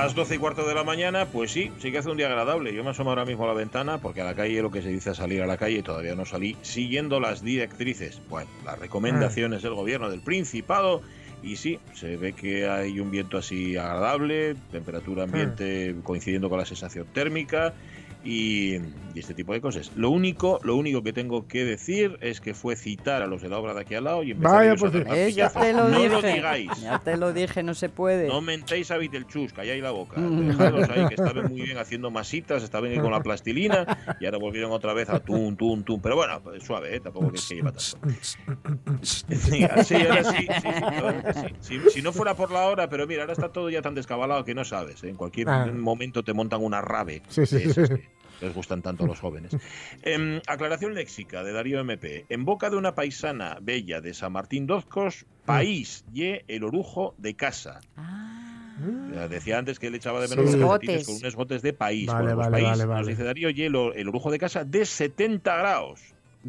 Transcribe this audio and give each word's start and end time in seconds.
Las 0.00 0.14
12 0.14 0.36
y 0.36 0.38
cuarto 0.38 0.64
de 0.64 0.76
la 0.76 0.84
mañana, 0.84 1.26
pues 1.26 1.50
sí, 1.50 1.72
sí 1.80 1.90
que 1.90 1.98
hace 1.98 2.08
un 2.08 2.16
día 2.16 2.28
agradable. 2.28 2.72
Yo 2.72 2.84
me 2.84 2.90
asomo 2.90 3.10
ahora 3.10 3.24
mismo 3.24 3.42
a 3.42 3.48
la 3.48 3.52
ventana 3.52 3.98
porque 3.98 4.20
a 4.20 4.24
la 4.24 4.36
calle 4.36 4.62
lo 4.62 4.70
que 4.70 4.80
se 4.80 4.90
dice 4.90 5.10
es 5.10 5.16
salir 5.16 5.42
a 5.42 5.46
la 5.46 5.56
calle 5.56 5.78
y 5.78 5.82
todavía 5.82 6.14
no 6.14 6.24
salí 6.24 6.56
siguiendo 6.62 7.18
las 7.18 7.42
directrices, 7.42 8.22
bueno, 8.30 8.48
las 8.64 8.78
recomendaciones 8.78 9.60
del 9.60 9.74
gobierno 9.74 10.08
del 10.08 10.20
Principado. 10.20 11.02
Y 11.42 11.56
sí, 11.56 11.80
se 11.94 12.16
ve 12.16 12.32
que 12.32 12.68
hay 12.68 13.00
un 13.00 13.10
viento 13.10 13.38
así 13.38 13.76
agradable, 13.76 14.54
temperatura 14.70 15.24
ambiente 15.24 15.96
coincidiendo 16.04 16.48
con 16.48 16.60
la 16.60 16.64
sensación 16.64 17.06
térmica 17.12 17.74
y, 18.24 18.74
y 18.76 18.80
este 19.18 19.32
tipo 19.34 19.52
de 19.52 19.60
cosas. 19.60 19.92
Lo 19.96 20.10
único, 20.10 20.58
lo 20.62 20.76
único 20.76 21.02
que 21.02 21.12
tengo 21.12 21.46
que 21.46 21.64
decir 21.64 22.18
es 22.20 22.40
que 22.40 22.52
fue 22.54 22.76
citar 22.76 23.22
a 23.22 23.26
los 23.26 23.42
de 23.42 23.48
la 23.48 23.58
obra 23.58 23.74
de 23.74 23.80
aquí 23.82 23.94
al 23.94 24.04
lado 24.04 24.22
y 24.22 24.32
empezar 24.32 24.56
Vaya, 24.58 24.72
a 24.72 24.76
pues, 24.76 24.92
Eh, 25.16 25.32
ya 25.32 25.48
te 25.50 25.72
lo 25.72 25.88
no 25.88 25.96
dije. 25.98 26.08
lo 26.08 26.22
digáis. 26.22 26.70
Ya 26.82 26.98
te 26.98 27.16
lo 27.16 27.32
dije, 27.32 27.62
no 27.62 27.74
se 27.74 27.88
puede. 27.88 28.28
No 28.28 28.40
mentéis 28.40 28.90
a 28.90 28.98
Vitelchus, 28.98 29.52
calláis 29.52 29.82
la 29.82 29.90
boca. 29.92 30.20
Dejadlos 30.20 30.88
ahí, 30.90 31.06
que 31.08 31.14
estaban 31.14 31.46
muy 31.50 31.62
bien 31.62 31.78
haciendo 31.78 32.10
masitas, 32.10 32.62
estaban 32.62 32.90
ahí 32.90 32.98
con 32.98 33.10
la 33.12 33.20
plastilina 33.22 33.86
y 34.20 34.24
ahora 34.26 34.38
volvieron 34.38 34.72
otra 34.72 34.92
vez 34.94 35.08
a 35.10 35.20
tum, 35.20 35.56
tum, 35.56 35.82
tum. 35.84 36.00
Pero 36.00 36.16
bueno, 36.16 36.40
pues, 36.42 36.62
suave, 36.64 36.96
¿eh? 36.96 37.00
tampoco 37.00 37.32
es 37.34 37.46
que 37.48 37.54
lleva 37.56 37.72
tanto. 37.72 38.08
Sí, 39.02 39.62
ahora 39.64 39.84
sí, 39.84 39.94
sí, 39.94 40.46
sí, 40.46 40.46
que. 40.46 41.54
Si, 41.60 41.90
si 41.90 42.02
no 42.02 42.12
fuera 42.12 42.34
por 42.34 42.50
la 42.50 42.66
hora, 42.66 42.88
pero 42.88 43.06
mira, 43.06 43.22
ahora 43.22 43.32
está 43.32 43.50
todo 43.50 43.70
ya 43.70 43.82
tan 43.82 43.94
descabalado 43.94 44.44
que 44.44 44.54
no 44.54 44.64
sabes. 44.64 45.02
¿eh? 45.04 45.08
En 45.08 45.16
cualquier 45.16 45.48
Ah. 45.48 45.66
momento 45.66 46.22
te 46.22 46.32
montan 46.32 46.62
una 46.62 46.80
rave. 46.80 47.22
Sí, 47.28 47.46
sí, 47.46 47.72
sí. 47.72 47.82
Les 48.40 48.54
gustan 48.54 48.82
tanto 48.82 49.04
a 49.04 49.06
los 49.06 49.20
jóvenes. 49.20 49.56
Em, 50.02 50.40
aclaración 50.46 50.94
léxica 50.94 51.42
de 51.42 51.52
Darío 51.52 51.80
MP. 51.80 52.26
En 52.28 52.44
boca 52.44 52.70
de 52.70 52.76
una 52.76 52.94
paisana 52.94 53.58
bella 53.60 54.00
de 54.00 54.14
San 54.14 54.32
Martín 54.32 54.66
Dozcos, 54.66 55.26
país 55.44 56.04
y 56.14 56.40
el 56.46 56.64
orujo 56.64 57.14
de 57.18 57.34
casa. 57.34 57.80
Ah. 57.96 58.24
Decía 59.28 59.58
antes 59.58 59.78
que 59.80 59.88
él 59.88 59.94
echaba 59.96 60.20
de 60.20 60.28
menos 60.28 60.52
Sí. 60.52 60.56
los 60.56 60.70
calcetines 60.70 61.04
con 61.04 61.14
unos 61.16 61.24
esgotes 61.24 61.62
de 61.62 61.72
país. 61.72 62.06
Vale, 62.06 62.34
Bueno, 62.34 62.36
vale, 62.38 62.50
país, 62.50 62.78
vale, 62.86 62.86
Nos 62.86 63.06
dice 63.08 63.24
Darío, 63.24 63.50
hielo, 63.50 63.92
el 63.92 64.08
orujo 64.08 64.30
de 64.30 64.38
casa 64.38 64.64
de 64.64 64.84
70 64.84 65.56
grados. 65.56 66.00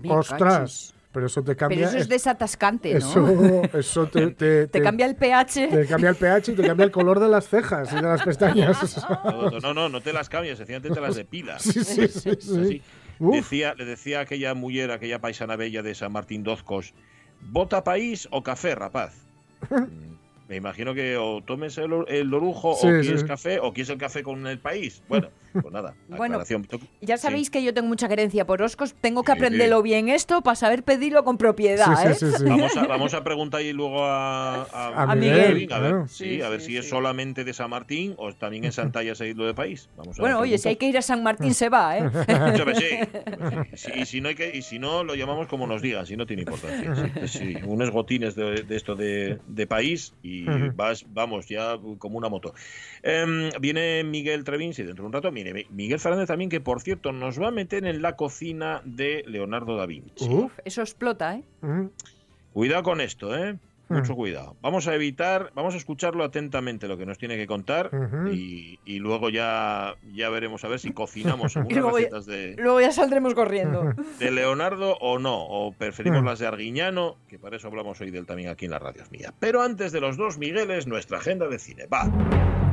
Ostras. 0.08 0.94
Pero 1.12 1.26
eso 1.26 1.42
te 1.42 1.56
Pero 1.56 1.58
cambia. 1.58 1.88
eso 1.88 1.98
es 1.98 2.08
desatascante, 2.10 2.92
¿no? 2.94 2.98
eso, 3.00 3.64
eso 3.78 4.08
te, 4.12 4.28
te, 4.32 4.68
Te 4.68 4.82
cambia 4.82 5.06
el 5.06 5.16
pH. 5.16 5.68
te 5.70 5.86
cambia 5.88 6.10
el 6.12 6.16
pH 6.16 6.52
y 6.52 6.56
te 6.56 6.64
cambia 6.68 6.84
el 6.86 6.92
color 6.92 7.20
de 7.20 7.28
las 7.30 7.48
cejas 7.50 7.92
y 7.92 7.96
de 7.96 8.02
las 8.04 8.22
pestañas. 8.24 9.06
No, 9.24 9.60
no, 9.60 9.74
no, 9.74 9.90
no 9.90 10.02
te 10.02 10.14
las 10.14 10.30
cambias, 10.30 10.58
sencillamente 10.58 10.90
te 10.94 11.02
las 11.02 11.16
depilas. 11.16 11.64
Sí, 11.64 11.84
sí, 11.84 12.08
sí, 12.08 12.32
sí. 12.40 12.82
Decía, 13.20 13.74
le 13.78 13.86
decía 13.86 14.20
a 14.20 14.22
aquella 14.22 14.54
mujer, 14.54 14.92
aquella 14.92 15.20
paisana 15.20 15.56
bella 15.56 15.82
de 15.84 15.94
San 15.96 16.12
Martín 16.12 16.44
Dozcos, 16.44 16.94
¿bota 17.42 17.84
país 17.84 18.28
o 18.32 18.44
café, 18.44 18.76
rapaz? 18.76 19.14
Mm, 19.70 20.16
Me 20.48 20.56
imagino 20.56 20.94
que 20.94 21.18
o 21.18 21.44
tomes 21.44 21.78
el, 21.78 21.92
el 22.08 22.34
orujo 22.34 22.76
Sí, 22.76 22.88
o 22.88 23.02
quieres 23.02 23.22
sí. 23.22 23.28
café 23.28 23.60
o 23.60 23.74
quieres 23.74 23.90
el 23.90 23.98
café 23.98 24.24
con 24.24 24.48
el 24.48 24.58
país. 24.60 25.04
Bueno, 25.10 25.30
pues 25.54 25.72
nada, 25.72 25.96
Bueno. 26.10 26.42
Ya 27.02 27.18
Sí. 27.18 27.22
sabéis 27.24 27.50
que 27.50 27.64
yo 27.64 27.74
tengo 27.74 27.88
mucha 27.88 28.08
querencia 28.08 28.46
por 28.46 28.62
Oscos. 28.62 28.94
Tengo 29.02 29.24
que 29.24 29.32
Sí, 29.32 29.38
aprenderlo 29.38 29.82
bien 29.82 30.10
esto 30.10 30.42
para 30.42 30.56
saber 30.56 30.84
pedirlo 30.84 31.24
con 31.24 31.38
propiedad, 31.38 31.86
Sí, 31.96 32.08
¿eh? 32.08 32.14
sí, 32.16 32.26
sí, 32.32 32.38
sí. 32.38 32.44
Vamos 32.46 32.78
a, 32.78 32.88
vamos 32.88 33.14
a 33.14 33.24
preguntar 33.24 33.62
y 33.62 33.74
luego 33.74 34.04
a, 34.06 34.64
a, 34.64 35.12
A 35.12 35.16
Miguel, 35.16 35.40
a 35.40 35.54
ver, 35.54 35.68
claro. 35.68 36.08
sí, 36.08 36.26
Sí, 36.36 36.42
a 36.42 36.50
ver 36.50 36.62
sí, 36.62 36.68
si 36.68 36.78
es 36.78 36.90
solamente 36.90 37.44
de 37.44 37.54
San 37.54 37.70
Martín 37.70 38.14
o 38.18 38.34
también 38.34 38.66
en 38.66 38.72
Santalla 38.72 39.16
se 39.16 39.24
ha 39.24 39.28
ido 39.28 39.46
de 39.46 39.54
país. 39.54 39.90
Vamos 39.98 40.18
a 40.20 40.22
Bueno, 40.22 40.40
oye, 40.40 40.58
si 40.58 40.70
hay 40.70 40.76
que 40.76 40.88
ir 40.88 40.98
a 40.98 41.02
San 41.02 41.24
Martín 41.24 41.54
se 41.54 41.70
va, 41.70 41.98
¿eh? 41.98 42.10
Escúchame, 42.28 42.76
sí. 42.76 42.86
Sí. 43.74 43.92
Y 43.96 44.06
si 44.06 44.22
no 44.22 44.30
hay 44.30 44.36
que, 44.36 44.56
y 44.56 44.62
si 44.62 44.80
no 44.80 45.04
lo 45.04 45.16
llamamos 45.16 45.48
como 45.48 45.68
nos 45.68 45.82
digan, 45.82 46.06
si 46.06 46.16
no 46.18 46.26
tiene 46.26 46.44
importancia. 46.44 47.28
Sí, 47.28 47.38
sí, 47.40 47.58
unos 47.66 47.90
gotines 47.92 48.36
de, 48.36 48.64
de 48.64 48.76
esto 48.76 48.96
de, 48.96 49.40
de 49.48 49.68
país 49.68 50.14
y 50.24 50.46
vas, 50.76 51.06
vamos, 51.14 51.48
ya 51.48 51.78
como 51.98 52.18
una 52.18 52.30
moto. 52.30 52.54
Em, 53.04 53.50
viene 53.60 54.04
Miguel 54.04 54.44
Trevín, 54.44 54.74
sí, 54.74 54.84
dentro 54.84 55.04
de 55.04 55.08
un 55.08 55.14
rato. 55.14 55.32
Mire, 55.40 55.54
Mi- 55.54 55.66
Miguel 55.70 56.00
Fernández 56.00 56.28
también, 56.28 56.50
que 56.50 56.60
por 56.60 56.82
cierto 56.82 57.14
nos 57.14 57.42
va 57.42 57.48
a 57.48 57.52
meter 57.52 57.86
en 57.86 58.02
la 58.02 58.18
cocina 58.18 58.82
de 58.84 59.24
Leonardo 59.26 59.78
da 59.78 59.86
Vinci. 59.86 60.28
Uf. 60.30 60.52
Eso 60.66 60.82
explota, 60.82 61.36
¿eh? 61.36 61.44
Cuidado 62.52 62.84
con 62.84 63.00
esto, 63.00 63.36
¿eh? 63.38 63.58
Mucho 63.88 64.14
cuidado. 64.16 64.56
Vamos 64.62 64.88
a 64.88 64.94
evitar, 64.94 65.52
vamos 65.56 65.74
a 65.74 65.78
escucharlo 65.78 66.24
atentamente 66.24 66.88
lo 66.88 66.96
que 66.98 67.08
nos 67.08 67.18
tiene 67.18 67.38
que 67.38 67.48
contar 67.48 67.90
y, 68.32 68.80
y 68.86 69.00
luego 69.00 69.30
ya, 69.32 69.96
ya 70.14 70.30
veremos 70.30 70.64
a 70.64 70.68
ver 70.68 70.78
si 70.80 70.92
cocinamos 70.92 71.56
algunas 71.58 71.78
luego 71.82 71.98
ya- 71.98 72.06
recetas 72.06 72.26
de, 72.28 72.56
Luego 72.60 72.82
ya 72.82 72.92
saldremos 72.92 73.34
corriendo. 73.34 73.94
de 74.20 74.30
Leonardo 74.32 74.96
o 75.00 75.18
no, 75.18 75.44
o 75.44 75.72
preferimos 75.72 76.24
las 76.24 76.38
de 76.38 76.46
Arguiñano, 76.48 77.16
que 77.30 77.40
para 77.40 77.56
eso 77.58 77.68
hablamos 77.68 78.00
hoy 78.02 78.12
del 78.12 78.28
también 78.28 78.50
aquí 78.50 78.66
en 78.66 78.72
la 78.72 78.80
radio 78.80 79.04
mía. 79.10 79.34
Pero 79.40 79.62
antes 79.64 79.92
de 79.92 80.02
los 80.02 80.18
dos 80.18 80.38
Migueles, 80.38 80.86
nuestra 80.86 81.18
agenda 81.18 81.48
de 81.48 81.58
cine. 81.58 81.88
Va. 81.88 82.69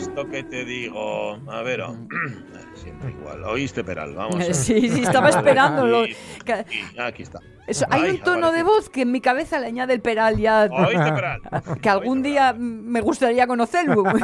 Esto 0.00 0.26
que 0.28 0.42
te 0.44 0.64
digo. 0.64 1.38
A 1.50 1.62
ver, 1.62 1.82
oh, 1.82 1.94
siempre 2.74 3.10
igual. 3.10 3.44
Oíste, 3.44 3.84
Peral, 3.84 4.14
vamos. 4.14 4.36
a 4.36 4.38
ver. 4.46 4.54
Sí, 4.54 4.88
sí, 4.88 5.02
estaba 5.02 5.28
esperándolo. 5.30 6.04
Aquí, 6.98 7.22
está. 7.22 7.38
eso, 7.66 7.84
hay 7.90 8.02
Ay, 8.02 8.10
un 8.12 8.18
tono 8.22 8.50
de 8.52 8.62
voz 8.62 8.88
que 8.88 9.02
en 9.02 9.12
mi 9.12 9.20
cabeza 9.20 9.58
le 9.60 9.66
añade 9.66 9.92
el 9.94 10.00
peral 10.00 10.38
ya. 10.38 10.68
Oíste, 10.70 11.12
Peral. 11.12 11.40
Que 11.82 11.88
algún 11.88 12.18
Oíste, 12.18 12.28
día 12.30 12.52
Peral. 12.52 12.58
me 12.60 13.00
gustaría 13.02 13.46
conocerlo. 13.46 14.02
Pues 14.04 14.22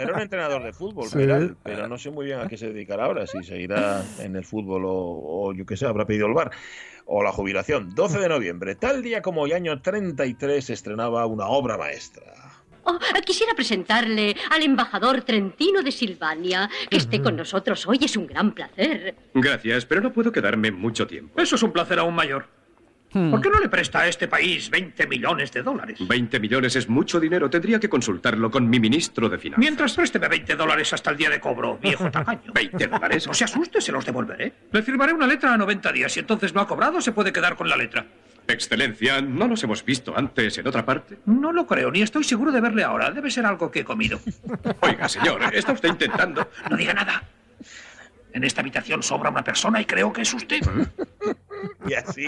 era 0.00 0.14
un 0.14 0.20
entrenador 0.20 0.62
de 0.64 0.72
fútbol, 0.72 1.06
Sí. 1.08 1.18
Peral, 1.18 1.56
pero 1.62 1.86
no 1.88 1.96
sé 1.98 2.10
muy 2.10 2.26
bien 2.26 2.40
a 2.40 2.48
qué 2.48 2.56
se 2.56 2.66
dedicará 2.72 3.04
ahora, 3.04 3.26
si 3.26 3.42
seguirá 3.44 4.02
en 4.18 4.34
el 4.36 4.44
fútbol 4.44 4.84
o, 4.86 4.92
o 4.92 5.52
yo 5.52 5.64
qué 5.66 5.76
sé, 5.76 5.86
habrá 5.86 6.04
pedido 6.04 6.26
el 6.26 6.34
bar 6.34 6.50
o 7.06 7.22
la 7.22 7.32
jubilación. 7.32 7.94
12 7.94 8.18
de 8.18 8.28
noviembre, 8.28 8.74
tal 8.74 9.02
día 9.02 9.22
como 9.22 9.42
hoy, 9.42 9.52
año 9.52 9.80
33, 9.80 10.62
se 10.64 10.72
estrenaba 10.74 11.24
una 11.26 11.46
obra 11.46 11.78
maestra. 11.78 12.24
Oh, 12.88 12.98
quisiera 13.24 13.54
presentarle 13.54 14.34
al 14.50 14.62
embajador 14.62 15.22
Trentino 15.22 15.82
de 15.82 15.92
Silvania. 15.92 16.70
Que 16.90 16.96
esté 16.96 17.20
con 17.20 17.36
nosotros 17.36 17.86
hoy 17.86 17.98
es 18.02 18.16
un 18.16 18.26
gran 18.26 18.52
placer. 18.52 19.14
Gracias, 19.34 19.84
pero 19.84 20.00
no 20.00 20.12
puedo 20.12 20.32
quedarme 20.32 20.70
mucho 20.70 21.06
tiempo. 21.06 21.40
Eso 21.40 21.56
es 21.56 21.62
un 21.62 21.72
placer 21.72 21.98
aún 21.98 22.14
mayor. 22.14 22.46
Hmm. 23.10 23.30
¿Por 23.30 23.40
qué 23.40 23.48
no 23.48 23.58
le 23.58 23.68
presta 23.70 24.00
a 24.00 24.08
este 24.08 24.28
país 24.28 24.68
20 24.68 25.06
millones 25.06 25.50
de 25.52 25.62
dólares? 25.62 25.98
20 26.00 26.40
millones 26.40 26.76
es 26.76 26.88
mucho 26.88 27.18
dinero. 27.18 27.48
Tendría 27.48 27.80
que 27.80 27.88
consultarlo 27.88 28.50
con 28.50 28.68
mi 28.68 28.78
ministro 28.80 29.28
de 29.28 29.38
Finanzas. 29.38 29.60
Mientras 29.60 29.94
présteme 29.94 30.28
20 30.28 30.56
dólares 30.56 30.92
hasta 30.92 31.10
el 31.10 31.16
día 31.16 31.30
de 31.30 31.40
cobro, 31.40 31.78
viejo 31.78 32.10
tacaño. 32.10 32.52
¿20 32.52 32.88
dólares? 32.88 33.26
No 33.26 33.34
se 33.34 33.44
asuste, 33.44 33.80
se 33.80 33.92
los 33.92 34.04
devolveré. 34.04 34.52
Le 34.72 34.82
firmaré 34.82 35.12
una 35.12 35.26
letra 35.26 35.54
a 35.54 35.56
90 35.56 35.92
días. 35.92 36.12
Si 36.12 36.20
entonces 36.20 36.54
no 36.54 36.60
ha 36.60 36.66
cobrado, 36.66 37.00
se 37.00 37.12
puede 37.12 37.32
quedar 37.32 37.56
con 37.56 37.68
la 37.68 37.76
letra. 37.76 38.06
Excelencia, 38.48 39.20
¿no 39.20 39.46
nos 39.46 39.62
hemos 39.62 39.84
visto 39.84 40.16
antes 40.16 40.56
en 40.58 40.66
otra 40.66 40.84
parte? 40.84 41.18
No 41.26 41.52
lo 41.52 41.66
creo, 41.66 41.90
ni 41.90 42.00
estoy 42.02 42.24
seguro 42.24 42.50
de 42.50 42.60
verle 42.60 42.82
ahora. 42.82 43.10
Debe 43.10 43.30
ser 43.30 43.44
algo 43.44 43.70
que 43.70 43.80
he 43.80 43.84
comido. 43.84 44.20
Oiga, 44.80 45.08
señor, 45.08 45.42
está 45.54 45.72
usted 45.72 45.90
intentando. 45.90 46.48
No 46.70 46.76
diga 46.76 46.94
nada. 46.94 47.22
En 48.32 48.44
esta 48.44 48.60
habitación 48.60 49.02
sobra 49.02 49.30
una 49.30 49.44
persona 49.44 49.80
y 49.80 49.84
creo 49.84 50.12
que 50.12 50.22
es 50.22 50.32
usted. 50.32 50.60
y 51.88 51.94
así 51.94 52.26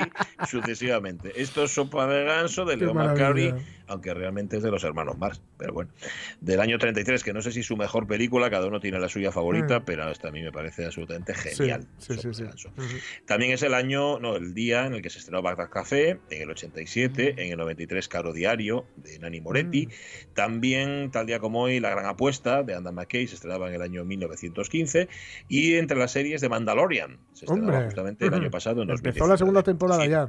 sucesivamente. 0.48 1.32
Esto 1.40 1.64
es 1.64 1.72
Sopa 1.72 2.06
de 2.06 2.24
Ganso 2.24 2.64
de 2.64 2.76
Leo. 2.76 2.94
McCarthy, 2.94 3.52
aunque 3.86 4.14
realmente 4.14 4.56
es 4.56 4.62
de 4.62 4.70
los 4.70 4.84
hermanos 4.84 5.18
Mars, 5.18 5.40
pero 5.56 5.72
bueno. 5.72 5.90
Del 6.40 6.60
año 6.60 6.78
33, 6.78 7.22
que 7.24 7.32
no 7.32 7.42
sé 7.42 7.52
si 7.52 7.62
su 7.62 7.76
mejor 7.76 8.06
película, 8.06 8.50
cada 8.50 8.66
uno 8.66 8.80
tiene 8.80 8.98
la 8.98 9.08
suya 9.08 9.32
favorita, 9.32 9.80
Mm. 9.80 9.84
pero 9.84 10.10
esta 10.10 10.28
a 10.28 10.30
mí 10.30 10.42
me 10.42 10.52
parece 10.52 10.84
absolutamente 10.84 11.34
genial. 11.34 11.86
sí, 11.98 12.14
sí, 12.18 12.28
sí. 12.32 12.44
También 13.26 13.52
es 13.52 13.62
el 13.62 13.74
año, 13.74 14.18
no, 14.20 14.36
el 14.36 14.54
día 14.54 14.86
en 14.86 14.94
el 14.94 15.02
que 15.02 15.10
se 15.10 15.18
estrenó 15.18 15.42
Bagdad 15.42 15.70
Café, 15.70 16.18
en 16.30 16.42
el 16.42 16.50
87, 16.50 17.34
en 17.38 17.52
el 17.52 17.58
93 17.58 18.08
Caro 18.08 18.32
Diario, 18.32 18.86
de 18.96 19.18
Nani 19.18 19.40
Moretti. 19.40 19.86
Mm. 19.86 20.34
También, 20.34 21.10
tal 21.10 21.26
día 21.26 21.38
como 21.40 21.62
hoy, 21.62 21.80
La 21.80 21.90
Gran 21.90 22.06
Apuesta, 22.06 22.62
de 22.62 22.74
Andan 22.74 22.94
McKay, 22.94 23.26
se 23.26 23.34
estrenaba 23.34 23.68
en 23.68 23.74
el 23.74 23.82
año 23.82 24.04
1915. 24.04 25.08
Y 25.48 25.74
entre 25.74 25.96
las 25.98 26.12
series 26.12 26.40
de 26.40 26.48
Mandalorian, 26.48 27.18
se 27.32 27.44
estrenaba 27.44 27.72
Hombre. 27.72 27.84
justamente 27.86 28.26
el 28.26 28.34
año 28.34 28.50
pasado, 28.50 28.82
en 28.82 28.88
Empezó 29.20 29.28
la 29.32 29.36
segunda 29.38 29.62
temporada 29.62 30.06
ya. 30.06 30.28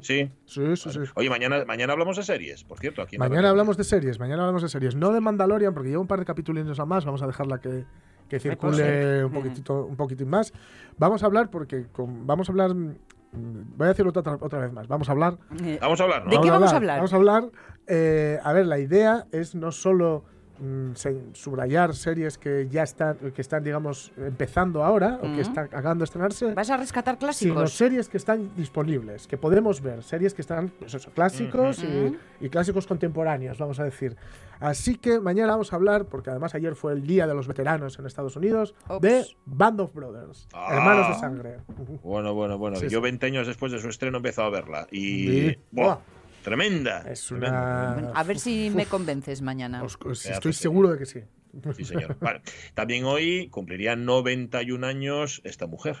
Sí. 0.00 0.30
Sí, 0.46 0.74
sí, 0.76 0.90
sí. 0.90 0.98
Oye, 1.16 1.28
mañana, 1.28 1.62
mañana 1.66 1.92
hablamos 1.92 2.16
de 2.16 2.22
series, 2.22 2.64
por 2.64 2.78
cierto. 2.78 3.02
Aquí 3.02 3.18
Mañana 3.18 3.50
hablamos 3.50 3.76
de 3.76 3.84
series, 3.84 4.18
mañana 4.18 4.42
hablamos 4.44 4.62
de 4.62 4.68
series. 4.70 4.94
No 4.96 5.12
de 5.12 5.20
Mandalorian, 5.20 5.74
porque 5.74 5.90
lleva 5.90 6.00
un 6.00 6.06
par 6.08 6.18
de 6.18 6.24
capítulos 6.24 6.80
a 6.80 6.86
más, 6.86 7.04
vamos 7.04 7.20
a 7.22 7.26
dejarla 7.26 7.58
que, 7.60 7.84
que 8.26 8.40
circule 8.40 9.22
un 9.26 9.32
poquitito, 9.32 9.84
un 9.84 9.96
poquitín 9.96 10.30
más. 10.30 10.54
Vamos 10.96 11.22
a 11.22 11.26
hablar, 11.26 11.50
porque 11.50 11.88
con- 11.92 12.26
vamos 12.26 12.48
a 12.48 12.52
hablar. 12.52 12.74
mm, 12.74 12.94
Voy 13.76 13.84
a 13.84 13.88
decirlo 13.88 14.12
otra, 14.16 14.38
otra 14.40 14.60
vez 14.60 14.72
más. 14.72 14.88
Vamos 14.88 15.10
a 15.10 15.12
hablar. 15.12 15.36
Eh, 15.62 15.78
Vamos 15.78 16.00
a 16.00 16.04
hablar, 16.04 16.24
¿no? 16.24 16.30
¿De 16.30 16.40
qué 16.40 16.50
vamos 16.50 16.72
a 16.72 16.76
hablar? 16.76 16.96
Vamos 16.96 17.12
a 17.12 17.16
hablar. 17.16 17.50
eh, 17.86 18.38
a 18.42 18.52
ver, 18.54 18.64
la 18.66 18.78
idea 18.78 19.26
es 19.30 19.54
no 19.54 19.72
solo 19.72 20.24
mm, 20.24 20.35
subrayar 21.32 21.94
series 21.94 22.38
que 22.38 22.68
ya 22.70 22.82
están, 22.82 23.16
que 23.16 23.40
están, 23.42 23.62
digamos, 23.62 24.12
empezando 24.16 24.82
ahora 24.84 25.18
o 25.22 25.34
que 25.34 25.40
están 25.42 25.64
acabando 25.66 26.02
de 26.02 26.04
estrenarse, 26.06 26.54
¿Vas 26.54 26.70
a 26.70 26.76
rescatar 26.76 27.14
sino 27.16 27.54
clásicos? 27.54 27.72
series 27.72 28.08
que 28.08 28.16
están 28.16 28.50
disponibles, 28.56 29.26
que 29.26 29.36
podemos 29.36 29.80
ver, 29.80 30.02
series 30.02 30.34
que 30.34 30.42
están, 30.42 30.68
pues 30.78 30.94
eso, 30.94 31.10
clásicos 31.10 31.82
y- 31.82 31.86
Ujú. 31.86 32.16
y, 32.40 32.48
clásicos 32.48 32.86
contemporáneos, 32.86 33.58
vamos 33.58 33.78
a 33.80 33.84
decir. 33.84 34.16
Así 34.58 34.96
que 34.96 35.20
mañana 35.20 35.52
vamos 35.52 35.72
a 35.72 35.76
hablar, 35.76 36.06
porque 36.06 36.30
además 36.30 36.54
ayer 36.54 36.74
fue 36.76 36.92
el 36.94 37.06
Día 37.06 37.26
de 37.26 37.34
los 37.34 37.46
Veteranos 37.46 37.98
en 37.98 38.06
Estados 38.06 38.36
Unidos, 38.36 38.74
Ops. 38.88 39.02
de 39.02 39.26
Band 39.44 39.80
of 39.80 39.92
Brothers, 39.94 40.48
Ah. 40.54 40.68
Hermanos 40.72 41.08
de 41.08 41.14
Sangre. 41.14 41.56
Bueno, 42.02 42.32
bueno, 42.34 42.56
bueno. 42.56 42.76
Sí, 42.76 42.88
Yo 42.88 42.98
sí. 42.98 43.02
20 43.02 43.26
años 43.26 43.46
después 43.46 43.70
de 43.72 43.78
su 43.80 43.88
estreno 43.88 44.16
he 44.16 44.20
empezado 44.20 44.48
a 44.48 44.50
verla. 44.50 44.86
Y. 44.90 45.56
¡Buah! 45.70 45.84
Buah. 45.86 45.98
Tremenda. 46.46 47.00
Es 47.10 47.26
tremenda. 47.26 47.96
una... 47.98 48.10
A 48.12 48.22
ver 48.22 48.38
si 48.38 48.70
me 48.70 48.86
convences 48.86 49.42
mañana. 49.42 49.82
os- 49.82 49.96
os- 50.04 50.22
Pedazo 50.22 50.30
estoy 50.38 50.52
seguro 50.52 50.90
de 50.92 50.98
que 50.98 51.06
sí. 51.06 51.20
Sí, 51.74 51.84
señor. 51.84 52.16
Vale. 52.20 52.40
También 52.74 53.04
hoy 53.04 53.48
cumpliría 53.48 53.96
91 53.96 54.86
años 54.86 55.40
esta 55.44 55.66
mujer. 55.66 55.96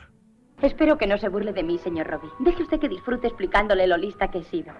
Espero 0.62 0.96
que 0.98 1.06
no 1.08 1.18
se 1.18 1.28
burle 1.28 1.52
de 1.52 1.62
mí, 1.64 1.78
señor 1.78 2.06
Robbie. 2.06 2.30
Deje 2.38 2.62
usted 2.62 2.78
que 2.78 2.88
disfrute 2.88 3.26
explicándole 3.26 3.86
lo 3.88 3.96
lista 3.96 4.30
que 4.30 4.38
he 4.38 4.44
sido. 4.44 4.72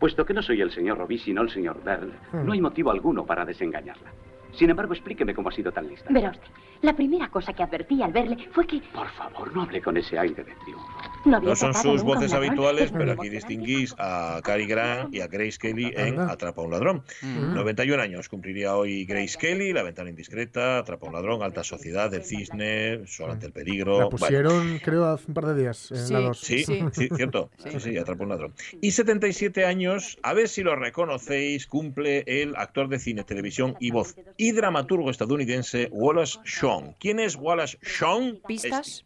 Puesto 0.00 0.26
que 0.26 0.34
no 0.34 0.42
soy 0.42 0.60
el 0.62 0.70
señor 0.72 0.98
Robí, 0.98 1.18
sino 1.18 1.42
el 1.42 1.50
señor 1.50 1.82
Bell, 1.84 2.12
Hmm. 2.32 2.44
no 2.46 2.52
hay 2.52 2.60
motivo 2.60 2.90
alguno 2.90 3.24
para 3.26 3.44
desengañarla. 3.44 4.10
Sin 4.56 4.70
embargo, 4.70 4.92
explíqueme 4.94 5.34
cómo 5.34 5.48
ha 5.48 5.52
sido 5.52 5.72
tan 5.72 5.88
lista. 5.88 6.06
Verá 6.10 6.30
usted, 6.30 6.46
la 6.82 6.94
primera 6.94 7.28
cosa 7.28 7.52
que 7.52 7.62
advertí 7.62 8.02
al 8.02 8.12
verle 8.12 8.36
fue 8.52 8.66
que 8.66 8.80
Por 8.92 9.08
favor, 9.10 9.54
no 9.54 9.62
hable 9.62 9.80
con 9.82 9.96
ese 9.96 10.18
aire 10.18 10.42
de 10.44 10.54
triunfo. 10.64 10.86
no 11.26 11.54
son 11.56 11.74
sus 11.74 12.02
voces 12.02 12.30
ladrón. 12.32 12.48
habituales, 12.48 12.90
pero 12.92 13.12
aquí 13.12 13.28
distinguís 13.28 13.94
a 13.98 14.40
Cary 14.42 14.66
Grant 14.66 15.14
y 15.14 15.20
a 15.20 15.26
Grace 15.26 15.58
Kelly 15.58 15.92
en 15.94 16.18
Anda. 16.20 16.32
Atrapa 16.32 16.62
a 16.62 16.64
un 16.64 16.70
ladrón. 16.70 17.02
Mm. 17.22 17.54
91 17.54 18.02
años 18.02 18.28
cumpliría 18.28 18.74
hoy 18.76 19.04
Grace 19.04 19.36
Kelly, 19.38 19.72
La 19.72 19.82
ventana 19.82 20.10
indiscreta, 20.10 20.78
Atrapa 20.78 21.06
a 21.06 21.08
un 21.10 21.14
ladrón, 21.14 21.42
Alta 21.42 21.62
sociedad, 21.64 22.12
El 22.14 22.22
cisne, 22.24 23.06
Sol 23.06 23.30
ante 23.30 23.46
el 23.46 23.52
peligro. 23.52 23.98
La 23.98 24.04
Bueno, 24.06 24.10
pusieron, 24.16 24.78
creo, 24.82 25.04
hace 25.06 25.24
un 25.28 25.34
par 25.34 25.46
de 25.46 25.60
días 25.62 25.90
en 25.92 25.98
Sí. 25.98 26.12
la 26.12 26.20
2. 26.20 26.38
Sí, 26.40 26.64
Sí. 26.64 27.08
cierto. 27.14 27.50
Sí. 27.58 27.80
Sí, 27.80 27.98
atrapó 27.98 28.22
un 28.24 28.30
ladrón. 28.30 28.54
Y 28.80 28.90
77 28.92 29.64
años, 29.64 30.18
a 30.22 30.32
ver 30.34 30.48
si 30.48 30.62
lo 30.62 30.74
reconocéis, 30.76 31.66
cumple 31.66 32.24
el 32.26 32.56
actor 32.56 32.88
de 32.88 32.98
cine, 32.98 33.24
televisión 33.24 33.76
y 33.80 33.90
voz 33.90 34.14
y 34.40 34.52
dramaturgo 34.52 35.10
estadounidense 35.10 35.90
Wallace 35.92 36.38
Shawn. 36.46 36.94
¿Quién 36.98 37.20
es 37.20 37.36
Wallace 37.36 37.76
Shawn? 37.82 38.40
¿Pistas? 38.48 39.04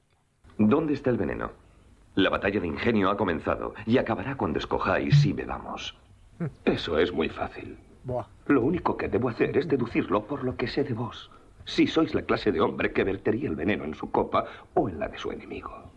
¿Dónde 0.58 0.94
está 0.94 1.10
el 1.10 1.16
veneno? 1.16 1.50
La 2.14 2.30
batalla 2.30 2.60
de 2.60 2.68
ingenio 2.68 3.10
ha 3.10 3.16
comenzado 3.16 3.74
y 3.84 3.98
acabará 3.98 4.36
cuando 4.36 4.60
escojáis 4.60 5.26
y 5.26 5.32
bebamos. 5.32 5.96
Eso 6.64 7.00
es 7.00 7.12
muy 7.12 7.28
fácil. 7.28 7.76
Buah. 8.04 8.26
Lo 8.46 8.62
único 8.62 8.96
que 8.96 9.08
debo 9.08 9.28
hacer 9.28 9.58
es 9.58 9.66
deducirlo 9.66 10.24
por 10.24 10.44
lo 10.44 10.56
que 10.56 10.68
sé 10.68 10.84
de 10.84 10.94
vos. 10.94 11.32
Si 11.64 11.88
sois 11.88 12.14
la 12.14 12.22
clase 12.22 12.52
de 12.52 12.60
hombre 12.60 12.92
que 12.92 13.02
vertería 13.02 13.48
el 13.48 13.56
veneno 13.56 13.82
en 13.82 13.94
su 13.94 14.12
copa 14.12 14.44
o 14.74 14.88
en 14.88 15.00
la 15.00 15.08
de 15.08 15.18
su 15.18 15.32
enemigo. 15.32 15.90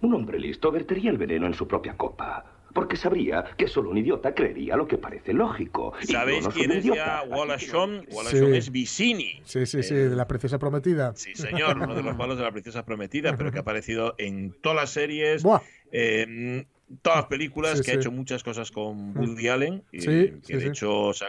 Un 0.00 0.14
hombre 0.14 0.40
listo 0.40 0.72
vertería 0.72 1.10
el 1.10 1.18
veneno 1.18 1.46
en 1.46 1.52
su 1.52 1.68
propia 1.68 1.98
copa. 1.98 2.46
Porque 2.74 2.96
sabría 2.96 3.44
que 3.56 3.66
solo 3.66 3.90
un 3.90 3.98
idiota 3.98 4.34
creería 4.34 4.76
lo 4.76 4.86
que 4.86 4.96
parece 4.98 5.32
lógico. 5.32 5.92
¿Sabéis 6.02 6.44
no 6.44 6.50
quién 6.50 6.70
es 6.70 6.84
ya 6.84 7.22
Sí. 7.58 7.66
Shawn 7.66 8.06
es 8.54 8.70
Vicini. 8.70 9.40
Sí, 9.44 9.66
sí, 9.66 9.82
sí, 9.82 9.94
Eh, 9.94 10.08
de 10.08 10.16
la 10.16 10.26
princesa 10.28 10.58
prometida. 10.58 11.12
Sí, 11.16 11.34
señor, 11.34 11.78
uno 11.78 11.94
de 11.94 12.02
los 12.02 12.16
malos 12.16 12.38
de 12.38 12.44
la 12.44 12.52
princesa 12.52 12.84
prometida, 12.84 13.36
pero 13.36 13.50
que 13.50 13.58
ha 13.58 13.62
aparecido 13.62 14.14
en 14.18 14.52
todas 14.60 14.76
las 14.76 14.90
series, 14.90 15.42
Buah. 15.42 15.60
en 15.90 16.66
todas 17.02 17.20
las 17.20 17.26
películas, 17.26 17.78
Sí, 17.78 17.84
que 17.84 17.90
ha 17.92 17.94
hecho 17.94 18.10
muchas 18.12 18.42
cosas 18.42 18.70
con 18.70 19.16
Woody 19.16 19.48
Allen, 19.48 19.82
y 19.92 20.00
Sí, 20.00 20.06
que 20.06 20.38
sí, 20.42 20.52
de 20.54 20.60
sí. 20.60 20.68
hecho 20.68 20.92
o 21.06 21.14
sea, 21.14 21.28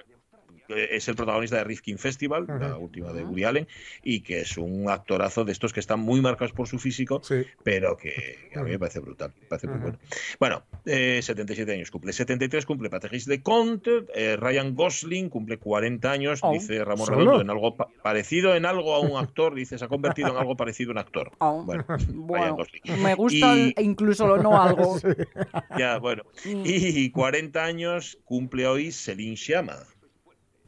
es 0.78 1.08
el 1.08 1.16
protagonista 1.16 1.58
de 1.58 1.64
Rifkin 1.64 1.98
Festival, 1.98 2.46
la 2.48 2.78
última 2.78 3.12
de 3.14 3.24
Woody 3.24 3.44
Allen, 3.44 3.68
y 4.04 4.22
que 4.22 4.42
es 4.42 4.58
un 4.58 4.90
actorazo 4.90 5.46
de 5.46 5.52
estos 5.52 5.74
que 5.74 5.80
están 5.80 6.00
muy 6.00 6.22
marcados 6.22 6.52
por 6.54 6.68
su 6.68 6.80
físico, 6.80 7.22
Sí. 7.24 7.44
pero 7.64 7.98
que 7.98 8.50
a 8.56 8.62
mí 8.64 8.72
me 8.72 8.80
parece 8.80 9.00
brutal, 9.00 9.34
me 9.42 9.48
parece 9.48 9.68
muy 9.68 9.80
bueno. 9.80 9.98
Bueno, 10.40 10.64
eh, 10.86 11.20
77 11.22 11.72
años 11.74 11.92
cumple, 11.92 12.14
73 12.14 12.66
cumple 12.66 12.90
Patrice 12.90 13.30
de 13.30 13.42
Conte, 13.42 14.06
eh, 14.16 14.36
Ryan 14.38 14.76
Gosling 14.76 15.30
cumple 15.30 15.58
40 15.58 16.12
años, 16.12 16.40
Oh. 16.44 16.54
dice 16.54 16.84
Ramón 16.84 17.06
¿Solo? 17.08 17.18
Redondo, 17.20 17.42
en 17.42 17.50
algo 17.50 17.76
pa- 17.76 17.88
parecido 18.04 18.56
en 18.56 18.66
algo 18.66 18.94
a 18.96 19.00
un 19.00 19.18
actor, 19.18 19.54
dice, 19.56 19.78
se 19.78 19.86
ha 19.86 19.88
convertido 19.88 20.30
en 20.30 20.38
algo 20.38 20.56
parecido 20.58 20.92
a 20.92 20.94
un 20.94 20.98
actor. 20.98 21.32
Oh. 21.40 21.64
Bueno, 21.64 21.86
Ryan 22.28 22.56
Gosling. 22.56 23.04
me 23.04 23.16
gusta 23.16 23.56
Y- 23.58 23.74
incluso 23.82 24.28
lo 24.28 24.38
no 24.42 24.62
algo. 24.62 24.98
Ya, 25.78 25.98
bueno. 26.00 26.24
Y 26.46 27.10
40 27.12 27.64
años 27.64 28.18
cumple 28.26 28.68
hoy 28.68 28.92
Celine 28.92 29.38
Sciamma. 29.38 29.78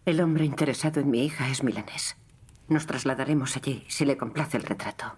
El 0.05 0.19
hombre 0.19 0.43
interesado 0.43 0.99
en 0.99 1.09
mi 1.09 1.23
hija 1.23 1.49
es 1.49 1.63
milanés. 1.63 2.17
Nos 2.67 2.85
trasladaremos 2.87 3.55
allí 3.55 3.85
si 3.87 4.03
le 4.03 4.17
complace 4.17 4.57
el 4.57 4.63
retrato. 4.63 5.15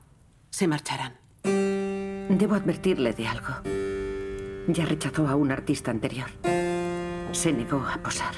Se 0.52 0.68
marcharán. 0.68 1.16
Debo 1.44 2.54
advertirle 2.54 3.14
de 3.14 3.28
algo. 3.28 3.56
Ya 4.68 4.86
rechazó 4.86 5.28
a 5.28 5.36
un 5.36 5.52
artista 5.52 5.90
anterior. 5.90 6.30
Se 7.32 7.52
negó 7.52 7.84
a 7.84 7.98
posar. 7.98 8.36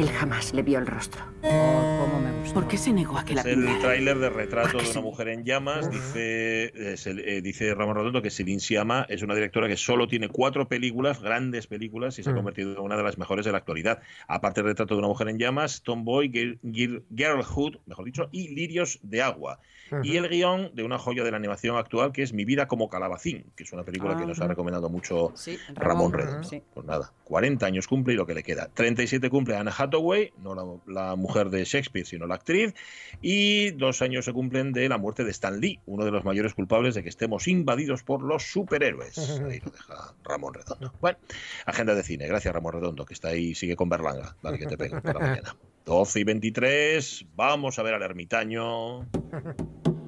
Él 0.00 0.08
jamás 0.08 0.54
le 0.54 0.62
vio 0.62 0.78
el 0.78 0.86
rostro. 0.86 1.22
Oh, 1.42 1.98
cómo 2.00 2.20
me 2.22 2.32
gusta. 2.38 2.54
¿Por 2.54 2.66
qué 2.68 2.78
se 2.78 2.90
negó 2.90 3.18
a 3.18 3.24
que 3.24 3.34
la 3.34 3.42
Es 3.42 3.46
el 3.48 3.56
pintara? 3.56 3.80
tráiler 3.80 4.18
de 4.18 4.30
retrato 4.30 4.78
de 4.78 4.90
una 4.90 5.00
mujer 5.02 5.28
en 5.28 5.44
llamas. 5.44 5.90
Dice, 5.90 6.64
eh, 6.74 6.94
eh, 7.06 7.40
dice 7.42 7.74
Ramón 7.74 7.96
Redondo 7.96 8.22
que 8.22 8.30
Celine 8.30 8.60
Sciamma 8.60 9.04
es 9.10 9.22
una 9.22 9.34
directora 9.34 9.68
que 9.68 9.76
solo 9.76 10.08
tiene 10.08 10.28
cuatro 10.28 10.66
películas, 10.68 11.20
grandes 11.20 11.66
películas, 11.66 12.18
y 12.18 12.22
se 12.22 12.30
ha 12.30 12.32
Mm. 12.32 12.36
convertido 12.36 12.72
en 12.72 12.78
una 12.80 12.96
de 12.96 13.02
las 13.02 13.18
mejores 13.18 13.44
de 13.44 13.52
la 13.52 13.58
actualidad. 13.58 14.00
Aparte 14.26 14.62
del 14.62 14.70
retrato 14.70 14.94
de 14.94 15.00
una 15.00 15.08
mujer 15.08 15.28
en 15.28 15.38
llamas, 15.38 15.82
Tomboy, 15.82 16.30
Gir- 16.30 16.58
Gir- 16.62 17.02
Girlhood, 17.14 17.76
mejor 17.84 18.04
dicho, 18.06 18.28
y 18.32 18.48
Lirios 18.54 19.00
de 19.02 19.20
Agua. 19.20 19.60
Y 20.04 20.16
el 20.18 20.28
guion 20.28 20.70
de 20.72 20.84
una 20.84 20.98
joya 21.00 21.24
de 21.24 21.32
la 21.32 21.36
animación 21.36 21.76
actual 21.76 22.12
que 22.12 22.22
es 22.22 22.32
Mi 22.32 22.44
vida 22.44 22.68
como 22.68 22.88
calabacín, 22.88 23.46
que 23.56 23.64
es 23.64 23.72
una 23.72 23.82
película 23.82 24.16
que 24.16 24.24
nos 24.24 24.40
ha 24.40 24.46
recomendado 24.46 24.88
mucho 24.88 25.32
Sí, 25.34 25.58
Ramón 25.74 26.12
Ramón, 26.12 26.12
Redondo. 26.12 26.48
sí. 26.48 26.62
Pues 26.72 26.86
nada, 26.86 27.12
40 27.24 27.66
años 27.66 27.88
cumple 27.88 28.14
y 28.14 28.16
lo 28.16 28.24
que 28.24 28.34
le 28.34 28.44
queda. 28.44 28.68
37 28.72 29.28
cumple 29.28 29.56
Anne 29.56 29.72
Hathaway, 29.90 30.32
no 30.38 30.54
la, 30.54 30.64
la 30.86 31.16
mujer 31.16 31.50
de 31.50 31.64
Shakespeare, 31.64 32.06
sino 32.06 32.26
la 32.26 32.36
actriz. 32.36 32.74
Y 33.20 33.70
dos 33.72 34.02
años 34.02 34.24
se 34.24 34.32
cumplen 34.32 34.72
de 34.72 34.88
la 34.88 34.98
muerte 34.98 35.24
de 35.24 35.30
Stan 35.30 35.60
Lee, 35.60 35.80
uno 35.86 36.04
de 36.04 36.10
los 36.10 36.24
mayores 36.24 36.54
culpables 36.54 36.94
de 36.94 37.02
que 37.02 37.08
estemos 37.08 37.48
invadidos 37.48 38.02
por 38.02 38.22
los 38.22 38.44
superhéroes. 38.44 39.18
Ahí 39.40 39.60
lo 39.60 39.70
deja 39.70 40.14
Ramón 40.24 40.54
Redondo. 40.54 40.92
Bueno, 41.00 41.18
agenda 41.66 41.94
de 41.94 42.02
cine. 42.02 42.26
Gracias, 42.26 42.54
Ramón 42.54 42.74
Redondo, 42.74 43.04
que 43.04 43.14
está 43.14 43.28
ahí, 43.28 43.54
sigue 43.54 43.76
con 43.76 43.88
Berlanga. 43.88 44.36
Vale, 44.42 44.58
que 44.58 44.66
te 44.66 44.76
pego 44.76 45.00
por 45.00 45.14
la 45.14 45.20
mañana. 45.28 45.56
12 45.84 46.20
y 46.20 46.24
23, 46.24 47.26
vamos 47.34 47.78
a 47.78 47.82
ver 47.82 47.94
al 47.94 48.02
ermitaño. 48.02 49.00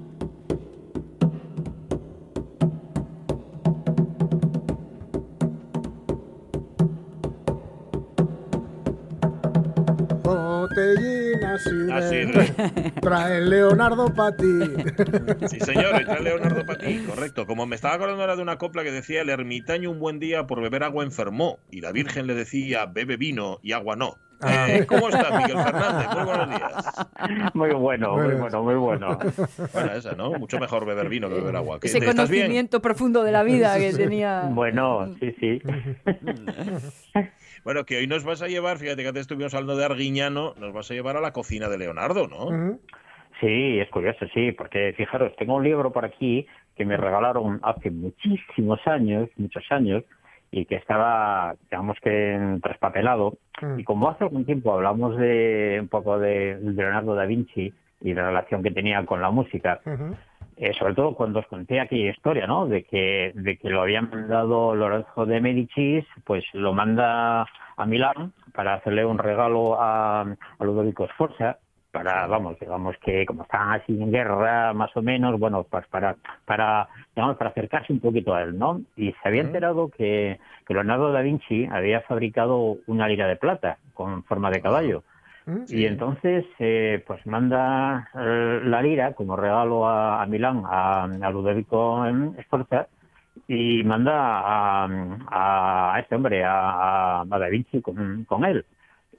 Botellina. 10.73 11.59
Trae 13.01 13.41
Leonardo 13.41 14.13
para 14.15 14.37
ti. 14.37 14.47
Sí, 15.49 15.61
señor, 15.61 16.01
está 16.01 16.21
Leonardo 16.21 16.65
Patí, 16.65 16.99
correcto. 17.01 17.47
Como 17.47 17.67
me 17.67 17.77
estaba 17.77 17.95
acordando 17.95 18.23
ahora 18.23 18.37
de 18.37 18.43
una 18.43 18.59
copla 18.59 18.83
que 18.83 18.93
decía, 18.93 19.23
el 19.23 19.29
ermitaño 19.29 19.91
un 19.91 19.99
buen 19.99 20.19
día 20.19 20.47
por 20.47 20.61
beber 20.61 20.85
agua 20.85 21.05
enfermó, 21.05 21.59
y 21.71 21.81
la 21.81 21.93
Virgen 21.93 22.27
le 22.27 22.35
decía, 22.35 22.87
bebe 22.87 23.17
vino 23.17 23.59
y 23.63 23.73
agua 23.73 23.97
no. 23.97 24.17
Ah. 24.43 24.67
Eh, 24.71 24.87
¿Cómo 24.89 25.09
estás, 25.09 25.31
Miguel 25.43 25.63
Fernández? 25.65 26.09
Muy 26.15 26.25
buenos 26.25 26.49
días. 26.49 27.55
Muy 27.55 27.71
bueno, 27.75 28.17
muy 28.17 28.35
bueno, 28.35 28.63
muy 28.63 28.75
bueno. 28.75 29.19
Buena 29.73 29.95
esa, 29.95 30.13
¿no? 30.13 30.33
Mucho 30.33 30.59
mejor 30.59 30.85
beber 30.85 31.09
vino 31.09 31.29
que 31.29 31.35
beber 31.37 31.57
agua. 31.57 31.79
¿Qué- 31.81 31.87
Ese 31.89 32.05
conocimiento 32.05 32.81
profundo 32.83 33.23
de 33.25 33.33
la 33.33 33.43
vida 33.43 33.79
que 33.79 33.93
tenía. 33.93 34.43
Bueno, 34.51 35.15
sí, 35.21 35.35
sí. 35.41 35.63
Bueno, 37.65 37.85
que 37.85 37.97
hoy 37.99 38.09
nos 38.09 38.25
vas 38.25 38.43
a 38.43 38.49
llevar, 38.49 38.79
fíjate 38.79 39.03
que 39.03 39.09
antes 39.09 39.21
estuvimos 39.21 39.55
hablando 39.55 39.77
de 39.77 39.85
Arguiñano, 39.85 40.55
nos 40.59 40.73
vas 40.73 40.91
a 40.91 40.95
llevar 40.95 41.17
a 41.17 41.21
la 41.21 41.33
cocina 41.33 41.69
de 41.69 41.79
Leonardo, 41.79 42.27
¿no? 42.27 42.79
Sí, 43.41 43.79
es 43.79 43.89
curioso, 43.91 44.27
sí, 44.35 44.51
porque 44.51 44.93
fijaros, 44.97 45.33
tengo 45.37 45.55
un 45.55 45.63
libro 45.63 45.93
por 45.93 46.05
aquí 46.05 46.45
que 46.77 46.85
me 46.85 46.97
regalaron 46.97 47.61
hace 47.63 47.91
muchísimos 47.93 48.81
años, 48.87 49.29
muchos 49.37 49.63
años, 49.71 50.03
y 50.53 50.67
que 50.67 50.77
estaba, 50.77 51.55
digamos 51.71 51.97
que 52.01 52.59
traspapelado. 52.63 53.39
Mm. 53.61 53.81
Y 53.81 53.85
como 53.85 54.09
hace 54.11 54.25
algún 54.25 54.45
tiempo 54.45 54.73
hablamos 54.73 55.17
de 55.17 55.79
un 55.81 55.89
poco 55.89 56.19
de 56.19 56.59
Leonardo 56.63 57.15
da 57.15 57.25
Vinci 57.25 57.73
y 58.03 58.15
la 58.15 58.27
relación 58.27 58.63
que 58.63 58.71
tenía 58.71 59.05
con 59.07 59.23
la 59.23 59.31
música, 59.31 59.81
eh, 60.57 60.75
sobre 60.75 60.95
todo 60.95 61.15
cuando 61.15 61.41
os 61.41 61.47
conté 61.47 61.81
aquella 61.81 62.11
historia, 62.11 62.47
¿no? 62.47 62.67
De 62.67 62.85
que, 62.85 63.33
de 63.35 63.57
que 63.57 63.71
lo 63.71 63.81
había 63.81 64.03
mandado 64.03 64.75
Lorenzo 64.75 65.25
de 65.25 65.41
Medicis, 65.41 66.05
pues 66.25 66.45
lo 66.53 66.75
manda 66.75 67.47
a 67.77 67.87
Milán 67.87 68.33
para 68.53 68.75
hacerle 68.75 69.07
un 69.07 69.19
regalo 69.19 69.81
a, 69.81 70.21
a 70.21 70.65
Ludovico 70.65 71.09
Sforza, 71.09 71.59
para, 71.93 72.27
vamos, 72.27 72.59
digamos 72.59 72.97
que 73.05 73.25
como 73.27 73.43
estaban 73.43 73.81
así 73.81 73.93
en 73.93 74.11
guerra, 74.11 74.73
más 74.73 74.91
o 74.97 75.03
menos, 75.03 75.39
bueno, 75.39 75.65
pues 75.71 75.87
para, 75.89 76.17
para, 76.47 76.89
digamos, 77.15 77.37
para 77.37 77.51
acercarse 77.51 77.93
un 77.93 78.01
poquito 78.01 78.35
a 78.35 78.43
él, 78.43 78.59
¿no? 78.59 78.81
Y 78.97 79.13
se 79.13 79.29
había 79.29 79.43
enterado 79.43 79.89
que, 79.91 80.41
que 80.67 80.75
Leonardo 80.75 81.13
da 81.13 81.21
Vinci 81.21 81.69
había 81.71 82.01
fabricado 82.01 82.79
una 82.87 83.07
lira 83.07 83.29
de 83.29 83.37
plata 83.37 83.77
con 83.95 84.25
forma 84.25 84.51
de 84.51 84.63
caballo. 84.63 85.05
Y 85.69 85.87
entonces, 85.87 86.45
eh, 86.61 87.03
pues 87.05 87.27
manda 87.27 88.09
eh, 88.15 88.61
la 88.65 88.81
lira 88.81 89.13
como 89.13 89.37
regalo 89.37 89.89
a, 89.89 90.23
a 90.23 90.27
Milán, 90.27 90.63
a, 90.65 91.03
a 91.03 91.31
Ludovico 91.31 92.07
em, 92.07 92.33
Sforza, 92.45 92.87
y 93.49 93.83
manda 93.83 94.13
a, 94.15 95.95
a, 95.95 96.01
este 96.01 96.15
hombre, 96.15 96.45
a 96.45 97.25
Da 97.27 97.49
Vinci 97.49 97.83
con, 97.83 98.25
con 98.25 98.45
él. 98.45 98.65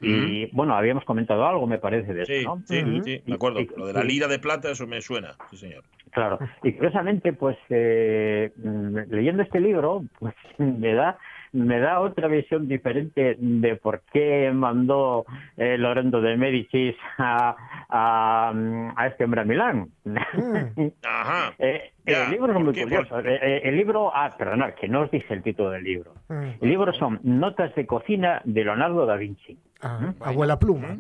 Y 0.04 0.46
bueno, 0.56 0.76
habíamos 0.76 1.06
comentado 1.06 1.46
algo, 1.46 1.66
me 1.68 1.78
parece, 1.80 2.14
de 2.14 2.26
Sí, 2.26 2.34
eso, 2.34 2.56
¿no? 2.58 2.62
sí, 2.66 2.78
Y- 2.78 3.02
sí, 3.04 3.22
de 3.26 3.34
acuerdo. 3.34 3.60
y- 3.62 3.70
Lo 3.76 3.88
de 3.88 3.94
la 3.94 4.04
lira 4.04 4.28
de 4.28 4.40
plata, 4.40 4.70
eso 4.72 4.86
me 4.88 5.02
suena, 5.02 5.36
sí, 5.50 5.58
señor. 5.58 5.84
Claro. 6.12 6.40
Y 6.62 6.74
curiosamente, 6.74 7.34
pues 7.34 7.58
eh, 7.70 8.52
mm, 8.56 8.98
leyendo 9.10 9.42
este 9.44 9.60
libro, 9.60 10.04
pues 10.20 10.36
me 10.60 10.94
da 10.94 11.18
me 11.54 11.80
da 11.80 12.00
otra 12.00 12.28
visión 12.28 12.68
diferente 12.68 13.36
de 13.40 13.76
por 13.78 14.02
qué 14.12 14.52
mandó 14.54 15.26
eh, 15.56 15.78
Lorenzo 15.78 16.20
de 16.22 16.36
Medicis 16.36 16.96
a, 17.18 17.56
a, 17.90 18.52
mm, 18.54 18.92
a 18.96 19.08
este 19.08 19.24
hombre 19.24 19.42
a 19.42 19.46
Milán. 19.46 19.88
Ajá. 21.04 21.54
Eh, 21.60 21.92
Ya, 22.06 22.26
el 22.26 22.32
libro 22.32 22.48
es 22.48 22.54
¿por 22.56 22.64
muy 22.66 22.74
qué? 22.74 22.84
curioso. 22.84 23.20
Eh, 23.20 23.40
eh, 23.42 23.62
el 23.66 23.78
libro, 23.78 24.12
ah, 24.14 24.30
perdonad, 24.38 24.74
que 24.74 24.88
no 24.88 25.02
os 25.02 25.12
dije 25.12 25.34
el 25.34 25.44
título 25.44 25.70
del 25.72 25.84
libro. 25.84 26.14
El 26.30 26.70
libro 26.70 26.92
son 26.94 27.20
Notas 27.24 27.74
de 27.76 27.86
cocina 27.86 28.42
de 28.44 28.64
Leonardo 28.64 29.06
da 29.06 29.16
Vinci. 29.16 29.58
Ah, 29.82 30.14
Abuela 30.22 30.58
pluma. 30.58 30.98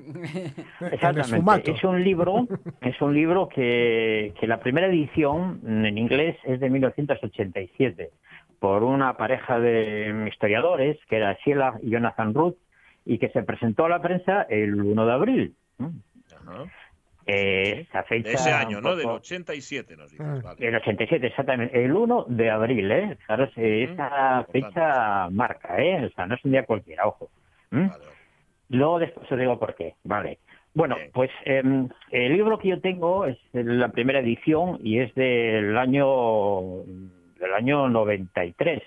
Exactamente. 0.91 1.71
Es 1.71 1.83
un 1.83 2.03
libro, 2.03 2.47
es 2.81 3.01
un 3.01 3.13
libro 3.13 3.47
que, 3.49 4.33
que 4.39 4.47
la 4.47 4.59
primera 4.59 4.87
edición 4.87 5.61
en 5.65 5.97
inglés 5.97 6.37
es 6.43 6.59
de 6.59 6.69
1987 6.69 8.09
por 8.63 8.81
una 8.85 9.17
pareja 9.17 9.59
de 9.59 10.25
historiadores 10.31 10.97
que 11.09 11.17
era 11.17 11.37
Sheila 11.43 11.79
y 11.81 11.89
Jonathan 11.89 12.33
Ruth 12.33 12.55
y 13.03 13.17
que 13.17 13.27
se 13.31 13.43
presentó 13.43 13.83
a 13.83 13.89
la 13.89 14.01
prensa 14.01 14.43
el 14.43 14.81
1 14.81 15.05
de 15.05 15.11
abril. 15.11 15.53
Ajá. 15.77 16.63
Eh, 17.25 17.81
esa 17.89 18.03
fecha 18.03 18.29
De 18.29 18.35
ese 18.35 18.51
año, 18.53 18.79
¿no? 18.79 18.95
Del 18.95 19.03
poco- 19.03 19.15
87, 19.15 19.97
nos 19.97 20.11
dices. 20.11 20.41
Vale. 20.41 20.65
el 20.65 20.75
87, 20.75 21.27
exactamente. 21.27 21.83
El 21.83 21.91
1 21.91 22.23
de 22.29 22.49
abril, 22.49 22.89
¿eh? 22.89 23.17
Claro, 23.25 23.49
sí, 23.53 23.61
esa 23.83 24.45
fecha 24.49 25.27
marca, 25.29 25.81
¿eh? 25.83 26.05
O 26.05 26.09
sea, 26.11 26.25
no 26.25 26.35
es 26.35 26.45
un 26.45 26.51
día 26.51 26.63
cualquiera, 26.65 27.05
ojo. 27.05 27.29
¿Mm? 27.71 27.87
Luego 28.69 28.99
después 28.99 29.29
os 29.29 29.37
digo 29.37 29.59
por 29.59 29.75
qué, 29.75 29.95
vale. 30.05 30.39
Bueno, 30.73 30.95
pues 31.11 31.29
em, 31.43 31.89
el 32.11 32.31
libro 32.31 32.57
que 32.59 32.69
yo 32.69 32.79
tengo 32.79 33.25
es 33.25 33.37
la 33.51 33.89
primera 33.89 34.19
edición 34.21 34.79
y 34.81 34.99
es 34.99 35.13
del 35.15 35.77
año 35.77 36.05
del 37.43 37.53
año 37.53 37.89
93, 37.89 38.81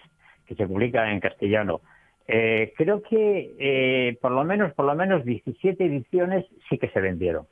que 0.46 0.54
se 0.54 0.66
publica 0.66 1.10
en 1.10 1.20
castellano. 1.20 1.80
Eh, 2.26 2.72
creo 2.76 3.02
que 3.02 3.54
eh, 3.58 4.18
por 4.20 4.32
lo 4.32 4.42
menos 4.44 4.72
por 4.74 4.84
lo 4.86 4.96
menos 4.96 5.24
17 5.24 5.84
ediciones 5.84 6.44
sí 6.68 6.76
que 6.76 6.88
se 6.88 7.00
vendieron 7.00 7.46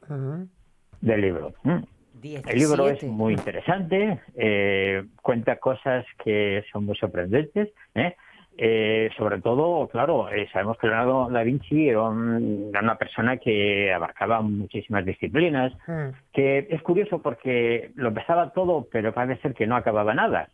del 1.01 1.21
libro. 1.21 1.55
¿m? 1.65 1.85
El 2.23 2.59
libro 2.59 2.87
es 2.89 3.01
17. 3.01 3.07
muy 3.09 3.35
interesante, 3.35 4.19
eh, 4.35 5.05
cuenta 5.21 5.57
cosas 5.57 6.07
que 6.25 6.65
son 6.73 6.87
muy 6.87 6.97
sorprendentes. 6.97 7.69
¿eh? 7.95 8.17
Eh, 8.57 9.11
sobre 9.19 9.41
todo, 9.41 9.89
claro, 9.89 10.29
eh, 10.31 10.49
sabemos 10.53 10.79
que 10.79 10.87
Leonardo 10.87 11.29
da 11.29 11.43
Vinci 11.43 11.89
era, 11.89 12.03
un- 12.03 12.69
era 12.71 12.83
una 12.83 12.95
persona 12.97 13.37
que 13.39 13.93
abarcaba 13.93 14.41
muchísimas 14.43 15.05
disciplinas, 15.05 15.73
Mm. 15.89 16.11
que 16.33 16.69
es 16.71 16.81
curioso 16.83 17.21
porque 17.21 17.91
lo 17.97 18.09
empezaba 18.09 18.51
todo, 18.53 18.87
pero 18.93 19.13
parece 19.13 19.43
ser 19.43 19.55
que 19.55 19.67
no 19.67 19.75
acababa 19.75 20.15
nada. 20.15 20.49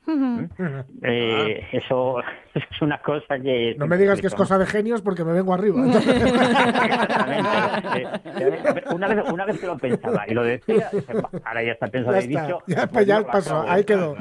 Eh, 1.02 1.66
Eso 1.72 2.20
es 2.54 2.82
una 2.82 2.98
cosa 3.02 3.38
que... 3.38 3.74
No 3.78 3.86
me 3.86 3.98
digas 3.98 4.18
que 4.20 4.28
es 4.28 4.34
cosa 4.34 4.56
de 4.58 4.64
genios 4.66 5.02
porque 5.02 5.24
me 5.24 5.32
vengo 5.34 5.52
arriba. 5.52 5.80
Eh, 8.00 8.82
una, 8.94 9.08
vez, 9.08 9.30
una 9.30 9.44
vez 9.44 9.60
que 9.60 9.66
lo 9.66 9.78
pensaba 9.78 10.24
y 10.28 10.34
lo 10.34 10.42
decía, 10.42 10.88
dije, 10.92 11.12
"Va, 11.14 11.28
ahora 11.44 11.62
ya 11.62 11.72
está 11.72 11.88
pensado 11.88 12.16
Ya 12.18 12.24
y 12.24 12.28
dicho. 12.28 12.58
ya, 12.66 12.86
pues 12.86 13.06
ya 13.06 13.14
no 13.16 13.20
lo 13.22 13.26
pasó, 13.26 13.56
acabo". 13.58 13.70
ahí 13.72 13.84
quedó. 13.84 14.16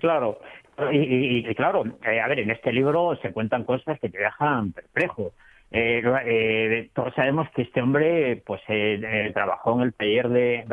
claro. 0.00 0.38
Y, 0.92 1.42
claro, 1.54 1.84
eh, 2.04 2.20
a 2.20 2.28
ver, 2.28 2.40
en 2.40 2.50
este 2.50 2.72
libro 2.72 3.16
se 3.20 3.32
cuentan 3.32 3.64
cosas 3.64 3.98
que 4.00 4.08
te 4.08 4.18
dejan 4.18 4.72
perplejo. 4.72 5.32
Eh, 5.70 6.02
eh, 6.24 6.90
todos 6.94 7.14
sabemos 7.14 7.48
que 7.50 7.62
este 7.62 7.82
hombre 7.82 8.42
pues 8.46 8.62
eh, 8.68 9.00
eh, 9.02 9.30
trabajó 9.34 9.74
en 9.74 9.82
el 9.82 9.92
taller 9.92 10.28
de 10.28 10.64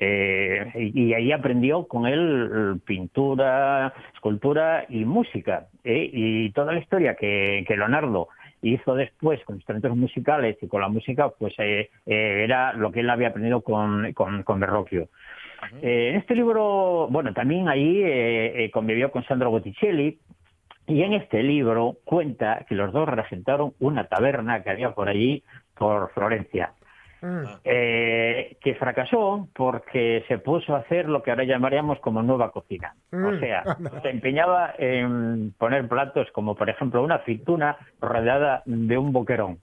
eh, 0.00 0.72
y, 0.74 1.02
y 1.04 1.14
ahí 1.14 1.30
aprendió 1.30 1.86
con 1.86 2.06
él 2.06 2.80
pintura, 2.84 3.92
escultura 4.14 4.86
y 4.88 5.04
música. 5.04 5.66
Y 5.84 6.50
toda 6.50 6.72
la 6.72 6.80
historia 6.80 7.14
que, 7.14 7.64
que 7.68 7.76
Leonardo 7.76 8.28
hizo 8.62 8.94
después 8.94 9.42
con 9.44 9.56
instrumentos 9.56 9.96
musicales 9.96 10.56
y 10.62 10.68
con 10.68 10.80
la 10.80 10.88
música, 10.88 11.28
pues 11.30 11.54
eh, 11.58 11.90
eh, 12.06 12.44
era 12.44 12.72
lo 12.72 12.90
que 12.92 13.00
él 13.00 13.10
había 13.10 13.28
aprendido 13.28 13.60
con, 13.60 14.12
con, 14.12 14.42
con 14.44 14.60
Eh, 15.80 16.10
en 16.10 16.16
este 16.16 16.34
libro, 16.34 17.06
bueno, 17.10 17.32
también 17.32 17.68
ahí 17.68 18.02
eh, 18.02 18.64
eh, 18.64 18.70
convivió 18.70 19.10
con 19.10 19.24
Sandro 19.24 19.50
Botticelli 19.50 20.18
y 20.86 21.02
en 21.02 21.12
este 21.14 21.42
libro 21.42 21.96
cuenta 22.04 22.64
que 22.68 22.74
los 22.74 22.92
dos 22.92 23.08
regentaron 23.08 23.72
una 23.80 24.04
taberna 24.08 24.62
que 24.62 24.70
había 24.70 24.90
por 24.92 25.08
allí, 25.08 25.42
por 25.76 26.10
Florencia, 26.12 26.72
eh, 27.64 28.56
que 28.60 28.74
fracasó 28.74 29.48
porque 29.54 30.24
se 30.26 30.38
puso 30.38 30.74
a 30.74 30.78
hacer 30.80 31.08
lo 31.08 31.22
que 31.22 31.30
ahora 31.30 31.44
llamaríamos 31.44 32.00
como 32.00 32.20
nueva 32.22 32.50
cocina. 32.50 32.94
O 33.12 33.16
Mm. 33.16 33.40
sea, 33.40 33.62
se 34.02 34.10
empeñaba 34.10 34.74
en 34.76 35.54
poner 35.56 35.86
platos 35.86 36.28
como, 36.32 36.56
por 36.56 36.68
ejemplo, 36.68 37.02
una 37.02 37.16
aceituna 37.16 37.76
rodeada 38.00 38.62
de 38.66 38.98
un 38.98 39.12
boquerón. 39.12 39.58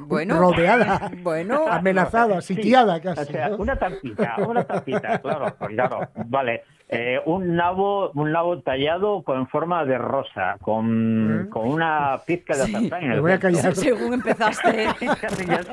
Bueno, 0.00 0.38
Rodeada. 0.38 1.10
Bueno, 1.22 1.66
Amenazada, 1.68 2.40
sitiada 2.40 2.96
Sí, 2.96 3.02
casi. 3.02 3.20
O 3.22 3.24
sea, 3.26 3.48
¿no? 3.50 3.56
una 3.56 3.76
tapita, 3.76 4.36
una 4.46 4.64
tapita, 4.64 5.18
claro, 5.20 5.54
claro, 5.56 6.08
vale. 6.26 6.62
Eh, 6.90 7.20
un 7.26 7.54
nabo, 7.54 8.10
un 8.14 8.32
nabo 8.32 8.62
tallado 8.62 9.22
con 9.22 9.46
forma 9.48 9.84
de 9.84 9.98
rosa, 9.98 10.56
con, 10.62 11.48
con 11.52 11.68
una 11.68 12.18
pizca 12.26 12.56
de 12.56 12.62
azafrán 12.62 13.02
en 13.04 13.12
el 13.12 13.20
voy 13.20 13.32
a 13.32 13.38
callar. 13.38 13.74
según 13.76 14.14
empezaste. 14.14 14.88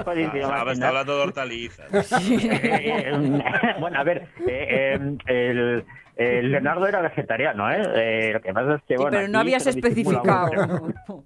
Podéis 0.03 0.27
Ah, 0.33 0.35
estaba 0.35 0.61
imaginar. 0.63 0.89
hablando 0.89 1.15
de 1.17 1.23
hortalizas. 1.23 2.11
Eh, 2.21 3.75
bueno, 3.79 3.97
a 3.99 4.03
ver, 4.03 4.27
eh, 4.45 4.99
eh, 5.27 5.49
el, 5.51 5.85
el 6.17 6.51
Leonardo 6.51 6.87
era 6.87 7.01
vegetariano, 7.01 7.69
¿eh? 7.71 7.81
Eh, 7.95 8.31
Lo 8.33 8.41
que 8.41 8.53
pasa 8.53 8.75
es 8.75 8.83
que, 8.83 8.95
Sí, 8.95 9.01
bueno, 9.01 9.17
pero 9.17 9.27
no 9.27 9.39
habías 9.39 9.67
especificado. 9.67 10.49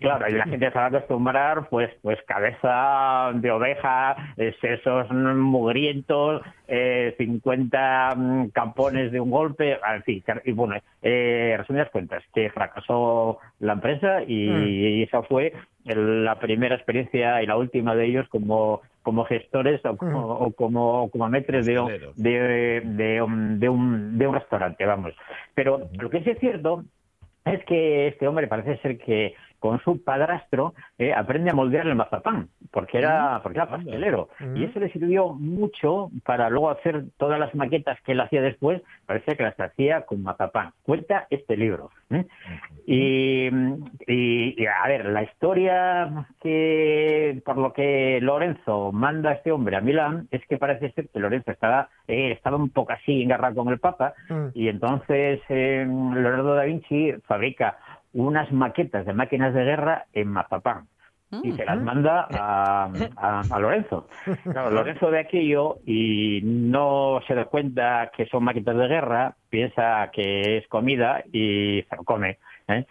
claro, 0.00 0.28
y 0.28 0.32
la 0.32 0.44
gente 0.44 0.70
se 0.70 0.78
va 0.78 0.84
a 0.84 0.88
acostumbrar, 0.88 1.68
pues, 1.68 1.90
pues 2.02 2.18
cabeza 2.26 3.30
de 3.34 3.50
oveja, 3.50 4.16
eh, 4.36 4.54
sesos 4.60 5.10
mugrientos, 5.10 6.42
eh, 6.66 7.14
50 7.18 8.14
mm, 8.16 8.48
campones 8.48 9.12
de 9.12 9.20
un 9.20 9.30
golpe, 9.30 9.78
en 9.94 10.02
fin, 10.04 10.22
y 10.44 10.52
bueno, 10.52 10.76
eh, 11.02 11.54
resumidas 11.58 11.90
cuentas, 11.90 12.22
que 12.34 12.50
fracasó 12.50 13.38
la 13.60 13.74
empresa 13.74 14.22
y, 14.26 14.48
Mm. 14.48 14.66
y 14.68 15.02
esa 15.02 15.22
fue 15.22 15.52
la 15.84 16.38
primera 16.38 16.74
experiencia 16.74 17.42
y 17.42 17.46
la 17.46 17.56
última 17.56 17.94
de 17.94 18.06
ellos 18.06 18.28
como 18.28 18.82
como 19.02 19.24
gestores 19.24 19.84
o 19.84 19.96
como, 19.96 20.26
o 20.34 20.52
como, 20.52 21.10
como 21.10 21.28
metres 21.28 21.64
de, 21.66 21.78
un- 21.80 21.86
de, 22.16 22.80
de, 22.84 23.22
un, 23.22 23.60
de, 23.60 23.68
un, 23.68 24.18
de 24.18 24.26
un 24.26 24.34
restaurante, 24.34 24.84
vamos. 24.84 25.14
Pero 25.54 25.88
lo 25.98 26.10
que 26.10 26.22
sí 26.22 26.30
es 26.30 26.38
cierto 26.38 26.84
es 27.44 27.64
que 27.64 28.08
este 28.08 28.28
hombre 28.28 28.46
parece 28.48 28.76
ser 28.78 28.98
que 28.98 29.34
con 29.58 29.80
su 29.80 30.02
padrastro 30.02 30.74
eh, 30.98 31.12
aprende 31.12 31.50
a 31.50 31.54
moldear 31.54 31.86
el 31.86 31.94
mazapán, 31.94 32.48
porque 32.70 32.98
era, 32.98 33.40
porque 33.42 33.58
era 33.58 33.70
pastelero. 33.70 34.28
Y 34.54 34.64
eso 34.64 34.80
le 34.80 34.90
sirvió 34.90 35.30
mucho 35.34 36.10
para 36.24 36.48
luego 36.50 36.70
hacer 36.70 37.04
todas 37.16 37.38
las 37.38 37.54
maquetas 37.54 38.00
que 38.02 38.12
él 38.12 38.20
hacía 38.20 38.42
después, 38.42 38.82
parece 39.06 39.36
que 39.36 39.42
las 39.42 39.58
hacía 39.58 40.02
con 40.02 40.22
mazapán. 40.22 40.72
Cuenta 40.82 41.26
este 41.30 41.56
libro. 41.56 41.90
¿eh? 42.10 42.24
Y, 42.86 43.48
y, 44.06 44.62
y, 44.62 44.66
a 44.66 44.86
ver, 44.88 45.06
la 45.06 45.22
historia 45.22 46.26
que 46.40 47.42
por 47.44 47.58
lo 47.58 47.72
que 47.72 48.18
Lorenzo 48.20 48.92
manda 48.92 49.30
a 49.30 49.34
este 49.34 49.52
hombre 49.52 49.76
a 49.76 49.80
Milán 49.80 50.28
es 50.30 50.46
que 50.46 50.58
parece 50.58 50.92
ser 50.92 51.08
que 51.08 51.20
Lorenzo 51.20 51.50
estaba, 51.50 51.88
eh, 52.06 52.32
estaba 52.32 52.56
un 52.56 52.70
poco 52.70 52.92
así 52.92 53.22
en 53.22 53.28
guerra 53.28 53.54
con 53.54 53.68
el 53.68 53.78
Papa 53.78 54.14
y 54.54 54.68
entonces 54.68 55.40
eh, 55.48 55.86
Leonardo 55.86 56.54
da 56.54 56.64
Vinci 56.64 57.12
fabrica 57.26 57.78
unas 58.18 58.50
maquetas 58.52 59.06
de 59.06 59.12
máquinas 59.12 59.54
de 59.54 59.64
guerra 59.64 60.06
en 60.12 60.28
Mazapán 60.28 60.88
y 61.44 61.52
se 61.52 61.64
las 61.64 61.80
manda 61.82 62.26
a, 62.30 62.84
a- 63.16 63.44
a 63.50 63.58
Lorenzo. 63.58 64.08
Claro, 64.44 64.70
Lorenzo 64.70 65.10
ve 65.10 65.20
aquello 65.20 65.76
y 65.86 66.40
no 66.42 67.20
se 67.26 67.34
da 67.34 67.44
cuenta 67.44 68.10
que 68.16 68.26
son 68.26 68.44
máquinas 68.44 68.76
de 68.76 68.88
guerra, 68.88 69.34
piensa 69.50 70.10
que 70.12 70.58
es 70.58 70.68
comida 70.68 71.22
y 71.32 71.82
se 71.88 71.96
lo 71.96 72.04
come. 72.04 72.38
¿eh? 72.68 72.86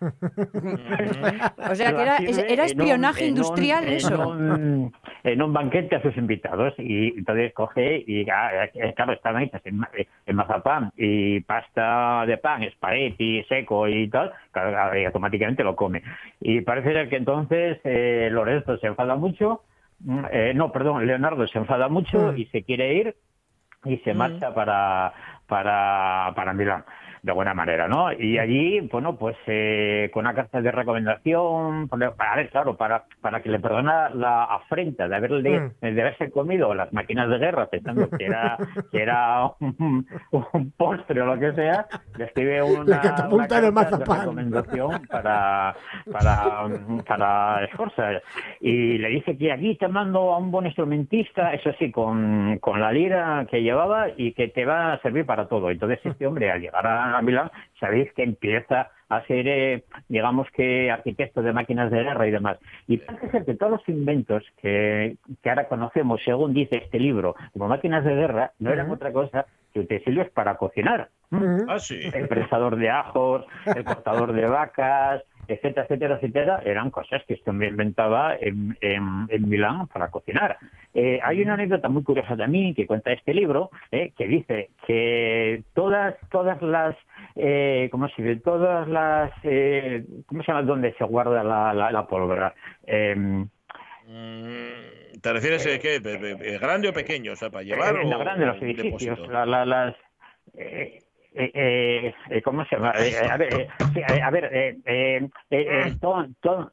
O 0.00 1.74
sea, 1.74 1.94
que 1.94 2.02
era, 2.02 2.16
era 2.18 2.42
en 2.44 2.50
un- 2.50 2.64
espionaje 2.66 3.24
en 3.24 3.32
un- 3.32 3.36
industrial 3.38 3.84
en 3.84 3.92
eso. 3.94 4.28
un- 4.28 4.92
en 5.24 5.42
un 5.42 5.52
banquete 5.52 5.96
a 5.96 6.02
sus 6.02 6.16
invitados 6.16 6.74
y 6.78 7.18
entonces 7.18 7.52
coge 7.52 8.04
y 8.06 8.28
ah, 8.30 8.64
eh, 8.72 8.92
claro 8.94 9.12
estaban 9.12 9.42
hechas 9.42 9.60
en, 9.64 9.78
ma- 9.78 9.90
en 10.26 10.36
mazapán 10.36 10.92
y 10.96 11.40
pasta 11.40 12.24
de 12.26 12.38
pan 12.38 12.62
espagueti 12.62 13.42
seco 13.48 13.88
y 13.88 14.08
tal 14.08 14.32
claro, 14.52 14.98
y 14.98 15.04
automáticamente 15.04 15.64
lo 15.64 15.74
come. 15.76 16.02
Y 16.40 16.60
parece 16.60 16.92
ser 16.92 17.08
que 17.08 17.16
entonces 17.16 17.78
eh, 17.84 18.28
Lorenzo 18.30 18.76
se 18.78 18.86
enfada 18.86 19.16
mucho 19.16 19.62
mm, 20.00 20.24
eh, 20.30 20.52
no 20.54 20.70
perdón 20.72 21.06
Leonardo 21.06 21.46
se 21.48 21.58
enfada 21.58 21.88
mucho 21.88 22.34
y 22.34 22.46
se 22.46 22.62
quiere 22.62 22.94
ir 22.94 23.16
y 23.84 23.96
se 23.98 24.14
marcha 24.14 24.54
para 24.54 25.12
para 25.46 26.32
para 26.34 26.52
Milán 26.52 26.84
de 27.22 27.32
buena 27.32 27.54
manera, 27.54 27.88
¿no? 27.88 28.12
Y 28.12 28.38
allí, 28.38 28.80
bueno, 28.80 29.16
pues 29.16 29.36
eh, 29.46 30.10
con 30.12 30.24
una 30.26 30.34
carta 30.34 30.60
de 30.60 30.70
recomendación, 30.70 31.88
a 31.90 32.36
ver, 32.36 32.50
claro, 32.50 32.76
para, 32.76 33.04
para 33.20 33.42
que 33.42 33.48
le 33.48 33.58
perdona 33.58 34.10
la 34.10 34.44
afrenta 34.44 35.08
de 35.08 35.16
haberle 35.16 35.72
de 35.80 36.00
haberse 36.00 36.30
comido 36.30 36.74
las 36.74 36.92
máquinas 36.92 37.28
de 37.28 37.38
guerra 37.38 37.66
pensando 37.66 38.08
que 38.10 38.26
era 38.26 38.56
que 38.90 39.02
era 39.02 39.50
un, 39.60 40.06
un 40.52 40.70
postre 40.72 41.20
o 41.22 41.26
lo 41.26 41.38
que 41.38 41.52
sea, 41.52 41.86
le 42.16 42.24
escribe 42.24 42.62
una, 42.62 42.80
una 42.82 42.96
de 42.96 43.48
carta 43.48 43.70
mazapán. 43.70 44.20
recomendación 44.20 45.06
para 45.06 45.74
para 46.10 46.68
para 47.06 47.66
Sforza 47.72 48.20
y 48.60 48.98
le 48.98 49.08
dice 49.08 49.36
que 49.36 49.52
aquí 49.52 49.76
te 49.76 49.88
mando 49.88 50.34
a 50.34 50.38
un 50.38 50.50
buen 50.50 50.66
instrumentista, 50.66 51.52
eso 51.54 51.70
sí, 51.78 51.90
con, 51.90 52.58
con 52.60 52.80
la 52.80 52.92
lira 52.92 53.46
que 53.50 53.62
llevaba 53.62 54.08
y 54.16 54.32
que 54.32 54.48
te 54.48 54.64
va 54.64 54.94
a 54.94 55.00
servir 55.00 55.26
para 55.26 55.46
todo. 55.48 55.70
Entonces 55.70 56.00
este 56.04 56.26
hombre 56.26 56.50
al 56.50 56.60
llegar 56.60 56.86
a 56.86 57.07
Milán, 57.22 57.50
sabéis 57.80 58.12
que 58.12 58.22
empieza 58.22 58.90
a 59.08 59.22
ser, 59.26 59.48
eh, 59.48 59.84
digamos 60.08 60.48
que, 60.50 60.90
arquitecto 60.90 61.42
de 61.42 61.52
máquinas 61.52 61.90
de 61.90 62.02
guerra 62.02 62.26
y 62.26 62.30
demás. 62.30 62.58
Y 62.86 62.98
parece 62.98 63.30
ser 63.30 63.44
que 63.44 63.54
todos 63.54 63.72
los 63.72 63.88
inventos 63.88 64.44
que, 64.60 65.16
que 65.42 65.48
ahora 65.48 65.68
conocemos, 65.68 66.20
según 66.24 66.52
dice 66.52 66.76
este 66.76 66.98
libro, 66.98 67.34
como 67.52 67.68
máquinas 67.68 68.04
de 68.04 68.14
guerra, 68.14 68.52
no 68.58 68.70
eran 68.70 68.90
otra 68.90 69.12
cosa 69.12 69.46
que 69.72 69.80
utensilios 69.80 70.28
para 70.30 70.56
cocinar. 70.56 71.08
Ah, 71.68 71.78
sí. 71.78 72.00
El 72.14 72.26
presador 72.28 72.76
de 72.76 72.88
ajos, 72.90 73.44
el 73.66 73.84
cortador 73.84 74.32
de 74.32 74.46
vacas, 74.46 75.22
etcétera, 75.46 75.82
etcétera, 75.84 76.14
etcétera, 76.16 76.62
eran 76.64 76.90
cosas 76.90 77.22
que 77.26 77.34
este 77.34 77.50
hombre 77.50 77.68
inventaba 77.68 78.34
en, 78.40 78.76
en- 78.80 79.26
en 79.28 79.48
Milán 79.48 79.86
para 79.88 80.10
cocinar. 80.10 80.56
Eh, 80.94 81.20
hay 81.22 81.40
una 81.42 81.54
anécdota 81.54 81.88
muy 81.88 82.02
curiosa 82.02 82.36
también 82.36 82.74
que 82.74 82.86
cuenta 82.86 83.12
este 83.12 83.32
libro, 83.34 83.70
eh, 83.90 84.12
que 84.16 84.26
dice 84.26 84.70
que 84.86 85.62
todas, 85.74 86.16
todas 86.30 86.60
las, 86.62 86.96
eh, 87.36 87.88
¿cómo 87.90 88.08
se 88.08 88.22
dice? 88.22 88.40
Todas 88.40 88.88
las, 88.88 89.30
eh, 89.42 90.04
¿cómo 90.26 90.42
se 90.42 90.48
llama? 90.52 90.62
Donde 90.62 90.92
se 90.94 91.04
guarda 91.04 91.42
la, 91.44 91.72
la, 91.74 91.92
la 91.92 92.06
pólvora. 92.06 92.54
Em, 92.86 93.48
Mm, 94.10 94.97
¿Te 95.22 95.32
refieres 95.32 95.66
a 95.66 95.78
qué? 95.78 96.00
¿Pe- 96.00 96.18
pe- 96.18 96.36
pe- 96.36 96.58
¿Grande 96.58 96.88
o 96.88 96.92
pequeño? 96.92 97.32
O 97.32 97.36
sea, 97.36 97.50
para 97.50 97.64
llevar 97.64 97.96
Eh, 97.96 98.00
o 98.04 98.10
la 98.10 98.18
grande, 98.18 98.46
los 98.46 98.62
edificios, 98.62 99.28
la- 99.28 99.46
la- 99.46 99.66
las... 99.66 99.94
eh, 100.56 101.02
eh, 101.34 101.50
eh, 101.54 102.14
eh, 102.30 102.42
¿Cómo 102.42 102.64
se 102.64 102.76
llama? 102.76 102.92
Eh, 102.96 103.10
eh, 103.10 103.28
a 103.30 103.36
ver, 103.36 103.52
eh, 103.52 103.68
eh, 103.94 104.22
a 104.22 104.30
ver, 104.30 104.44
eh, 104.52 104.76
eh, 104.86 105.28
eh, 105.50 105.66
eh, 105.90 105.96
to- 106.00 106.26
to- 106.40 106.72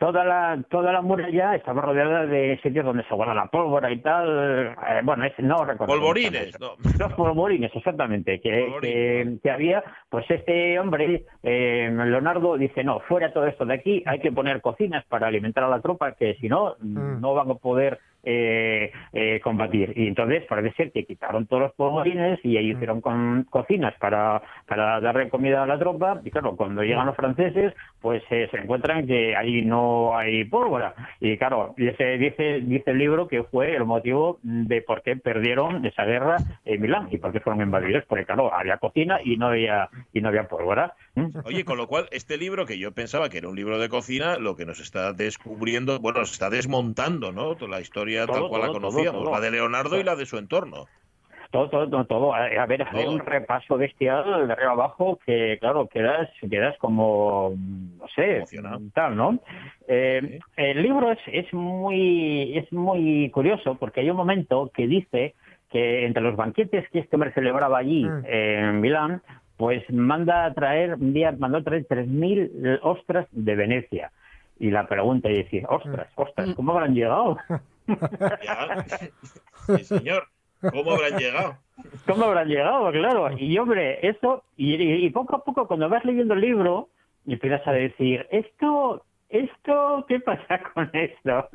toda 0.00 0.24
la 0.24 0.58
toda 0.70 0.92
la 0.92 1.02
muralla 1.02 1.54
estaba 1.54 1.82
rodeada 1.82 2.24
de 2.24 2.58
sitios 2.62 2.86
donde 2.86 3.04
se 3.04 3.14
guarda 3.14 3.34
la 3.34 3.46
pólvora 3.46 3.92
y 3.92 3.98
tal. 3.98 4.74
eh, 4.88 5.00
bueno, 5.04 5.24
es, 5.24 5.34
no 5.38 5.62
recuerdo. 5.62 5.92
Polvorines, 5.94 6.58
no. 6.58 6.72
Los 6.98 7.12
polvorines, 7.12 7.70
exactamente, 7.74 8.40
que, 8.40 8.72
que, 8.80 9.36
que 9.42 9.50
había, 9.50 9.84
pues 10.08 10.24
este 10.30 10.80
hombre, 10.80 11.26
eh, 11.42 11.90
Leonardo, 11.92 12.56
dice, 12.56 12.82
no, 12.82 13.00
fuera 13.00 13.30
todo 13.30 13.46
esto 13.46 13.66
de 13.66 13.74
aquí, 13.74 14.02
hay 14.06 14.20
que 14.20 14.32
poner 14.32 14.62
cocinas 14.62 15.04
para 15.04 15.26
alimentar 15.26 15.64
a 15.64 15.68
la 15.68 15.82
tropa, 15.82 16.12
que 16.12 16.34
si 16.36 16.48
no, 16.48 16.76
no 16.80 17.34
van 17.34 17.50
a 17.50 17.54
poder 17.54 17.98
eh, 18.22 18.92
eh, 19.12 19.40
combatir. 19.42 19.92
Y 19.96 20.06
entonces 20.06 20.44
parece 20.48 20.74
ser 20.76 20.92
que 20.92 21.04
quitaron 21.04 21.46
todos 21.46 21.62
los 21.62 21.72
polvorines 21.72 22.38
y 22.44 22.56
ahí 22.56 22.72
hicieron 22.72 23.00
con, 23.00 23.44
cocinas 23.44 23.94
para, 23.98 24.42
para 24.66 25.00
darle 25.00 25.28
comida 25.28 25.62
a 25.62 25.66
la 25.66 25.78
tropa. 25.78 26.20
Y 26.24 26.30
claro, 26.30 26.56
cuando 26.56 26.82
llegan 26.82 27.06
los 27.06 27.16
franceses, 27.16 27.72
pues 28.00 28.22
eh, 28.30 28.48
se 28.50 28.58
encuentran 28.58 29.06
que 29.06 29.34
ahí 29.36 29.62
no 29.62 30.16
hay 30.16 30.44
pólvora. 30.44 30.94
Y 31.20 31.36
claro, 31.38 31.74
dice, 31.76 32.18
dice, 32.18 32.60
dice 32.60 32.90
el 32.90 32.98
libro 32.98 33.28
que 33.28 33.44
fue 33.44 33.74
el 33.74 33.84
motivo 33.84 34.38
de 34.42 34.82
por 34.82 35.02
qué 35.02 35.16
perdieron 35.16 35.84
esa 35.86 36.04
guerra 36.04 36.36
en 36.64 36.80
Milán 36.80 37.08
y 37.10 37.18
por 37.18 37.32
qué 37.32 37.40
fueron 37.40 37.62
invadidos, 37.62 38.04
porque 38.06 38.26
claro, 38.26 38.52
había 38.52 38.76
cocina 38.78 39.18
y 39.24 39.36
no 39.36 39.48
había, 39.48 39.88
y 40.12 40.20
no 40.20 40.28
había 40.28 40.48
pólvora. 40.48 40.94
¿Mm? 41.14 41.28
Oye, 41.44 41.64
con 41.64 41.78
lo 41.78 41.86
cual, 41.86 42.08
este 42.12 42.36
libro 42.36 42.66
que 42.66 42.78
yo 42.78 42.92
pensaba 42.92 43.28
que 43.28 43.38
era 43.38 43.48
un 43.48 43.56
libro 43.56 43.78
de 43.78 43.88
cocina, 43.88 44.36
lo 44.36 44.56
que 44.56 44.66
nos 44.66 44.80
está 44.80 45.12
descubriendo, 45.12 45.98
bueno, 46.00 46.20
nos 46.20 46.32
está 46.32 46.50
desmontando, 46.50 47.32
¿no? 47.32 47.56
Toda 47.56 47.70
la 47.70 47.80
historia 47.80 48.09
Todo, 48.16 48.26
tal 48.26 48.48
cual 48.48 48.60
la 48.60 48.66
todo, 48.68 48.80
todo, 48.80 48.90
conocíamos, 48.90 49.22
todo. 49.22 49.32
la 49.32 49.40
de 49.40 49.50
Leonardo 49.50 49.98
y 49.98 50.04
la 50.04 50.16
de 50.16 50.26
su 50.26 50.38
entorno. 50.38 50.86
Todo, 51.50 51.68
todo, 51.68 51.88
todo, 51.88 52.04
todo. 52.04 52.34
A 52.34 52.44
a 52.44 52.66
ver, 52.66 52.82
hacer 52.82 53.08
un 53.08 53.18
repaso 53.18 53.76
bestial 53.76 54.46
de 54.46 54.52
arriba 54.52 54.70
abajo 54.70 55.18
que, 55.26 55.58
claro, 55.60 55.88
quedas, 55.88 56.30
quedas 56.48 56.78
como, 56.78 57.54
no 57.98 58.06
sé, 58.14 58.44
tal, 58.94 59.16
¿no? 59.16 59.38
Eh, 59.88 60.38
El 60.56 60.82
libro 60.82 61.10
es, 61.10 61.18
es 61.26 61.52
muy 61.52 62.56
es 62.56 62.72
muy 62.72 63.30
curioso 63.30 63.74
porque 63.74 64.00
hay 64.00 64.10
un 64.10 64.16
momento 64.16 64.70
que 64.72 64.86
dice 64.86 65.34
que 65.70 66.04
entre 66.06 66.22
los 66.22 66.36
banquetes 66.36 66.88
que 66.90 67.00
este 67.00 67.16
hombre 67.16 67.32
celebraba 67.32 67.78
allí 67.78 68.06
en 68.24 68.80
Milán, 68.80 69.22
pues 69.56 69.82
manda 69.90 70.46
a 70.46 70.54
traer, 70.54 70.94
un 70.94 71.12
día 71.12 71.34
mandó 71.38 71.58
a 71.58 71.62
traer 71.62 71.86
3.000 71.86 72.80
ostras 72.82 73.26
de 73.30 73.56
Venecia. 73.56 74.10
Y 74.58 74.70
la 74.70 74.86
pregunta 74.86 75.28
es 75.28 75.44
decir, 75.44 75.64
ostras, 75.68 76.08
ostras, 76.14 76.50
¿cómo 76.54 76.72
habrán 76.72 76.94
llegado? 76.94 77.38
Señor. 79.84 80.28
¿Cómo 80.70 80.92
habrán 80.92 81.18
llegado? 81.18 81.56
¿Cómo 82.06 82.24
habrán 82.24 82.48
llegado? 82.48 82.90
Claro. 82.92 83.30
Y 83.38 83.56
hombre, 83.58 84.06
eso, 84.06 84.44
y 84.56 85.08
poco 85.10 85.36
a 85.36 85.44
poco 85.44 85.66
cuando 85.66 85.88
vas 85.88 86.04
leyendo 86.04 86.34
el 86.34 86.40
libro, 86.40 86.90
empiezas 87.26 87.66
a 87.66 87.72
decir, 87.72 88.26
esto, 88.30 89.04
esto, 89.30 90.04
¿qué 90.08 90.20
pasa 90.20 90.60
con 90.74 90.90
esto? 90.92 91.48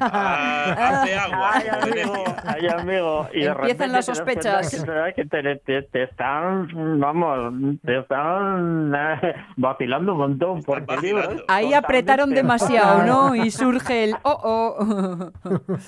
Ah, 0.00 1.02
hace 1.02 1.14
agua. 1.14 1.50
Ay, 1.54 1.68
amigo, 1.68 2.24
ay, 2.44 2.68
amigo. 2.68 3.28
Y 3.34 3.44
Empiezan 3.44 3.92
las 3.92 4.06
sospechas. 4.06 4.84
que 5.14 5.24
te, 5.26 5.56
te- 5.56 5.82
te 5.82 6.02
están, 6.04 7.00
vamos, 7.00 7.54
te 7.84 7.98
están 7.98 8.92
eh, 8.94 9.34
vacilando 9.56 10.12
un 10.12 10.18
montón. 10.18 10.62
Porque 10.62 10.94
es 10.94 11.14
Ahí 11.48 11.74
apretaron 11.74 12.30
demasiado, 12.30 13.04
¿no? 13.04 13.34
Y 13.40 13.50
surge 13.50 14.04
el 14.04 14.14
oh 14.22 14.40
oh. 14.42 15.30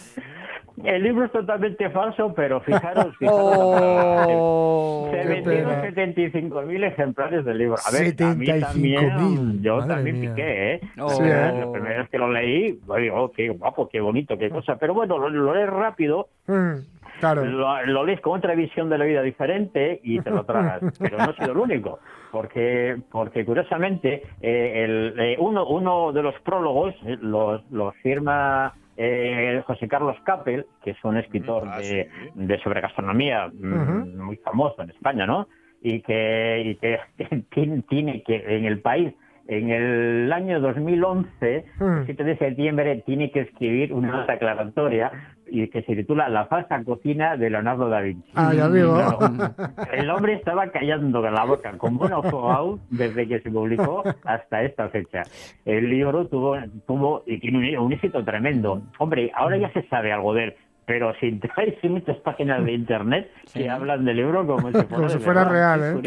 El 0.84 1.02
libro 1.02 1.26
es 1.26 1.32
totalmente 1.32 1.90
falso, 1.90 2.32
pero 2.34 2.60
fijaros, 2.60 3.14
fijaros. 3.18 3.56
Oh, 3.56 5.08
se 5.10 5.28
vendieron 5.28 5.80
pena. 5.80 6.06
75.000 6.06 6.84
ejemplares 6.86 7.44
del 7.44 7.58
libro. 7.58 7.76
A 7.86 7.90
ver, 7.92 8.14
a 8.22 8.34
mí 8.34 8.46
75.000, 8.46 8.60
también, 8.60 9.62
yo 9.62 9.86
también 9.86 10.20
mía. 10.20 10.30
piqué, 10.30 10.72
¿eh? 10.74 10.80
Oh. 10.98 11.08
Sí, 11.10 11.22
La 11.24 11.70
primera 11.72 11.98
vez 11.98 12.08
que 12.10 12.18
lo 12.18 12.30
leí, 12.32 12.78
digo, 12.98 13.14
oh, 13.22 13.30
qué 13.32 13.48
guapo, 13.50 13.88
qué 13.88 14.00
bonito, 14.00 14.36
qué 14.38 14.50
cosa. 14.50 14.76
Pero 14.76 14.94
bueno, 14.94 15.18
lo, 15.18 15.28
lo 15.30 15.54
lees 15.54 15.68
rápido, 15.70 16.28
Mm, 16.46 16.74
Claro. 17.20 17.44
lo, 17.44 17.86
lo 17.86 18.04
lees 18.04 18.20
con 18.20 18.36
otra 18.38 18.54
visión 18.56 18.88
de 18.90 18.98
la 18.98 19.04
vida 19.04 19.22
diferente 19.22 20.00
y 20.02 20.18
te 20.20 20.30
lo 20.30 20.44
tragas. 20.46 20.80
Pero 20.98 21.18
no 21.18 21.24
ha 21.24 21.36
sido 21.36 21.52
el 21.52 21.58
único, 21.58 22.00
porque 22.32 22.96
porque 23.12 23.44
curiosamente 23.44 24.22
eh, 24.40 24.84
el, 24.84 25.14
eh, 25.20 25.36
uno, 25.38 25.64
uno 25.68 26.12
de 26.12 26.22
los 26.22 26.34
prólogos 26.40 26.94
eh, 27.06 27.16
los, 27.20 27.62
los 27.70 27.94
firma 27.96 28.74
eh, 28.96 29.62
José 29.66 29.88
Carlos 29.88 30.16
Capel, 30.24 30.66
que 30.82 30.90
es 30.90 31.04
un 31.04 31.16
escritor 31.16 31.64
Ah, 31.66 31.78
de, 31.78 32.08
de 32.34 32.58
sobre 32.62 32.80
gastronomía 32.80 33.48
mm, 33.48 34.18
muy 34.18 34.36
famoso 34.36 34.82
en 34.82 34.90
España, 34.90 35.26
¿no? 35.26 35.48
y 35.82 36.00
que, 36.00 36.62
y 36.64 36.74
que 36.76 36.98
tiene 37.88 38.22
que 38.22 38.56
en 38.56 38.64
el 38.64 38.80
país 38.80 39.12
en 39.48 39.70
el 39.70 40.32
año 40.32 40.60
2011, 40.60 41.64
Hmm. 41.78 41.98
el 41.98 42.04
7 42.06 42.24
de 42.24 42.36
septiembre, 42.38 43.02
tiene 43.06 43.30
que 43.30 43.40
escribir 43.40 43.92
una 43.92 44.10
nota 44.12 44.34
aclaratoria 44.34 45.10
y 45.46 45.68
que 45.68 45.82
se 45.82 45.94
titula 45.96 46.28
La 46.28 46.46
falsa 46.46 46.82
cocina 46.84 47.36
de 47.36 47.50
Leonardo 47.50 47.88
da 47.88 48.00
Vinci. 48.00 48.30
Ay, 48.34 48.60
amigo. 48.60 48.94
Claro, 48.94 49.18
el 49.92 50.08
hombre 50.10 50.34
estaba 50.34 50.68
callando 50.68 51.20
de 51.20 51.30
la 51.30 51.44
boca 51.44 51.72
con 51.76 51.98
buen 51.98 52.12
ojo 52.12 52.50
out 52.50 52.80
desde 52.90 53.28
que 53.28 53.40
se 53.40 53.50
publicó 53.50 54.02
hasta 54.24 54.62
esta 54.62 54.88
fecha. 54.88 55.22
El 55.64 55.90
libro 55.90 56.26
tuvo, 56.28 56.56
tuvo 56.86 57.22
y 57.26 57.38
tiene 57.38 57.78
un 57.78 57.92
éxito 57.92 58.24
tremendo. 58.24 58.80
Hombre, 58.98 59.30
ahora 59.34 59.58
ya 59.58 59.70
se 59.72 59.82
sabe 59.88 60.12
algo 60.12 60.32
de 60.34 60.44
él. 60.44 60.54
Pero 60.84 61.14
si 61.20 61.26
entráis 61.26 61.74
en 61.82 61.92
muchas 61.92 62.16
páginas 62.18 62.64
de 62.64 62.72
internet 62.72 63.30
que 63.54 63.70
hablan 63.70 64.04
del 64.04 64.16
libro 64.16 64.46
como 64.46 64.66
si 64.68 64.72
fuera, 64.72 64.88
Como 64.88 65.08
si 65.08 65.18
de 65.18 65.24
fuera 65.24 65.44
verdad. 65.44 65.78
real, 65.78 66.04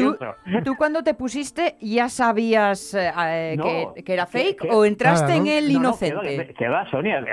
¿eh? 0.56 0.62
¿Tú 0.64 0.74
cuando 0.76 1.02
te 1.02 1.14
pusiste 1.14 1.76
ya 1.80 2.08
sabías 2.08 2.92
eh, 2.94 3.10
eh, 3.18 3.54
No, 3.56 3.94
que, 3.94 4.04
que 4.04 4.12
era 4.12 4.26
fake 4.26 4.60
que- 4.62 4.68
o 4.70 4.84
entraste 4.84 5.28
Nada, 5.28 5.36
en 5.36 5.46
el 5.46 5.66
No, 5.72 5.72
no, 5.72 5.78
inocente? 5.88 6.46
que, 6.48 6.54
que 6.54 6.68
va, 6.68 6.88
Sonia, 6.90 7.24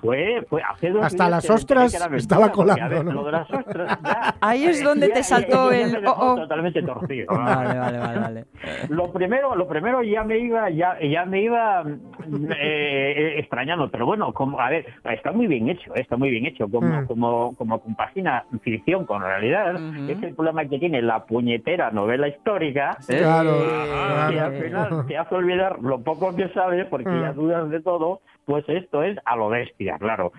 fue, 0.00 0.44
fue 0.48 0.62
hace 0.62 0.90
dos 0.90 1.04
Hasta 1.04 1.24
días 1.24 1.30
las 1.30 1.50
ostras 1.50 1.94
estaba 2.14 2.50
colando, 2.50 2.88
ver, 2.88 3.04
¿no? 3.04 3.12
Lo 3.12 3.24
de 3.24 3.32
las 3.32 3.50
ostras, 3.50 3.98
ya, 4.04 4.34
Ahí 4.40 4.64
es 4.64 4.82
donde 4.82 5.08
ya- 5.08 5.14
te 5.14 5.22
saltó 5.22 5.70
ya 5.72 5.80
el 5.82 6.06
oh, 6.06 6.14
oh. 6.18 6.34
totalmente 6.36 6.82
torcido. 6.82 7.26
Vale, 7.36 7.78
vale, 7.78 7.98
vale, 7.98 8.18
vale. 8.20 8.44
Lo 8.88 9.12
primero, 9.12 9.54
lo 9.54 9.66
primero 9.68 10.02
ya 10.02 10.22
me 10.24 10.38
iba, 10.38 10.70
ya, 10.70 10.98
ya 11.00 11.24
me 11.24 11.42
iba 11.42 11.82
eh, 11.86 13.14
eh, 13.16 13.34
extrañando, 13.38 13.90
pero 13.90 14.06
bueno, 14.06 14.32
como, 14.32 14.60
a 14.60 14.70
ver, 14.70 14.86
está 15.04 15.32
muy 15.32 15.46
bien 15.46 15.68
hecho, 15.68 15.94
está 15.94 16.16
muy 16.16 16.30
bien 16.30 16.46
hecho, 16.46 16.68
como, 16.70 17.02
Mm. 17.02 17.06
como, 17.06 17.54
como 17.56 17.80
compagina 17.80 18.44
ficción 18.62 19.04
con 19.06 19.22
realidad, 19.22 19.76
es 20.08 20.22
el 20.22 20.34
problema 20.34 20.64
que 20.66 20.78
tiene 20.78 21.02
la 21.02 21.24
puñetera 21.24 21.90
novela 21.90 22.28
histórica, 22.28 22.96
¿eh? 23.08 23.18
Claro, 23.18 23.58
que 23.58 24.34
claro. 24.36 24.44
al 24.46 24.62
final 24.62 25.06
te 25.06 25.16
hace 25.18 25.34
olvidar 25.34 25.78
lo 25.80 26.00
poco 26.00 26.34
que 26.34 26.48
sabes, 26.50 26.86
porque 26.86 27.04
ya 27.20 27.32
Mm. 27.32 27.36
dudas 27.36 27.70
de 27.70 27.80
todo, 27.80 28.20
pues 28.44 28.64
esto 28.68 29.02
es 29.02 29.18
a 29.24 29.36
lo 29.36 29.48
bestia, 29.48 29.96
claro. 29.98 30.32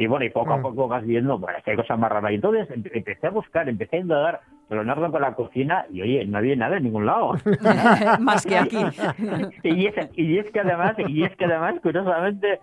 Y 0.00 0.06
bueno, 0.06 0.24
y 0.24 0.30
poco 0.30 0.52
a 0.52 0.58
Mm. 0.58 0.62
poco 0.62 0.86
vas 0.88 1.04
viendo, 1.04 1.40
pues, 1.40 1.56
que 1.64 1.72
hay 1.72 1.76
cosas 1.76 1.98
más 1.98 2.10
raras. 2.12 2.30
Y 2.30 2.36
entonces 2.36 2.68
empe- 2.70 2.90
empecé 2.94 3.26
a 3.26 3.30
buscar, 3.30 3.68
empecé 3.68 3.96
a 3.96 4.00
indagar 4.00 4.40
Leonardo 4.70 5.10
con 5.10 5.20
la 5.22 5.34
cocina 5.34 5.86
y 5.90 6.02
oye, 6.02 6.24
no 6.24 6.38
había 6.38 6.54
nada 6.54 6.76
en 6.76 6.84
ningún 6.84 7.04
lado. 7.06 7.32
Más 8.20 8.46
que 8.46 8.56
aquí. 8.58 8.76
y, 9.64 9.86
es, 9.86 9.94
y 10.14 10.38
es 10.38 10.50
que 10.52 10.60
además, 10.60 10.94
y 10.98 11.24
es 11.24 11.34
que 11.36 11.46
además, 11.46 11.74
curiosamente, 11.82 12.60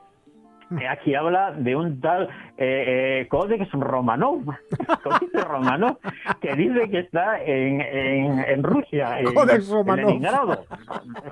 aquí 0.90 1.16
habla 1.16 1.52
de 1.52 1.76
un 1.76 2.00
tal 2.02 2.30
eh, 2.58 3.22
eh, 3.22 3.28
Codex 3.30 3.72
Romanov, 3.72 4.44
Codex 5.04 5.44
Romanov, 5.44 5.98
que 6.42 6.56
dice 6.56 6.90
que 6.90 7.00
está 7.00 7.42
en, 7.44 7.82
en, 7.82 8.40
en 8.40 8.64
Rusia, 8.64 9.20
en, 9.20 9.34
Codex 9.34 9.68
en 9.68 9.74
Romanov. 9.76 10.08
Leningrado. 10.08 10.66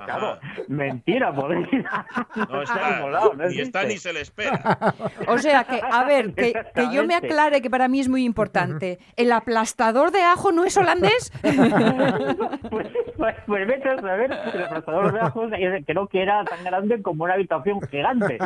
Claro, 0.04 0.38
mentira, 0.68 1.34
podéis 1.34 1.68
No 1.72 1.82
está 1.82 2.54
en 2.54 2.62
está, 2.62 2.96
ningún 2.96 3.12
lado, 3.12 3.34
no 3.34 3.48
ni 3.48 3.60
está 3.60 3.84
ni 3.84 3.96
se 3.96 4.12
le 4.12 4.20
espera. 4.20 4.60
O 5.28 5.38
sea 5.38 5.64
que, 5.64 5.80
a 5.82 6.04
ver, 6.04 6.34
que, 6.34 6.52
que 6.74 6.92
yo 6.92 7.06
me 7.06 7.14
aclare 7.14 7.62
que 7.62 7.70
para 7.70 7.88
mí 7.88 8.00
es 8.00 8.08
muy 8.08 8.24
importante. 8.24 8.98
¿El 9.16 9.32
aplastador 9.32 10.10
de 10.10 10.22
ajo 10.22 10.52
no 10.52 10.64
es 10.64 10.76
holandés? 10.76 11.32
pues, 11.42 12.88
pues, 13.16 13.34
pues 13.46 13.66
vete 13.66 13.88
a 13.88 14.00
saber 14.00 14.30
el 14.32 14.68
procesador 14.68 15.12
de 15.12 15.20
ajos 15.20 15.50
eh, 15.56 15.82
creo 15.86 16.06
que 16.08 16.22
era 16.22 16.44
tan 16.44 16.62
grande 16.64 17.02
como 17.02 17.24
una 17.24 17.34
habitación 17.34 17.80
gigante. 17.82 18.38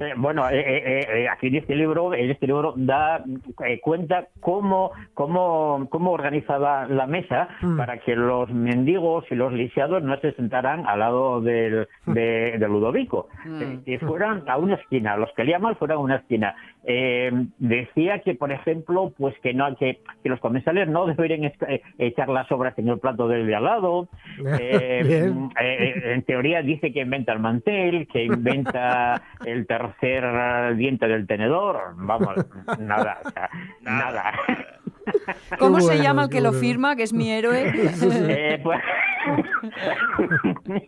Eh, 0.00 0.14
bueno, 0.16 0.48
eh, 0.50 1.04
eh, 1.24 1.28
aquí 1.28 1.48
en 1.48 1.56
este 1.56 1.74
libro, 1.74 2.14
en 2.14 2.30
este 2.30 2.46
libro 2.46 2.74
da 2.76 3.24
eh, 3.66 3.80
cuenta 3.80 4.28
cómo, 4.40 4.92
cómo, 5.14 5.86
cómo 5.90 6.12
organizaba 6.12 6.86
la 6.86 7.06
mesa 7.06 7.48
Mm. 7.62 7.76
para 7.76 7.98
que 7.98 8.16
los 8.16 8.50
mendigos 8.50 9.24
y 9.30 9.34
los 9.34 9.52
lisiados 9.52 10.02
no 10.02 10.18
se 10.20 10.32
sentaran 10.32 10.86
al 10.86 10.98
lado 11.00 11.40
del, 11.40 11.88
de, 12.06 12.56
de 12.58 12.68
Ludovico, 12.68 13.28
eh, 13.46 13.78
que 13.84 13.98
fueran 13.98 14.44
a 14.48 14.56
una 14.56 14.74
esquina, 14.76 15.16
los 15.16 15.30
que 15.34 15.44
leía 15.44 15.58
mal 15.58 15.76
fueran 15.76 15.98
a 15.98 16.00
una 16.00 16.16
esquina. 16.16 16.54
Eh, 16.84 17.30
decía 17.58 18.20
que, 18.20 18.34
por 18.34 18.50
ejemplo, 18.52 19.12
pues 19.16 19.38
que 19.40 19.52
no 19.52 19.74
que, 19.76 20.00
que 20.22 20.28
los 20.28 20.40
comensales 20.40 20.88
no 20.88 21.06
deberían 21.06 21.52
echar 21.98 22.28
las 22.30 22.48
sobras 22.48 22.78
en 22.78 22.88
el 22.88 22.98
plato 22.98 23.28
del 23.28 23.46
de 23.46 23.54
al 23.54 23.64
lado. 23.64 24.08
Eh, 24.60 25.32
eh, 25.60 26.02
en 26.14 26.22
teoría 26.22 26.62
dice 26.62 26.92
que 26.92 27.04
inventa 27.20 27.32
el 27.32 27.38
mantel, 27.40 28.08
que 28.08 28.24
inventa 28.24 29.22
el 29.44 29.66
tercer 29.66 30.76
diente 30.76 31.06
del 31.06 31.26
tenedor. 31.26 31.94
Vamos, 31.96 32.34
nada, 32.78 33.18
o 33.24 33.30
sea, 33.30 33.50
nada. 33.82 34.32
¿Cómo 35.58 35.80
se 35.80 35.98
llama 36.02 36.24
el 36.24 36.30
que 36.30 36.40
lo 36.40 36.52
firma, 36.52 36.94
que 36.96 37.02
es 37.04 37.12
mi 37.12 37.30
héroe? 37.30 37.72
Eh, 38.28 38.60
pues, 38.62 38.80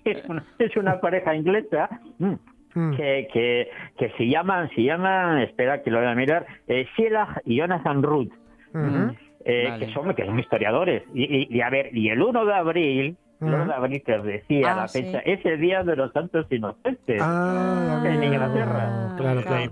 es, 0.05 0.25
una, 0.29 0.45
es 0.59 0.77
una 0.77 1.01
pareja 1.01 1.35
inglesa 1.35 1.89
mm, 2.19 2.35
Mm. 2.75 2.97
que, 2.97 3.29
que, 3.35 3.69
que 3.99 4.09
se 4.17 4.27
llaman, 4.29 4.71
se 4.75 4.83
llaman, 4.83 5.41
espera 5.41 5.83
que 5.83 5.91
lo 5.91 5.99
voy 5.99 6.07
a 6.09 6.15
mirar, 6.15 6.47
eh, 6.67 6.87
Sheila 6.97 7.43
y 7.45 7.57
Jonathan 7.57 8.03
Root. 8.03 8.31
Ujú. 8.73 9.15
eh, 9.45 9.67
Vale. 9.69 9.87
que 9.87 9.93
son 9.93 10.15
que 10.15 10.25
son 10.25 10.39
historiadores 10.41 11.03
y, 11.13 11.25
y- 11.25 11.49
y 11.51 11.61
a 11.61 11.69
ver 11.69 11.95
y 11.95 12.09
el 12.09 12.23
1 12.23 12.47
de 12.47 12.55
abril 12.55 13.17
el 13.43 13.55
1 13.55 13.65
de 13.67 13.75
abril 13.75 14.03
que 14.05 14.15
os 14.15 14.25
decía 14.25 14.73
Ah, 14.73 14.77
la 14.77 14.89
sí. 14.89 15.03
fecha 15.03 15.19
es 15.21 15.45
el 15.45 15.61
día 15.61 15.83
de 15.83 15.97
los 15.97 16.13
santos 16.13 16.47
inocentes 16.51 17.21
Ah, 17.23 18.01
en 18.05 18.13
amigo. 18.13 18.25
Inglaterra. 18.35 19.15
Claro, 19.17 19.43
claro. 19.43 19.71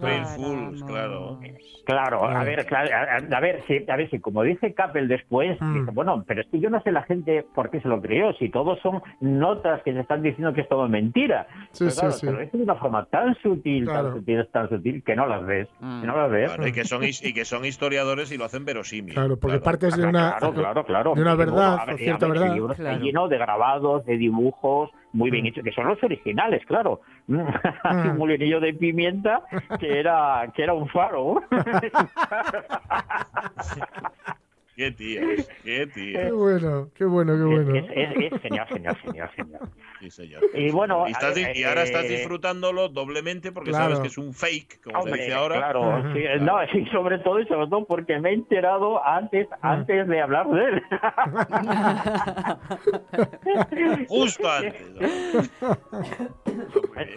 Claro. 0.87 1.40
Claro, 1.87 2.24
a 2.24 2.44
ver, 2.44 2.66
claro, 2.66 2.88
a, 2.94 3.37
a 3.37 3.40
ver, 3.40 3.62
si, 3.66 3.85
a 3.90 3.96
ver, 3.96 4.09
si 4.11 4.20
como 4.20 4.42
dice 4.42 4.74
Capel 4.74 5.09
después, 5.09 5.61
Mm. 5.61 5.74
dice, 5.80 5.90
bueno, 5.92 6.22
pero 6.26 6.40
es 6.42 6.46
que 6.48 6.61
yo 6.61 6.70
no 6.70 6.80
sé 6.83 6.92
la 6.92 7.02
gente 7.02 7.44
por 7.54 7.70
qué 7.70 7.80
se 7.80 7.88
lo 7.88 8.00
creyó, 8.00 8.33
si 8.35 8.48
todos 8.48 8.78
son 8.80 9.02
notas 9.20 9.83
que 9.83 9.92
se 9.92 10.00
están 10.00 10.22
diciendo 10.22 10.52
que 10.52 10.61
es 10.61 10.68
todo 10.68 10.88
mentira. 10.88 11.46
Sí, 11.72 11.85
Pero 11.87 11.90
sí, 11.90 11.98
claro, 12.00 12.12
sí. 12.12 12.26
lo 12.26 12.38
dice 12.38 12.56
de 12.59 12.62
una 12.64 12.74
forma 12.76 13.04
tan 13.06 13.35
sutil, 13.42 13.85
Claro. 13.87 14.09
tan 14.11 14.18
sutil, 14.18 14.48
tan 14.52 14.68
sutil, 14.68 15.02
que 15.02 15.16
no 15.16 15.26
las 15.26 15.44
ves, 15.44 15.68
que 15.78 16.06
no 16.06 16.16
las 16.16 16.30
ves. 16.30 16.48
Claro, 16.52 16.66
y, 16.68 16.72
que 16.72 16.85
son, 16.85 17.02
y 17.04 17.33
que 17.33 17.44
son 17.44 17.64
historiadores 17.64 18.30
y 18.30 18.38
lo 18.38 18.44
hacen 18.44 18.64
verosímil. 18.64 19.14
Claro, 19.14 19.37
porque 19.37 19.59
Claro. 19.59 19.64
partes 19.64 19.96
de 19.96 20.06
una, 20.06 20.37
Claro, 20.38 20.54
claro, 20.54 20.85
claro. 20.85 21.14
de 21.14 21.22
una 21.22 21.35
verdad, 21.35 21.87
ver, 21.87 21.94
o 21.94 21.98
cierta 21.98 22.26
ver, 22.28 22.38
verdad. 22.38 22.54
Libro 22.54 22.72
está 22.72 22.92
lleno 22.98 23.26
de 23.28 23.38
grabados, 23.38 23.60
de 24.05 24.16
dibujos 24.16 24.90
muy 25.12 25.31
bien 25.31 25.46
hechos, 25.46 25.64
que 25.64 25.73
son 25.73 25.88
los 25.88 26.03
originales, 26.03 26.64
claro. 26.66 27.01
Un 27.29 28.16
molinillo 28.16 28.61
de 28.61 28.75
pimienta 28.75 29.42
que 29.79 29.99
era, 29.99 30.51
que 30.55 30.62
era 30.62 30.75
un 30.75 30.88
faro. 30.88 31.42
Qué 34.81 34.93
tíos, 34.93 35.47
qué 35.62 35.64
Qué 35.64 35.87
tíos. 35.88 36.33
bueno, 36.33 36.88
qué 36.95 37.05
bueno, 37.05 37.35
qué 37.37 37.43
bueno. 37.45 37.75
Es, 37.77 37.85
es- 37.90 38.33
es 38.33 38.40
genial, 38.40 38.66
genial, 38.69 38.97
genial, 38.97 39.29
genial. 39.37 39.61
Sí, 40.01 40.11
señor. 40.11 40.40
Y 40.55 40.71
bueno, 40.71 41.07
Y, 41.07 41.11
estás 41.12 41.35
di- 41.35 41.43
eh, 41.43 41.53
y 41.55 41.64
ahora 41.64 41.83
estás 41.83 42.07
eh, 42.07 42.09
disfrutándolo 42.09 42.88
doblemente 42.88 43.53
porque 43.53 43.73
Claro. 43.73 43.85
sabes 43.97 44.01
que 44.01 44.07
es 44.09 44.16
un 44.16 44.33
fake, 44.33 44.81
como 44.83 45.03
se 45.03 45.09
Hombre, 45.11 45.21
dice 45.25 45.35
ahora. 45.35 45.57
Claro, 45.57 46.03
sí, 46.14 46.21
no, 46.40 46.57
sí, 46.73 46.87
sobre 46.93 47.19
todo 47.19 47.40
y 47.40 47.47
sobre 47.47 47.66
todo 47.69 47.85
porque 47.85 48.19
me 48.21 48.31
he 48.31 48.33
enterado 48.33 49.07
antes, 49.07 49.47
antes 49.61 50.09
de 50.09 50.19
hablar 50.23 50.49
de 50.49 50.64
él. 50.64 50.81
Justo 54.09 54.51
antes. 54.51 54.81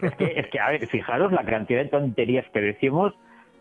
es, 0.02 0.16
que, 0.16 0.40
es 0.40 0.48
que, 0.50 0.60
a 0.60 0.70
ver, 0.72 0.88
fijaros 0.88 1.32
la 1.32 1.46
cantidad 1.46 1.82
de 1.84 1.90
tonterías 1.90 2.46
que 2.54 2.60
decimos 2.60 3.14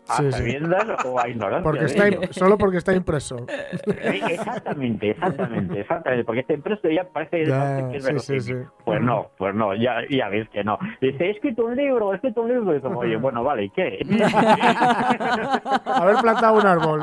a 0.09 0.17
Sí, 0.17 0.31
sí. 0.31 0.57
o 1.05 1.19
a 1.19 1.29
ignorancia. 1.29 1.63
Porque 1.63 1.85
está, 1.85 2.07
im- 2.09 2.27
solo 2.31 2.57
porque 2.57 2.77
está 2.77 2.93
impreso. 2.93 3.37
Sí, 3.37 4.21
Exactamente, 4.29 5.11
exactamente, 5.11 5.79
exactamente, 5.81 6.23
porque 6.25 6.41
este 6.41 6.53
impreso 6.55 6.89
ya 6.89 7.03
parece, 7.05 7.45
Ya, 7.45 7.59
parece 7.59 7.91
que 7.91 7.97
es 7.97 8.03
sí, 8.03 8.09
sí, 8.09 8.13
verosímil. 8.33 8.41
sí. 8.41 8.69
Pues 8.85 9.01
no, 9.01 9.31
pues 9.37 9.55
no, 9.55 9.73
ya, 9.75 9.97
ya 10.09 10.27
ves 10.29 10.49
que 10.49 10.63
no. 10.63 10.77
Dice, 11.01 11.25
he 11.25 11.29
escrito 11.31 11.65
un 11.65 11.75
libro, 11.75 12.11
he 12.11 12.15
escrito 12.15 12.41
un 12.41 12.49
libro, 12.49 12.75
y 12.75 12.81
como, 12.81 12.99
oye, 12.99 13.15
bueno, 13.17 13.43
vale, 13.43 13.65
¿y 13.65 13.69
qué? 13.69 13.99
Haber 15.85 16.15
plantado 16.17 16.57
un 16.59 16.65
árbol. 16.67 17.01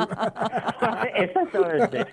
Exactamente. 1.14 2.06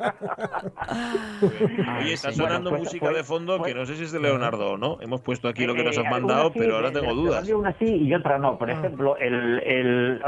Oye, 1.99 2.13
está 2.13 2.29
Bueno, 2.29 2.43
sonando 2.43 2.69
pues- 2.71 2.81
música 2.83 3.05
pues- 3.07 3.17
de 3.17 3.23
fondo 3.23 3.61
que 3.61 3.73
no 3.73 3.85
sé 3.85 3.95
si 3.95 4.03
es 4.03 4.11
de 4.11 4.19
Leonardo 4.19 4.71
o 4.73 4.77
no. 4.77 4.97
Hemos 5.01 5.21
puesto 5.21 5.47
aquí 5.47 5.65
lo 5.65 5.73
que 5.73 5.83
nos 5.83 5.97
Eh, 5.97 6.01
han 6.03 6.09
mandado, 6.11 6.51
pero 6.53 6.75
ahora 6.75 6.91
tengo 6.91 7.13
dudas. 7.13 7.47
Una 7.49 7.73
sí 7.73 7.85
y 7.85 8.13
otra 8.13 8.37
no. 8.37 8.49
Ah. 8.49 8.57
Por 8.57 8.69
ejemplo, 8.69 9.17
el, 9.17 9.61
el 9.65 10.21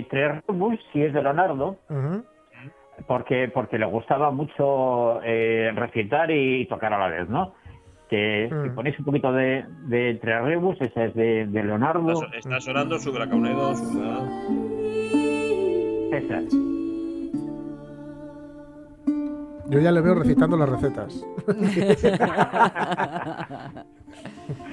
eh, 0.00 0.06
Tres 0.10 0.42
Rebus 0.46 0.78
sí 0.92 1.02
es 1.02 1.12
de 1.12 1.22
Leonardo, 1.22 1.76
porque 3.06 3.48
porque 3.52 3.78
le 3.78 3.86
gustaba 3.86 4.30
mucho 4.30 5.20
eh, 5.22 5.72
recitar 5.74 6.30
y 6.30 6.66
tocar 6.66 6.92
a 6.92 6.98
la 6.98 7.08
vez, 7.08 7.28
¿no? 7.28 7.54
Que 8.08 8.48
si 8.50 8.68
Mm. 8.70 8.74
ponéis 8.74 8.98
un 8.98 9.04
poquito 9.04 9.32
de, 9.32 9.64
de 9.86 10.18
Tres 10.20 10.42
Rebus, 10.42 10.80
esa 10.80 11.04
es 11.04 11.14
de, 11.14 11.46
de 11.46 11.64
Leonardo. 11.64 12.12
Está 12.34 12.60
sonando 12.60 12.98
su 12.98 13.12
Bracaunedo, 13.12 13.74
su 13.76 14.02
Esa. 16.12 16.40
Yo 19.70 19.78
ya 19.78 19.92
le 19.92 20.00
veo 20.00 20.16
recitando 20.16 20.56
las 20.56 20.68
recetas. 20.68 21.24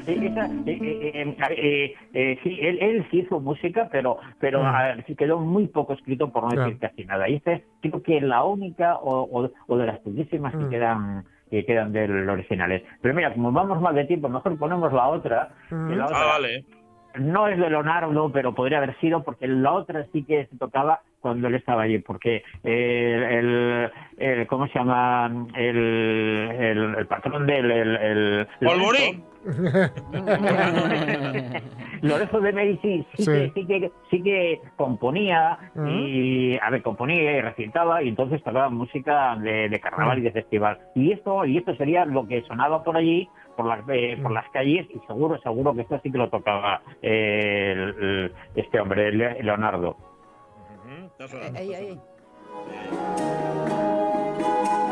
Eh, 0.08 0.20
esa, 0.32 0.46
eh, 0.46 0.80
eh, 0.82 1.12
eh, 1.14 1.36
eh, 1.50 1.94
eh, 2.14 2.40
sí, 2.44 2.58
él, 2.62 2.78
él 2.82 3.06
sí 3.12 3.20
hizo 3.20 3.40
música, 3.40 3.90
pero 3.92 4.18
pero 4.40 4.62
ah, 4.64 4.96
sí 5.06 5.16
quedó 5.16 5.40
muy 5.40 5.68
poco 5.68 5.94
escrito, 5.94 6.30
por 6.32 6.44
no 6.44 6.50
decir 6.62 6.80
casi 6.80 7.06
nada. 7.06 7.28
Y 7.30 7.36
esta 7.36 7.54
es, 7.54 7.64
creo 7.82 8.02
que 8.02 8.22
la 8.22 8.44
única 8.44 8.96
o, 8.96 9.24
o, 9.24 9.50
o 9.68 9.78
de 9.78 9.86
las 9.86 10.00
poquísimas 10.00 10.54
que 10.56 10.66
Mm. 10.66 10.70
quedan 10.70 11.24
que 11.50 11.66
quedan 11.66 11.94
del 11.94 12.30
originales. 12.30 12.84
Pero 13.02 13.14
mira, 13.16 13.34
como 13.34 13.52
vamos 13.54 13.80
mal 13.82 13.96
de 13.96 14.04
tiempo, 14.04 14.28
mejor 14.28 14.58
ponemos 14.58 14.92
la 14.92 15.08
otra. 15.08 15.50
que 15.70 15.96
la 15.96 16.06
otra 16.06 16.18
Ah, 16.22 16.26
vale. 16.26 16.66
no 17.20 17.48
es 17.48 17.58
de 17.58 17.70
Leonardo, 17.70 18.30
pero 18.34 18.54
podría 18.54 18.80
haber 18.80 18.98
sido, 19.00 19.24
porque 19.24 19.48
la 19.48 19.72
otra 19.72 20.06
sí 20.12 20.24
que 20.24 20.46
se 20.48 20.58
tocaba 20.58 21.00
cuando 21.22 21.48
él 21.48 21.56
estaba 21.56 21.84
allí, 21.84 22.00
porque 22.00 22.44
eh, 22.66 23.28
el, 23.40 23.90
el- 24.18 24.48
¿cómo 24.48 24.68
se 24.68 24.78
llama? 24.78 25.32
El, 25.56 25.78
el, 25.78 26.96
el 26.98 27.08
patrón 27.08 27.48
del... 27.48 27.72
El, 27.72 27.96
el, 27.98 28.48
¡Polvorín! 28.62 29.24
Lorenzo 32.02 32.40
de 32.42 32.54
Medici 32.54 33.06
sí, 33.16 33.24
Sí. 33.24 33.26
Que, 33.26 33.52
sí, 33.56 33.66
que, 33.68 33.92
sí 34.10 34.22
que 34.24 34.62
componía 34.76 35.58
y 35.88 36.58
a 36.60 36.70
ver, 36.70 36.82
componía 36.84 37.38
y 37.38 37.42
recitaba 37.42 38.04
y 38.04 38.10
entonces 38.10 38.44
tocaba 38.44 38.70
música 38.70 39.36
de, 39.38 39.70
de 39.70 39.80
carnaval 39.80 40.20
y 40.20 40.22
de 40.22 40.32
festival. 40.32 40.78
Y 40.96 41.12
esto, 41.12 41.46
y 41.46 41.58
esto 41.58 41.76
sería 41.76 42.06
lo 42.06 42.28
que 42.28 42.42
sonaba 42.44 42.84
por 42.84 42.98
allí, 42.98 43.28
por 43.56 43.66
las, 43.66 43.80
eh, 43.90 44.18
por 44.22 44.32
las 44.32 44.48
calles, 44.50 44.88
y 44.94 45.00
seguro, 45.08 45.38
seguro 45.42 45.74
que 45.74 45.82
esto 45.82 46.00
sí 46.04 46.12
que 46.12 46.18
lo 46.18 46.30
tocaba 46.30 46.82
eh, 47.02 47.72
el- 47.76 48.04
el- 48.04 48.34
este 48.56 48.80
hombre, 48.80 49.12
Le- 49.12 49.42
Leonardo. 49.44 49.98
Ujú, 50.86 51.06
está 51.08 51.28
sonando, 51.28 51.60
Ey, 51.60 51.72
está 51.72 51.80
ey, 51.82 51.88
ey. 51.88 52.00
sonando. 52.00 52.18
¡Ay, 54.50 54.87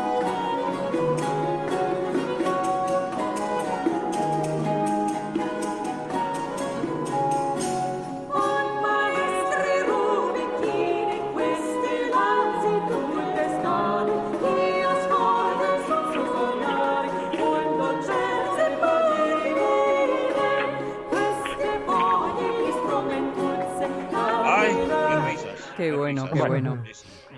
bueno, 26.12 26.28
qué 26.32 26.38
bueno. 26.38 26.82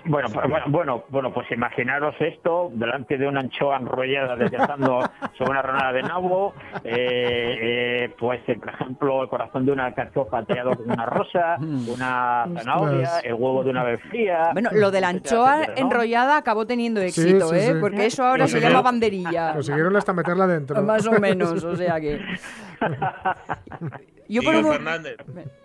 Bueno, 0.05 0.29
pues, 0.33 0.49
bueno, 0.49 0.65
bueno, 0.69 1.03
bueno, 1.09 1.33
pues 1.33 1.51
imaginaros 1.51 2.15
esto 2.19 2.69
delante 2.73 3.17
de 3.17 3.27
una 3.27 3.41
anchoa 3.41 3.77
enrollada 3.77 4.35
deslizando 4.35 5.01
sobre 5.37 5.51
una 5.51 5.61
ronada 5.61 5.91
de 5.91 6.03
nabo, 6.03 6.53
eh, 6.83 7.57
eh, 7.61 8.15
pues 8.17 8.41
eh, 8.47 8.55
por 8.55 8.69
ejemplo 8.69 9.23
el 9.23 9.29
corazón 9.29 9.65
de 9.65 9.71
una 9.71 9.93
carchofa 9.93 10.43
tallado 10.43 10.75
con 10.75 10.89
una 10.89 11.05
rosa, 11.05 11.57
una 11.59 12.47
zanahoria, 12.55 13.19
el 13.23 13.33
huevo 13.33 13.63
de 13.63 13.69
una 13.71 13.81
ave 13.81 13.97
fría. 13.97 14.49
Bueno, 14.53 14.69
lo 14.73 14.91
de 14.91 15.01
la 15.01 15.09
anchoa 15.09 15.57
etcétera, 15.57 15.81
¿no? 15.81 15.87
enrollada 15.87 16.37
acabó 16.37 16.65
teniendo 16.65 17.01
éxito, 17.01 17.49
sí, 17.49 17.55
¿eh? 17.55 17.73
sí. 17.73 17.79
Porque 17.81 18.05
eso 18.05 18.23
ahora 18.23 18.47
se 18.47 18.59
llama 18.59 18.81
banderilla. 18.81 19.53
Consiguieron 19.53 19.95
hasta 19.95 20.13
meterla 20.13 20.47
dentro. 20.47 20.81
Más 20.81 21.05
o 21.07 21.19
menos, 21.19 21.63
o 21.63 21.75
sea 21.75 21.99
que. 21.99 22.19
Yo 24.31 24.43
por 24.43 24.61
mo- 24.61 24.71
Fernández, 24.71 25.17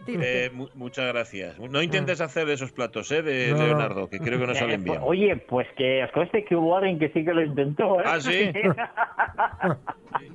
eh, 0.08 0.50
mu- 0.52 0.68
muchas 0.74 1.12
gracias. 1.12 1.58
No 1.60 1.82
intentes 1.82 2.20
hacer 2.22 2.48
esos 2.48 2.72
platos 2.72 3.12
eh, 3.12 3.22
de 3.22 3.50
No. 3.52 3.58
Leonardo, 3.58 4.08
que 4.08 4.18
creo 4.18 4.40
que 4.40 4.46
no 4.46 4.54
salen 4.54 4.82
bien. 4.82 4.98
Oye, 5.02 5.36
pues 5.36 5.68
que 5.76 6.02
os 6.02 6.10
conste 6.12 6.44
que 6.46 6.56
hubo 6.56 6.76
alguien 6.76 6.98
que 6.98 7.10
sí 7.10 7.24
que 7.24 7.34
lo 7.34 7.42
intentó, 7.44 8.00
¿eh? 8.00 8.04
¿Ah, 8.06 8.18
sí? 8.20 8.50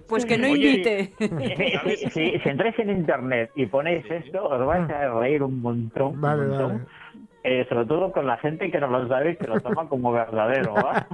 Pues 0.08 0.26
que 0.26 0.38
no 0.38 0.50
Oye, 0.50 0.70
invite. 0.72 1.13
si, 1.98 2.10
si- 2.10 2.39
si 2.39 2.50
entráis 2.50 2.78
en 2.80 2.89
internet 2.89 3.52
y 3.56 3.65
ponéis 3.68 4.04
esto, 4.10 4.44
os 4.44 4.65
vais 4.65 4.89
a 4.89 5.20
reír 5.20 5.44
un 5.44 5.62
montón. 5.62 6.13
un 6.15 6.22
Vale, 6.22 6.46
montón. 6.48 6.68
vale. 6.78 6.86
Eh, 7.41 7.65
sobre 7.69 7.86
todo 7.86 8.12
con 8.12 8.28
la 8.28 8.36
gente 8.38 8.69
que 8.69 8.80
no 8.82 8.88
lo 8.88 9.08
sabe 9.08 9.32
y 9.32 9.36
que 9.38 9.47
lo 9.47 9.62
toma 9.62 9.88
como 9.88 10.12
verdadero, 10.12 10.73
¿va? 10.73 11.08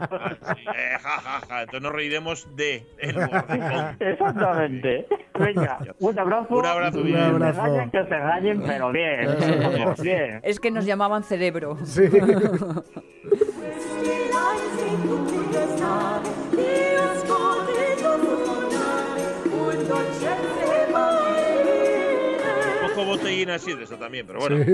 Sí, 0.56 0.64
eh, 0.76 0.98
ja, 1.00 1.22
ja, 1.22 1.40
ja. 1.48 1.60
Entonces 1.62 1.82
nos 1.84 1.92
reiremos 1.94 2.56
de 2.56 2.84
con. 3.00 3.96
Exactamente. 4.00 5.06
Venga, 5.40 5.78
un 6.00 6.20
abrazo. 6.20 6.56
Un 6.58 6.66
abrazo, 6.66 7.04
bien. 7.04 7.18
que 7.18 7.24
Un 7.36 7.40
se 7.42 7.46
abrazo. 7.48 7.66
engañen, 7.68 7.92
que 7.92 8.04
se 8.06 8.16
engañen, 8.16 8.64
pero 8.66 8.92
bien. 8.92 9.36
Bien. 10.02 10.40
Es 10.44 10.60
que 10.60 10.72
nos 10.72 10.86
llamaban 10.86 11.24
cerebro. 11.24 11.78
Sí. 11.86 12.10
Un 22.96 23.02
poco 23.04 23.18
botellina 23.18 23.56
así 23.56 23.74
de 23.74 23.84
eso 23.84 23.98
también, 23.98 24.26
pero 24.26 24.40
bueno. 24.40 24.56
Sí. 24.64 24.72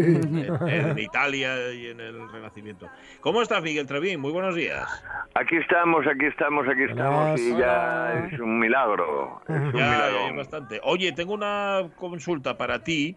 En, 0.68 0.90
en 0.92 1.00
Italia 1.00 1.74
y 1.74 1.88
en 1.88 2.00
el 2.00 2.32
Renacimiento. 2.32 2.88
¿Cómo 3.20 3.42
estás, 3.42 3.64
Miguel 3.64 3.88
Trevín? 3.88 4.20
Muy 4.20 4.32
buenos 4.32 4.54
días. 4.54 4.88
Aquí 5.34 5.56
estamos, 5.58 6.06
aquí 6.06 6.26
estamos, 6.28 6.68
aquí 6.68 6.84
estamos 6.84 7.40
y 7.40 7.58
ya 7.58 8.28
es 8.32 8.40
un 8.40 8.60
milagro. 8.60 9.42
Es 9.48 9.56
un 9.56 9.74
Ya, 9.74 9.86
milagro. 9.92 10.36
bastante. 10.36 10.80
Oye, 10.84 11.12
tengo 11.14 11.34
una 11.34 11.82
consulta 11.96 12.56
para 12.56 12.84
ti. 12.84 13.16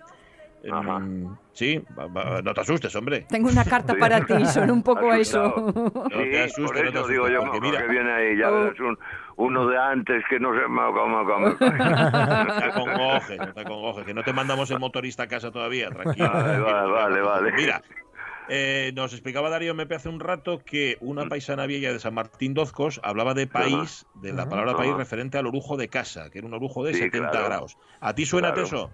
Mm, 0.67 1.27
sí, 1.53 1.79
va- 1.99 2.07
va- 2.07 2.41
no 2.41 2.55
te 2.55 2.61
asustes, 2.63 2.97
hombre. 2.97 3.27
Tengo 3.29 3.51
una 3.51 3.67
carta 3.67 3.95
para 3.97 4.25
ti, 4.25 4.47
son 4.47 4.71
un 4.71 4.83
poco 4.83 5.11
a 5.11 5.19
eso. 5.19 5.55
No 5.75 6.01
te 6.09 6.31
Sí, 6.31 6.37
asustes, 6.39 6.65
por 6.65 6.77
no 6.77 6.93
te 6.93 6.99
eso 7.01 7.09
digo 7.09 7.25
asustes, 7.27 7.33
yo, 7.35 7.41
porque 7.53 7.61
mira, 7.61 7.83
que 7.83 7.89
viene 7.89 8.11
ahí, 8.11 8.39
ya 8.39 8.51
Oh. 8.51 8.55
verás, 8.61 8.81
un, 8.81 8.99
uno 9.37 9.67
de 9.67 9.79
antes 9.79 10.25
que 10.29 10.39
no 10.41 10.55
sé 10.55 10.63
cómo, 10.65 10.93
cómo, 10.93 11.25
cómo. 11.25 11.47
no 11.49 11.57
te 11.59 12.65
acongojes, 12.65 13.39
no 13.39 13.53
te 13.53 13.61
acongojes, 13.61 14.05
que 14.05 14.15
no 14.15 14.23
te 14.23 14.33
mandamos 14.33 14.71
el 14.71 14.79
motorista 14.79 15.25
a 15.25 15.29
casa 15.29 15.51
todavía, 15.51 15.91
tranquilo. 15.91 16.31
Vale, 16.33 16.59
vale, 16.61 16.91
vale, 16.93 17.21
vale. 17.21 17.53
Mira, 17.53 17.83
eh, 18.49 18.93
nos 18.95 19.13
explicaba 19.13 19.49
Darío 19.51 19.75
Mepe 19.75 19.95
hace 19.95 20.09
un 20.09 20.21
rato 20.21 20.59
que 20.65 20.97
una 21.01 21.27
paisana 21.27 21.67
vieja 21.67 21.93
de 21.93 21.99
San 21.99 22.15
Martín 22.15 22.53
Dozcos 22.55 23.01
hablaba 23.03 23.33
de 23.35 23.47
país, 23.47 24.07
de 24.15 24.33
la 24.33 24.49
palabra 24.49 24.77
país 24.77 24.95
referente 24.95 25.39
al 25.39 25.47
orujo 25.47 25.77
de 25.77 25.89
casa, 25.89 26.31
que 26.31 26.39
era 26.39 26.47
un 26.47 26.55
orujo 26.55 26.85
de 26.85 26.93
Sí, 26.95 27.01
70 27.01 27.31
claro. 27.31 27.45
grados. 27.47 27.77
¿A 28.01 28.15
ti 28.15 28.27
suena 28.27 28.53
Claro. 28.53 28.67
eso? 28.67 28.91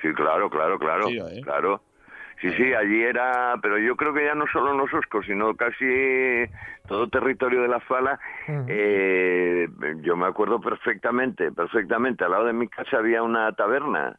Sí, 0.00 0.08
claro, 0.14 0.48
claro, 0.48 0.78
claro, 0.78 1.08
Sí, 1.08 1.18
¿eh? 1.18 1.40
claro. 1.42 1.82
Sí, 2.40 2.50
sí, 2.52 2.72
allí 2.72 3.02
era, 3.02 3.56
pero 3.60 3.78
yo 3.78 3.96
creo 3.96 4.14
que 4.14 4.24
ya 4.24 4.34
no 4.34 4.46
solo 4.52 4.70
en 4.70 4.78
los 4.78 4.92
Oscos, 4.94 5.26
sino 5.26 5.56
casi 5.56 5.84
todo 6.86 7.08
territorio 7.08 7.62
de 7.62 7.68
la 7.68 7.80
Fala. 7.80 8.20
Eh, 8.68 9.68
yo 10.02 10.16
me 10.16 10.26
acuerdo 10.26 10.60
perfectamente, 10.60 11.50
perfectamente. 11.50 12.24
Al 12.24 12.30
lado 12.30 12.44
de 12.44 12.52
mi 12.52 12.68
casa 12.68 12.98
había 12.98 13.22
una 13.22 13.52
taberna 13.52 14.16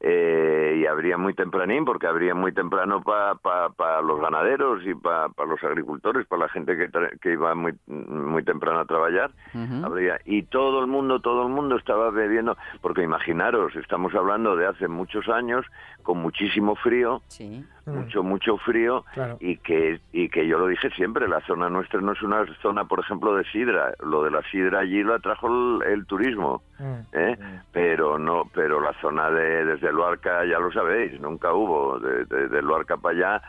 eh, 0.00 0.78
y 0.80 0.86
abría 0.86 1.16
muy 1.16 1.34
tempranín, 1.34 1.84
porque 1.84 2.06
abría 2.06 2.34
muy 2.34 2.52
temprano 2.52 3.02
para 3.02 4.02
los 4.02 4.20
ganaderos 4.20 4.84
y 4.84 4.94
para 4.94 5.28
los 5.48 5.62
agricultores, 5.62 6.26
para 6.26 6.42
la 6.42 6.48
gente 6.48 6.76
que, 6.76 6.90
tra- 6.90 7.18
que 7.20 7.32
iba 7.32 7.54
muy, 7.54 7.74
muy 7.86 8.42
temprano 8.42 8.80
a 8.80 8.84
trabajar. 8.84 9.30
Y 10.24 10.42
todo 10.44 10.80
el 10.80 10.86
mundo, 10.86 11.20
todo 11.20 11.42
el 11.46 11.52
mundo 11.52 11.76
estaba 11.76 12.10
bebiendo, 12.10 12.56
porque 12.80 13.02
imaginaros, 13.02 13.74
estamos 13.76 14.14
hablando 14.14 14.56
de 14.56 14.66
hace 14.66 14.88
muchos 14.88 15.28
años, 15.28 15.64
con 16.02 16.18
muchísimo 16.18 16.74
frío, 16.76 17.22
mucho, 17.86 18.22
mucho 18.22 18.56
frío, 18.58 19.04
Claro. 19.14 19.36
y 19.40 19.56
que 19.58 20.00
y 20.12 20.28
que 20.28 20.46
yo 20.46 20.58
lo 20.58 20.66
dije 20.66 20.90
siempre, 20.90 21.28
la 21.28 21.40
zona 21.42 21.68
nuestra 21.68 22.00
no 22.00 22.12
es 22.12 22.22
una 22.22 22.44
zona, 22.62 22.84
por 22.84 23.00
ejemplo, 23.00 23.34
de 23.36 23.44
sidra. 23.44 23.92
Lo 24.02 24.22
de 24.24 24.30
la 24.30 24.42
sidra 24.50 24.80
allí 24.80 25.02
lo 25.02 25.14
atrajo 25.14 25.46
el, 25.48 25.82
el 25.92 26.06
turismo, 26.06 26.62
¿eh? 27.12 27.36
pero 27.72 28.18
no, 28.18 28.44
pero 28.54 28.80
la 28.80 28.92
zona 29.00 29.30
de 29.30 29.64
desde 29.64 29.92
Luarca 29.92 30.44
ya 30.44 30.58
lo 30.58 30.72
sabéis, 30.72 31.20
nunca 31.20 31.52
hubo 31.52 31.98
de, 31.98 32.24
de, 32.24 32.48
de 32.48 32.62
Luarca 32.62 32.96
para 32.96 33.14
allá. 33.16 33.42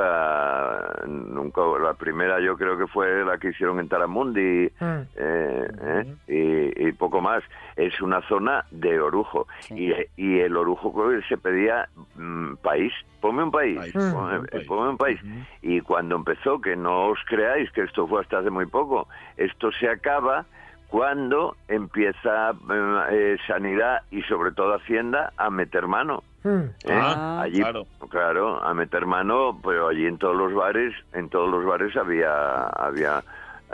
Nunca, 0.00 1.02
nunca, 1.06 1.60
la 1.82 1.94
primera 1.94 2.40
yo 2.40 2.56
creo 2.56 2.78
que 2.78 2.86
fue 2.86 3.24
la 3.24 3.36
que 3.38 3.48
hicieron 3.48 3.80
en 3.80 3.88
Taramundi 3.88 4.70
eh, 4.80 5.04
eh, 5.16 6.14
y, 6.28 6.88
y 6.88 6.92
poco 6.92 7.20
más. 7.20 7.42
Es 7.74 8.00
una 8.00 8.20
zona 8.28 8.64
de 8.70 9.00
orujo 9.00 9.46
y, 9.70 9.92
y 10.16 10.38
el 10.38 10.56
orujo 10.56 10.92
creo 10.92 11.20
que 11.20 11.26
se 11.28 11.36
pedía 11.36 11.88
mm, 12.16 12.54
país, 12.62 12.92
ponme 13.20 13.42
un 13.44 13.50
país, 13.50 13.78
ponme, 13.92 14.46
ponme 14.66 14.90
un 14.90 14.96
país. 14.96 15.20
Y 15.62 15.80
cuando 15.80 16.16
empezó, 16.16 16.60
que 16.60 16.76
no 16.76 17.08
os 17.08 17.18
creáis 17.26 17.70
que 17.72 17.82
esto 17.82 18.06
fue 18.06 18.20
hasta 18.20 18.38
hace 18.38 18.50
muy 18.50 18.66
poco, 18.66 19.08
esto 19.36 19.70
se 19.72 19.88
acaba 19.88 20.44
cuando 20.88 21.56
empieza 21.68 22.50
eh, 22.50 23.06
eh, 23.10 23.36
Sanidad 23.46 24.02
y 24.10 24.22
sobre 24.22 24.52
todo 24.52 24.74
Hacienda 24.74 25.32
a 25.36 25.50
meter 25.50 25.86
mano. 25.86 26.22
¿eh? 26.44 26.70
Ah, 26.88 27.40
allí, 27.42 27.62
claro. 28.08 28.62
a 28.62 28.72
meter 28.72 29.04
mano, 29.06 29.58
pero 29.64 29.88
allí 29.88 30.06
en 30.06 30.18
todos 30.18 30.36
los 30.36 30.54
bares, 30.54 30.94
en 31.12 31.28
todos 31.28 31.50
los 31.50 31.64
bares 31.64 31.96
había, 31.96 32.66
había 32.66 33.22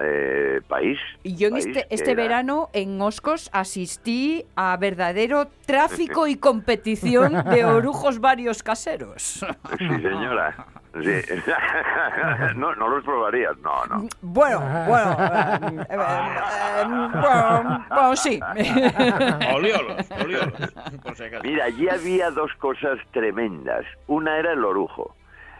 eh, 0.01 0.61
país. 0.69 0.99
Y 1.23 1.37
yo 1.37 1.49
en 1.49 1.55
país 1.55 1.67
este, 1.67 1.87
este 1.91 2.13
era- 2.13 2.23
verano 2.23 2.71
en 2.73 3.01
Oscos 3.01 3.51
asistí 3.53 4.45
a 4.57 4.77
verdadero 4.77 5.49
tráfico 5.67 6.27
y 6.27 6.37
competición 6.37 7.45
de 7.51 7.65
orujos 7.65 8.21
varios 8.21 8.63
caseros. 8.63 9.45
Sí, 9.79 9.87
señora. 9.89 10.67
Sí. 11.03 11.23
no, 12.57 12.75
no 12.75 12.89
los 12.89 13.03
probarías, 13.03 13.57
no, 13.59 13.87
no. 13.87 14.09
Bueno, 14.21 14.61
bueno, 14.87 15.13
eh, 15.21 15.59
eh, 15.79 15.87
eh, 15.89 16.85
bueno, 16.87 17.87
bueno, 17.89 18.17
sí. 18.17 18.39
Oliolos, 19.55 20.11
oliolos. 20.11 20.53
Mira, 21.43 21.65
allí 21.65 21.89
había 21.89 22.31
dos 22.31 22.51
cosas 22.59 22.99
tremendas. 23.13 23.85
Una 24.07 24.37
era 24.39 24.53
el 24.53 24.63
orujo, 24.65 25.15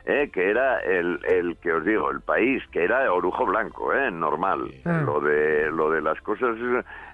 ¿eh? 0.05 0.31
que 0.33 0.51
era 0.51 0.81
el, 0.81 1.21
el 1.25 1.57
que 1.59 1.73
os 1.73 1.85
digo, 1.85 2.11
el 2.11 2.21
país, 2.21 2.63
que 2.71 2.85
era 2.85 3.13
orujo 3.13 3.47
blanco, 3.47 3.93
¿eh? 3.93 4.11
normal. 4.11 4.71
Mm. 4.85 5.05
Lo 5.05 5.21
de 5.21 5.71
lo 5.71 5.91
de 5.91 6.03
las 6.03 6.21
cosas 6.23 6.57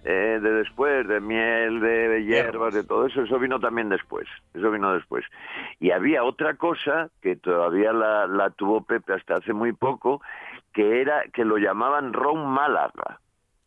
eh, 0.04 0.38
de 0.42 0.52
después, 0.52 1.06
de 1.06 1.20
miel, 1.20 1.80
de 1.80 2.24
hierbas, 2.24 2.74
de 2.74 2.84
todo 2.84 3.06
eso, 3.06 3.22
eso 3.22 3.38
vino 3.38 3.60
también 3.60 3.88
después. 3.88 4.26
Eso 4.54 4.70
vino 4.70 4.92
después. 4.94 5.24
Y 5.80 5.90
había 5.90 6.24
otra 6.24 6.54
cosa 6.54 7.10
que 7.20 7.36
todavía 7.36 7.92
la, 7.92 8.26
la 8.26 8.50
tuvo 8.50 8.82
Pepe 8.82 9.14
hasta 9.14 9.34
hace 9.34 9.52
muy 9.52 9.72
poco, 9.72 10.22
que 10.72 11.00
era 11.00 11.24
que 11.32 11.44
lo 11.44 11.58
llamaban 11.58 12.12
ron 12.12 12.46
Málaga. 12.46 13.20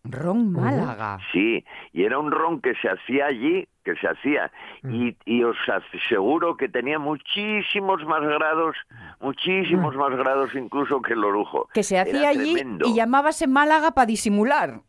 Ron 0.03 0.51
Málaga. 0.51 1.19
Sí, 1.31 1.63
y 1.93 2.03
era 2.03 2.17
un 2.17 2.31
ron 2.31 2.59
que 2.59 2.73
se 2.75 2.89
hacía 2.89 3.27
allí, 3.27 3.67
que 3.83 3.95
se 3.95 4.07
hacía, 4.07 4.51
y, 4.83 5.15
y 5.25 5.43
os 5.43 5.57
aseguro 5.67 6.57
que 6.57 6.69
tenía 6.69 6.97
muchísimos 6.97 8.03
más 8.05 8.21
grados, 8.21 8.75
muchísimos 9.21 9.95
más 9.95 10.11
grados 10.17 10.53
incluso 10.55 11.01
que 11.01 11.13
el 11.13 11.23
orujo. 11.23 11.67
Que 11.73 11.83
se 11.83 11.95
Era 11.95 12.03
hacía 12.03 12.29
allí 12.29 12.53
tremendo. 12.55 12.87
y 12.87 12.95
llamábase 12.95 13.47
Málaga 13.47 13.91
para 13.91 14.05
disimular. 14.07 14.81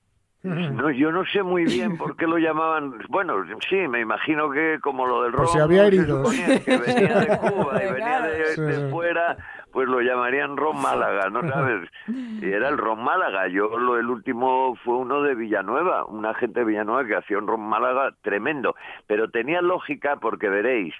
No, 0.45 0.91
yo 0.91 1.13
no 1.13 1.25
sé 1.27 1.43
muy 1.45 1.65
bien 1.65 1.97
por 1.99 2.17
qué 2.17 2.27
lo 2.27 2.37
llamaban. 2.37 2.95
Bueno, 3.09 3.45
sí, 3.69 3.77
me 3.89 4.01
imagino 4.01 4.51
que 4.51 4.79
como 4.83 5.07
lo 5.07 5.23
del 5.23 5.35
si 5.47 5.59
había 5.59 5.83
se 5.83 5.87
heridos. 5.89 6.29
suponía 6.35 6.61
que 6.65 6.77
venía 6.79 7.19
de 7.21 7.39
Cuba 7.39 7.81
y 7.85 7.93
venía 7.93 8.21
de 8.23 8.91
fuera, 8.91 9.37
pues 9.71 9.87
lo 9.89 10.01
llamarían 10.01 10.57
ron 10.57 10.83
Málaga, 10.83 11.31
¿no 11.31 11.49
sabes? 11.49 11.89
Y 12.09 12.45
era 12.51 12.71
el 12.71 12.79
ron 12.79 13.05
Málaga. 13.05 13.47
Yo 13.49 13.79
lo 13.79 13.97
el 13.99 14.09
último 14.11 14.75
fue 14.85 14.97
uno 14.97 15.23
de 15.23 15.37
Villanueva, 15.37 16.07
una 16.07 16.35
gente 16.35 16.61
de 16.61 16.67
Villanueva 16.67 17.07
que 17.07 17.15
hacía 17.17 17.39
un 17.39 17.47
ron 17.47 17.61
Málaga 17.61 18.13
tremendo. 18.23 18.75
Pero 19.07 19.31
tenía 19.31 19.63
lógica 19.63 20.17
porque 20.17 20.49
veréis, 20.49 20.93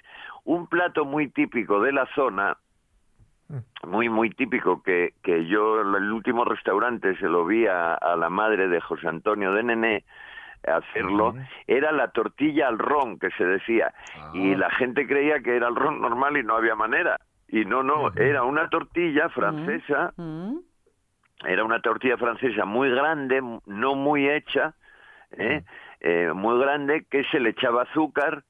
un 0.45 0.67
plato 0.67 1.03
muy 1.03 1.27
típico 1.27 1.81
de 1.81 1.91
la 1.91 2.07
zona 2.15 2.57
muy 3.87 4.09
muy 4.09 4.29
típico 4.29 4.81
que, 4.81 5.13
que 5.23 5.45
yo 5.45 5.81
el 5.81 6.11
último 6.11 6.45
restaurante 6.45 7.15
se 7.17 7.27
lo 7.27 7.45
vi 7.45 7.67
a, 7.67 7.93
a 7.93 8.15
la 8.15 8.29
madre 8.29 8.67
de 8.67 8.81
José 8.81 9.07
Antonio 9.07 9.53
de 9.53 9.63
Nené 9.63 10.05
hacerlo 10.67 11.35
era 11.67 11.91
la 11.91 12.09
tortilla 12.09 12.67
al 12.67 12.79
ron 12.79 13.19
que 13.19 13.29
se 13.31 13.45
decía. 13.45 13.93
Y 14.33 14.55
la 14.55 14.69
gente 14.69 15.05
creía 15.07 15.41
que 15.41 15.55
era 15.55 15.67
el 15.67 15.75
ron 15.75 16.01
normal 16.01 16.37
y 16.37 16.43
no 16.43 16.55
había 16.55 16.75
manera. 16.75 17.19
Y 17.47 17.65
no 17.65 17.83
no 17.83 18.13
era 18.15 18.43
una 18.43 18.69
tortilla 18.69 19.29
francesa. 19.29 20.13
Era 21.45 21.63
una 21.63 21.81
tortilla 21.81 22.17
francesa 22.17 22.65
muy 22.65 22.89
grande 22.89 23.41
no 23.65 23.95
muy 23.95 24.29
hecha 24.29 24.73
¿eh? 25.37 25.63
Eh, 25.99 26.31
muy 26.33 26.59
grande 26.59 27.05
que 27.09 27.23
se 27.25 27.39
le 27.39 27.49
echaba 27.49 27.83
azúcar 27.83 28.43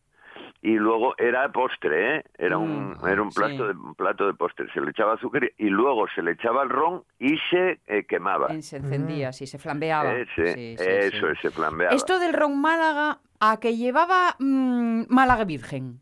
y 0.66 0.76
luego 0.76 1.14
era 1.18 1.52
postre, 1.52 2.18
¿eh? 2.20 2.24
Era 2.38 2.58
un 2.58 2.98
era 3.06 3.22
un 3.22 3.30
plato 3.32 3.68
de 3.68 3.74
un 3.74 3.96
plato 3.96 4.26
de 4.28 4.34
postre, 4.34 4.66
se 4.74 4.80
le 4.80 4.92
echaba 4.92 5.16
azúcar 5.16 5.44
y 5.58 5.66
luego 5.70 6.08
se 6.16 6.22
le 6.24 6.32
echaba 6.32 6.64
el 6.64 6.70
ron 6.70 7.04
y 7.20 7.38
se 7.50 7.82
eh, 7.86 8.06
quemaba. 8.08 8.48
Se 8.62 8.78
encendía, 8.78 9.34
sí, 9.34 9.46
se 9.46 9.60
flambeaba. 9.60 10.14
Ese, 10.16 10.54
Sí, 10.54 10.76
sí, 10.78 10.86
eso, 10.88 11.28
sí. 11.28 11.34
ese 11.38 11.52
flambeaba. 11.52 11.94
Esto 11.94 12.18
del 12.18 12.32
ron 12.34 12.62
Málaga, 12.62 13.20
a 13.42 13.60
que 13.60 13.76
llevaba 13.76 14.36
mm, 14.40 15.04
Málaga 15.10 15.44
Virgen. 15.44 16.00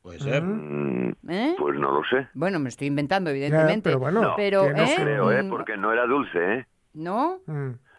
Puede 0.00 0.20
ser. 0.20 0.44
Mm, 0.44 1.16
¿Eh? 1.28 1.56
Pues 1.58 1.76
no 1.76 1.90
lo 1.90 2.04
sé. 2.04 2.28
Bueno, 2.34 2.60
me 2.60 2.68
estoy 2.68 2.86
inventando, 2.86 3.30
evidentemente. 3.30 3.90
pero 3.90 3.98
bueno, 3.98 4.22
No, 4.22 4.34
pero, 4.36 4.62
que 4.62 4.72
no 4.74 4.82
¿eh? 4.84 4.94
creo, 4.96 5.32
¿eh? 5.32 5.42
Mm, 5.42 5.50
Porque 5.50 5.76
no 5.76 5.92
era 5.92 6.06
dulce, 6.06 6.54
¿eh? 6.54 6.66
¿No? 6.94 7.40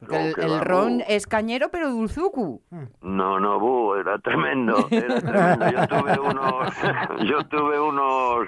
El, 0.02 0.62
ron 0.62 1.04
es 1.08 1.28
cañero, 1.28 1.70
pero 1.70 1.90
dulzucu. 1.90 2.62
No, 3.02 3.40
no, 3.40 3.60
bu, 3.60 3.96
era 3.96 4.18
tremendo, 4.20 4.88
era 4.90 5.20
tremendo. 5.20 5.72
Yo 5.72 5.88
tuve 5.88 6.20
unos, 6.20 6.74
yo 7.30 7.44
tuve 7.48 7.80
unos, 7.80 8.48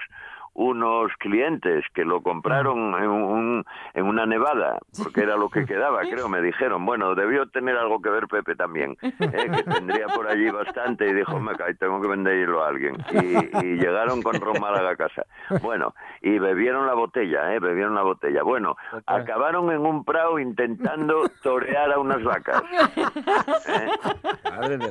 unos 0.53 1.11
clientes 1.19 1.83
que 1.93 2.03
lo 2.03 2.21
compraron 2.21 2.93
en, 3.01 3.09
un, 3.09 3.65
en 3.93 4.05
una 4.05 4.25
nevada, 4.25 4.77
porque 5.01 5.21
era 5.21 5.35
lo 5.37 5.49
que 5.49 5.65
quedaba, 5.65 6.01
creo, 6.01 6.27
me 6.27 6.41
dijeron. 6.41 6.85
Bueno, 6.85 7.15
debió 7.15 7.47
tener 7.49 7.77
algo 7.77 8.01
que 8.01 8.09
ver 8.09 8.27
Pepe 8.27 8.55
también, 8.55 8.97
eh, 9.01 9.11
que 9.19 9.63
tendría 9.63 10.07
por 10.07 10.27
allí 10.27 10.49
bastante, 10.49 11.07
y 11.07 11.13
dijo, 11.13 11.39
me 11.39 11.55
cae, 11.55 11.73
tengo 11.75 12.01
que 12.01 12.07
venderlo 12.09 12.63
a 12.63 12.67
alguien. 12.67 12.97
Y, 13.11 13.65
y 13.65 13.75
llegaron 13.77 14.21
con 14.21 14.39
ron 14.41 14.59
Málaga 14.59 14.91
a 14.91 14.95
casa. 14.97 15.25
Bueno, 15.61 15.93
y 16.21 16.37
bebieron 16.37 16.85
la 16.85 16.93
botella, 16.93 17.53
eh, 17.55 17.59
bebieron 17.59 17.95
la 17.95 18.03
botella. 18.03 18.43
Bueno, 18.43 18.75
acabaron 19.05 19.71
en 19.71 19.79
un 19.85 20.03
prado 20.03 20.37
intentando 20.37 21.23
torear 21.43 21.91
a 21.93 21.99
unas 21.99 22.21
vacas. 22.23 22.61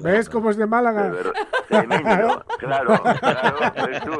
¿Ves 0.03 0.29
cómo 0.31 0.51
es 0.51 0.57
de 0.57 0.67
Málaga? 0.67 1.03
De 1.05 1.11
ver- 1.11 1.33
Tremendo, 1.69 2.45
claro, 2.59 3.01
claro, 3.21 3.57
pues 3.77 4.01
tú, 4.03 4.13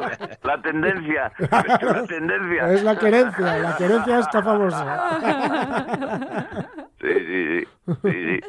la 0.43 0.61
tendencia, 0.61 1.30
la 1.81 2.05
tendencia. 2.07 2.71
Es 2.73 2.83
la 2.83 2.97
querencia, 2.99 3.57
la 3.59 3.77
querencia 3.77 4.19
está 4.19 4.41
famosa. 4.43 5.19
Sí, 7.01 7.07
sí, 7.07 7.59
sí, 7.59 7.65
sí, 8.03 8.11
sí. 8.11 8.39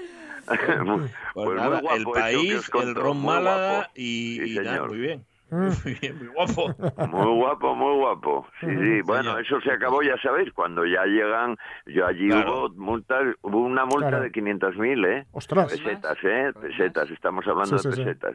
Muy- 0.85 0.99
Pues, 1.35 1.47
pues 1.47 1.57
nada, 1.57 1.81
guapo 1.81 1.97
el 1.97 2.05
país, 2.05 2.69
conto, 2.71 2.89
el 2.89 2.95
ron 2.95 3.25
Málaga 3.25 3.75
guapo. 3.77 3.91
y, 3.95 4.39
Sí, 4.43 4.53
y 4.53 4.57
nada, 4.57 4.71
señor. 4.71 4.89
muy 4.91 4.99
bien. 4.99 5.25
Mm. 5.51 5.69
Muy 5.85 5.95
bien, 6.01 6.17
muy 6.19 6.29
guapo. 6.29 6.75
Muy 7.09 7.35
guapo, 7.37 7.75
muy 7.75 7.95
guapo. 7.99 8.47
Sí, 8.59 8.67
sí. 8.69 9.03
Bueno, 9.03 9.37
eso 9.39 9.61
se 9.61 9.71
acabó, 9.71 10.03
ya 10.03 10.17
sabéis, 10.23 10.51
cuando 10.55 10.87
ya 10.87 11.05
llegan, 11.05 11.59
yo 11.85 12.07
allí 12.07 12.29
Claro. 12.31 12.69
hubo 12.69 12.75
multas, 12.77 13.23
hubo 13.43 13.59
una 13.61 13.85
multa 13.85 14.09
Claro. 14.09 14.23
de 14.25 14.33
500.000, 14.33 15.05
¿eh? 15.07 15.27
Ostras. 15.33 15.71
Pesetas, 15.71 16.17
¿eh? 16.25 16.53
Pesetas, 16.59 17.11
estamos 17.11 17.47
hablando 17.47 17.77
Sí, 17.77 17.87
de 17.87 17.95
sí, 17.95 18.01
sí. 18.01 18.05
pesetas. 18.07 18.35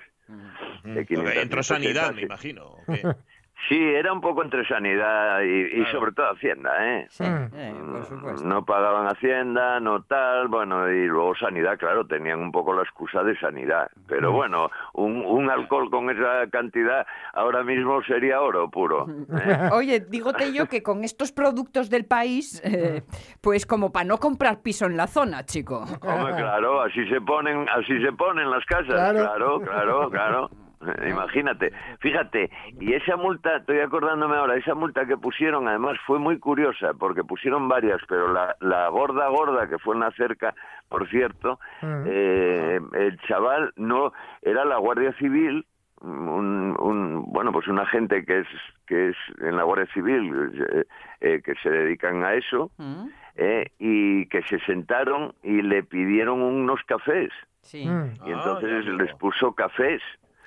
De 0.84 0.94
Porque 0.94 1.16
500.000 1.16 1.42
entró 1.42 1.64
sanidad, 1.64 2.10
pesetas, 2.14 2.14
me 2.14 2.20
sí. 2.20 2.26
imagino. 2.26 2.66
¿o 2.66 2.84
qué? 2.86 3.02
Sí, 3.68 3.76
era 3.84 4.14
un 4.14 4.22
poco 4.22 4.44
entre 4.44 4.66
sanidad 4.68 5.42
y, 5.42 5.84
sobre 5.88 6.12
todo 6.12 6.30
Hacienda, 6.32 6.72
¿eh? 6.80 7.08
Sí, 7.10 7.24
Mm. 7.24 7.50
eh, 7.56 7.74
por 7.92 8.06
supuesto. 8.06 8.48
No 8.48 8.64
pagaban 8.64 9.08
Hacienda, 9.08 9.80
no 9.80 10.04
tal, 10.04 10.48
bueno, 10.48 10.88
y 10.90 11.06
luego 11.08 11.36
Sanidad, 11.36 11.78
claro, 11.78 12.06
tenían 12.06 12.40
un 12.40 12.52
poco 12.52 12.74
la 12.74 12.84
excusa 12.84 13.24
de 13.24 13.38
Sanidad. 13.40 13.90
Pero 14.08 14.32
bueno, 14.32 14.70
un, 14.94 15.26
un 15.26 15.50
alcohol 15.50 15.90
con 15.90 16.10
esa 16.10 16.48
cantidad 16.52 17.06
ahora 17.34 17.64
mismo 17.64 18.02
sería 18.04 18.42
oro 18.42 18.70
puro. 18.70 19.06
¿eh? 19.10 19.70
Oye, 19.74 20.00
dígote 20.02 20.54
yo 20.54 20.68
que 20.68 20.82
con 20.84 21.04
estos 21.04 21.32
productos 21.32 21.90
del 21.90 22.06
país, 22.06 22.62
eh, 22.64 23.02
pues 23.42 23.66
como 23.66 23.92
para 23.92 24.06
no 24.06 24.18
comprar 24.18 24.62
piso 24.62 24.86
en 24.86 24.96
la 24.96 25.08
zona, 25.08 25.44
chico. 25.46 25.80
Hombre, 26.02 26.36
claro, 26.36 26.82
así 26.82 27.06
se 27.10 27.20
ponen, 27.22 27.68
así 27.70 28.00
se 28.02 28.12
ponen 28.14 28.50
las 28.50 28.64
casas, 28.66 28.86
Claro. 28.94 29.20
claro, 29.20 29.60
claro, 29.62 30.10
claro. 30.10 30.50
Imagínate, 31.08 31.72
fíjate, 32.00 32.50
y 32.80 32.94
esa 32.94 33.16
multa, 33.18 33.58
estoy 33.58 33.80
acordándome 33.80 34.36
ahora, 34.38 34.56
esa 34.56 34.76
multa 34.76 35.06
que 35.06 35.18
pusieron 35.18 35.68
además 35.68 35.98
fue 36.06 36.20
muy 36.20 36.40
curiosa, 36.40 36.94
porque 36.94 37.24
pusieron 37.24 37.68
varias, 37.68 38.00
pero 38.08 38.32
la, 38.32 38.56
la 38.60 38.88
gorda 38.90 39.28
gorda, 39.30 39.68
que 39.68 39.78
fue 39.80 39.96
en 39.96 40.02
la 40.02 40.12
cerca, 40.12 40.54
por 40.90 41.08
cierto, 41.10 41.60
Mm. 41.82 42.04
eh, 42.08 42.80
el 42.94 43.20
chaval 43.28 43.72
no, 43.76 44.12
era 44.42 44.66
la 44.66 44.78
Guardia 44.78 45.14
Civil, 45.14 45.66
un, 46.02 46.76
un- 46.80 47.24
bueno, 47.32 47.52
pues 47.52 47.68
una 47.68 47.86
gente 47.88 48.24
que 48.24 48.40
es, 48.40 48.48
que 48.86 49.10
es 49.10 49.16
en 49.42 49.58
la 49.58 49.64
Guardia 49.64 49.88
Civil, 49.94 50.54
eh, 50.74 50.84
eh, 51.22 51.42
que 51.44 51.56
se 51.56 51.70
dedican 51.70 52.24
a 52.24 52.34
eso, 52.36 52.72
Mm, 52.78 53.08
eh, 53.36 53.66
y 53.80 54.26
que 54.28 54.42
se 54.44 54.60
sentaron 54.60 55.34
y 55.44 55.62
le 55.62 55.84
pidieron 55.84 56.42
unos 56.42 56.82
cafés. 56.86 57.32
Sí. 57.62 57.86
Mm. 57.86 58.14
Y 58.28 58.32
Ah, 58.32 58.36
entonces 58.38 58.86
les 58.86 59.14
puso 59.16 59.54
cafés. 59.54 60.02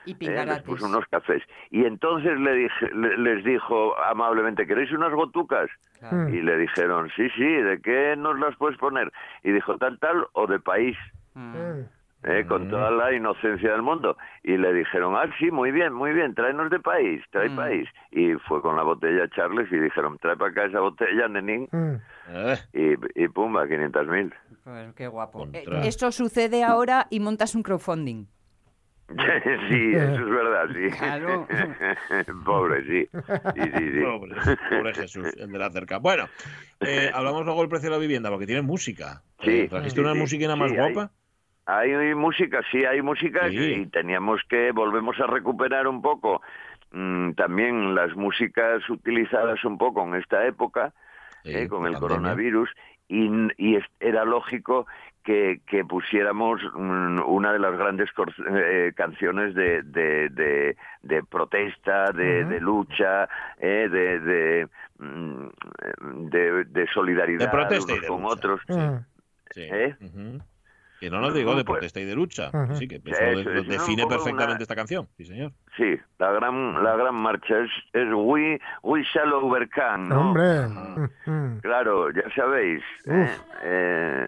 Y 0.07 0.13
eh, 0.13 0.45
les 0.47 0.63
puso 0.63 0.87
unos 0.87 1.05
cafés. 1.07 1.43
Y 1.71 1.85
entonces 1.85 2.39
le 2.39 2.55
dije, 2.55 2.91
le- 2.95 3.19
les 3.19 3.45
dijo 3.45 3.99
amablemente, 3.99 4.67
¿queréis 4.67 4.91
unas 4.93 5.13
gotucas? 5.13 5.69
Mm. 6.11 6.29
Y 6.35 6.43
le 6.43 6.57
dijeron, 6.57 7.11
sí, 7.17 7.29
sí, 7.37 7.45
¿de 7.45 7.81
qué 7.83 8.15
nos 8.17 8.39
las 8.39 8.57
puedes 8.57 8.79
poner? 8.79 9.13
Y 9.43 9.53
dijo, 9.53 9.77
tal, 9.79 9.99
tal, 9.99 10.27
o 10.33 10.47
de 10.47 10.59
país. 10.61 10.97
Mm. 11.35 11.55
Mm. 11.57 11.85
eh, 12.25 12.45
con 12.47 12.69
toda 12.69 12.91
la 12.91 13.15
inocencia 13.15 13.73
del 13.73 13.81
mundo. 13.81 14.15
Y 14.43 14.59
le 14.59 14.75
dijeron, 14.75 15.15
ah, 15.17 15.25
sí, 15.39 15.51
muy 15.51 15.71
bien, 15.71 15.95
muy 15.95 16.13
bien, 16.13 16.35
tráenos 16.35 16.69
de 16.69 16.79
país, 16.79 17.23
trae 17.31 17.49
Mm. 17.49 17.57
país. 17.57 17.89
Y 18.11 18.35
fue 18.47 18.61
con 18.61 18.77
la 18.77 18.83
botella 18.83 19.27
Charles 19.31 19.73
y 19.73 19.79
dijeron, 19.79 20.19
trae 20.19 20.37
para 20.37 20.51
acá 20.51 20.65
esa 20.67 20.81
botella, 20.81 21.29
nenín. 21.29 21.67
Mm. 21.73 21.95
Eh, 22.29 22.57
Y, 22.75 23.25
y 23.25 23.29
pumba, 23.29 23.67
500 23.67 24.07
mil. 24.09 24.35
Pues 24.65 24.93
qué 24.97 25.09
guapo. 25.09 25.49
Eh, 25.53 25.65
esto 25.85 26.13
sucede 26.13 26.63
ahora 26.63 27.07
y 27.09 27.21
montas 27.21 27.55
un 27.55 27.63
crowdfunding. 27.63 28.27
sí, 29.69 29.93
eso 29.95 30.15
es 30.15 30.31
verdad, 30.31 30.69
sí. 30.73 30.97
Claro. 30.99 31.49
Pobre, 32.45 32.85
sí. 32.85 33.09
Sí, 33.55 33.71
sí, 33.77 33.93
sí. 33.93 34.01
Pobre, 34.05 34.37
pobre 34.71 34.95
Jesús, 34.95 35.35
el 35.37 35.51
de 35.51 35.59
la 35.59 35.71
cerca. 35.71 35.99
Bueno, 35.99 36.29
eh, 36.81 37.11
hablamos 37.13 37.45
luego 37.45 37.61
del 37.61 37.69
precio 37.69 37.91
de 37.91 37.97
la 37.97 38.01
vivienda, 38.01 38.31
porque 38.31 38.47
tiene 38.47 38.63
música. 38.63 39.23
Sí. 39.43 39.63
Eh, 39.63 39.69
¿Trajiste 39.69 39.97
sí, 39.97 40.01
una 40.01 40.13
sí. 40.13 40.19
musiquina 40.19 40.57
más 40.57 40.71
Sí, 40.71 40.77
guapa? 40.77 41.11
Hay, 41.67 41.93
hay 41.93 42.15
música, 42.15 42.61
sí, 42.71 42.85
hay 42.85 43.03
música 43.03 43.49
Sí. 43.49 43.57
y 43.59 43.87
teníamos 43.87 44.41
que, 44.49 44.73
volvemos 44.73 45.19
a 45.21 45.27
recuperar 45.27 45.87
un 45.87 46.03
poco 46.03 46.41
mm, 46.93 47.33
también 47.33 47.95
las 47.95 48.15
músicas 48.17 48.89
utilizadas 48.89 49.65
un 49.65 49.79
poco 49.79 50.03
en 50.07 50.15
esta 50.17 50.47
época, 50.47 50.93
eh, 51.45 51.69
con 51.69 51.87
el 51.87 51.93
pandemia. 51.93 52.01
coronavirus, 52.01 52.71
y, 53.09 53.79
era 53.99 54.25
lógico 54.25 54.87
que, 55.25 55.61
que 55.67 55.85
pusiéramos 55.85 56.61
mm, 56.75 57.21
una 57.27 57.53
de 57.53 57.59
las 57.59 57.77
grandes 57.77 58.09
eh, 58.49 58.93
canciones 58.97 59.55
de, 59.55 59.83
de, 59.83 60.29
de, 60.31 60.77
de 61.03 61.23
protesta, 61.25 62.13
de, 62.13 62.45
de 62.45 62.61
lucha, 62.61 63.29
eh, 63.59 63.89
de, 63.91 64.21
de, 64.21 64.69
mm, 64.99 65.49
solidaridad 66.95 67.53
unos 67.53 67.87
con 68.07 68.23
lucha. 68.23 68.33
otros. 68.35 68.61
Sí. 69.53 69.63
¿Eh? 69.63 69.97
Que 71.01 71.09
no 71.11 71.21
nos 71.21 71.33
digo 71.35 71.55
de 71.55 71.65
Pues- 71.65 71.79
protesta 71.79 71.99
y 72.01 72.05
de 72.05 72.15
lucha. 72.15 72.51
Sí, 72.75 72.87
que 72.87 72.97
eso 72.97 73.23
Eso 73.25 73.51
lo 73.51 73.63
define 73.65 74.07
perfectamente 74.07 74.53
una- 74.55 74.63
esta 74.63 74.77
canción. 74.77 75.09
Sí, 75.17 75.25
señor. 75.25 75.53
Sí, 75.77 75.97
la 76.19 76.31
gran, 76.33 76.85
la 76.85 76.95
gran 76.97 77.15
marcha 77.15 77.59
es, 77.61 77.71
es 77.95 78.07
We, 78.13 78.61
we 78.83 79.03
Shall 79.05 79.33
Overcome, 79.33 80.09
¿no? 80.09 80.21
Hombre. 80.21 80.67
Claro, 81.63 82.11
ya 82.11 82.23
sabéis. 82.37 82.83
¿eh? 83.07 83.31
Eh, 83.63 84.27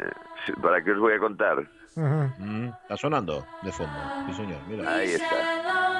¿Para 0.62 0.82
qué 0.82 0.92
os 0.92 0.98
voy 0.98 1.12
a 1.12 1.18
contar? 1.18 1.58
Mm, 1.94 2.68
está 2.82 2.96
sonando 2.96 3.44
de 3.62 3.70
fondo. 3.70 3.92
Sí, 4.28 4.32
señor. 4.32 4.58
Mira. 4.66 4.94
Ahí 4.94 5.10
está. 5.10 5.91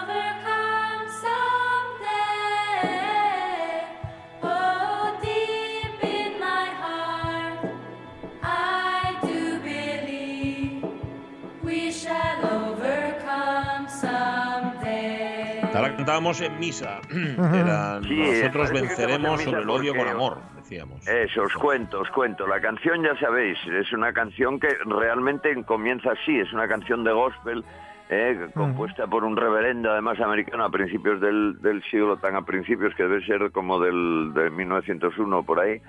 Cantábamos 16.03 16.41
en 16.41 16.59
misa. 16.59 17.01
Sí, 18.03 18.17
nosotros 18.17 18.73
venceremos 18.73 19.43
sobre 19.43 19.63
el 19.63 19.71
odio 19.71 19.95
con 19.95 20.09
amor, 20.09 20.39
decíamos. 20.57 21.07
Eso, 21.07 21.43
os 21.43 21.55
cuento, 21.55 22.01
os 22.01 22.11
cuento. 22.11 22.47
La 22.47 22.61
canción, 22.61 23.03
ya 23.03 23.17
sabéis, 23.19 23.59
es 23.67 23.93
una 23.93 24.13
canción 24.13 24.59
que 24.59 24.69
realmente 24.85 25.55
comienza 25.65 26.13
así, 26.13 26.39
es 26.39 26.53
una 26.53 26.67
canción 26.67 27.05
de 27.05 27.13
gospel, 27.13 27.65
eh, 28.11 28.49
compuesta 28.55 29.07
por 29.07 29.25
un 29.25 29.37
reverendo, 29.37 29.91
además 29.91 30.19
americano, 30.21 30.65
a 30.65 30.71
principios 30.71 31.21
del, 31.21 31.61
del 31.61 31.83
siglo, 31.85 32.17
tan 32.17 32.35
a 32.35 32.43
principios 32.43 32.95
que 32.95 33.05
debe 33.05 33.25
ser 33.25 33.53
como 33.53 33.79
del, 33.79 34.33
de 34.35 34.51
1901 34.51 35.43
por 35.45 35.61
ahí. 35.61 35.81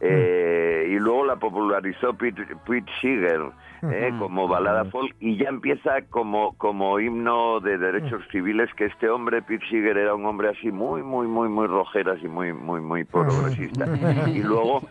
Eh, 0.00 0.86
y 0.88 0.98
luego 0.98 1.26
la 1.26 1.36
popularizó 1.36 2.14
Pete, 2.14 2.46
Pete 2.66 2.90
Seeger 3.00 3.42
eh, 3.82 4.12
como 4.18 4.46
balada 4.48 4.84
folk 4.86 5.14
y 5.20 5.36
ya 5.36 5.48
empieza 5.48 6.02
como, 6.10 6.54
como 6.58 6.98
himno 7.00 7.60
de 7.60 7.78
derechos 7.78 8.22
civiles 8.30 8.68
que 8.74 8.86
este 8.86 9.08
hombre, 9.08 9.42
Pete 9.42 9.64
Seeger, 9.70 9.96
era 9.96 10.14
un 10.14 10.26
hombre 10.26 10.48
así 10.50 10.70
muy, 10.70 11.02
muy, 11.02 11.26
muy, 11.26 11.48
muy 11.48 11.66
rojeras 11.66 12.18
y 12.22 12.28
muy, 12.28 12.52
muy, 12.52 12.80
muy 12.80 13.04
progresista. 13.04 13.86
y 14.28 14.42
luego, 14.42 14.82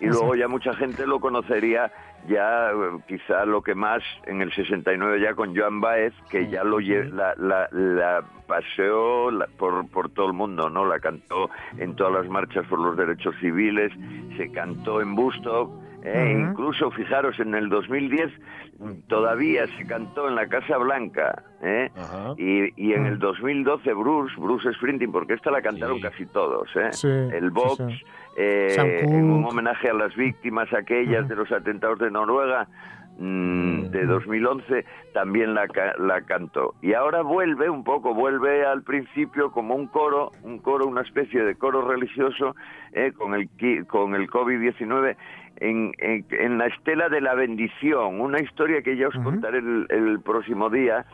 y 0.00 0.06
luego 0.06 0.34
ya 0.34 0.48
mucha 0.48 0.74
gente 0.74 1.06
lo 1.06 1.20
conocería 1.20 1.92
ya 2.28 2.70
quizá 3.06 3.44
lo 3.46 3.62
que 3.62 3.74
más 3.76 4.02
en 4.26 4.42
el 4.42 4.52
69 4.52 5.20
ya 5.20 5.34
con 5.34 5.56
Joan 5.56 5.80
Baez, 5.80 6.12
que 6.28 6.48
ya 6.50 6.64
lo 6.64 6.78
la, 6.80 7.34
la, 7.36 7.68
la 7.70 8.24
paseó 8.46 9.30
la- 9.30 9.46
por, 9.58 9.88
por 9.90 10.08
todo 10.10 10.26
el 10.26 10.32
mundo, 10.32 10.68
¿no? 10.68 10.84
La 10.84 10.98
cantó 10.98 11.48
en 11.78 11.94
todas 11.94 12.12
las 12.12 12.28
marchas 12.28 12.66
por 12.66 12.80
los 12.80 12.96
derechos 12.96 13.34
civiles, 13.40 13.92
se 14.36 14.50
cantó 14.50 15.00
en 15.00 15.14
Busto, 15.14 15.70
eh, 16.14 16.32
incluso 16.50 16.90
fijaros 16.90 17.38
en 17.40 17.54
el 17.54 17.68
2010 17.68 18.30
todavía 19.08 19.66
se 19.76 19.86
cantó 19.86 20.28
en 20.28 20.36
la 20.36 20.46
Casa 20.46 20.76
Blanca, 20.78 21.42
¿eh? 21.62 21.90
y, 22.36 22.72
y 22.80 22.92
en 22.92 23.06
el 23.06 23.18
2012 23.18 23.92
Bruce, 23.92 24.34
Bruce 24.38 24.72
Sprinting, 24.74 25.10
porque 25.10 25.34
esta 25.34 25.50
la 25.50 25.60
cantaron 25.60 26.00
casi 26.00 26.26
todos, 26.26 26.68
¿eh? 26.76 26.92
Sí, 26.92 27.08
el 27.08 27.50
Vox, 27.50 27.76
sí. 27.76 28.04
eh, 28.36 29.02
en 29.02 29.30
un 29.30 29.44
homenaje 29.44 29.90
a 29.90 29.94
las 29.94 30.14
víctimas 30.14 30.72
aquellas 30.72 31.28
de 31.28 31.34
los 31.34 31.50
atentados 31.50 31.98
de 31.98 32.10
Noruega 32.10 32.68
mm, 33.18 33.90
de 33.90 34.06
2011 34.06 34.84
también 35.12 35.54
la, 35.54 35.66
la 35.98 36.22
cantó. 36.22 36.74
Y 36.82 36.94
ahora 36.94 37.22
vuelve 37.22 37.68
un 37.68 37.84
poco 37.84 38.14
vuelve 38.14 38.64
al 38.64 38.82
principio 38.82 39.50
como 39.50 39.74
un 39.74 39.86
coro 39.86 40.32
un 40.42 40.58
coro 40.58 40.86
una 40.86 41.02
especie 41.02 41.42
de 41.42 41.54
coro 41.56 41.82
religioso 41.82 42.54
eh, 42.92 43.12
con 43.16 43.34
el 43.34 43.48
con 43.86 44.14
el 44.14 44.30
covid 44.30 44.60
19 44.60 45.16
en, 45.60 45.92
en, 45.98 46.24
en 46.30 46.58
la 46.58 46.66
estela 46.66 47.08
de 47.08 47.20
la 47.20 47.34
bendición. 47.34 48.20
Una 48.20 48.40
historia 48.40 48.82
que 48.82 48.96
ya 48.96 49.08
os 49.08 49.16
contaré 49.16 49.58
el, 49.58 49.86
el 49.90 50.20
próximo 50.20 50.70
día 50.70 51.04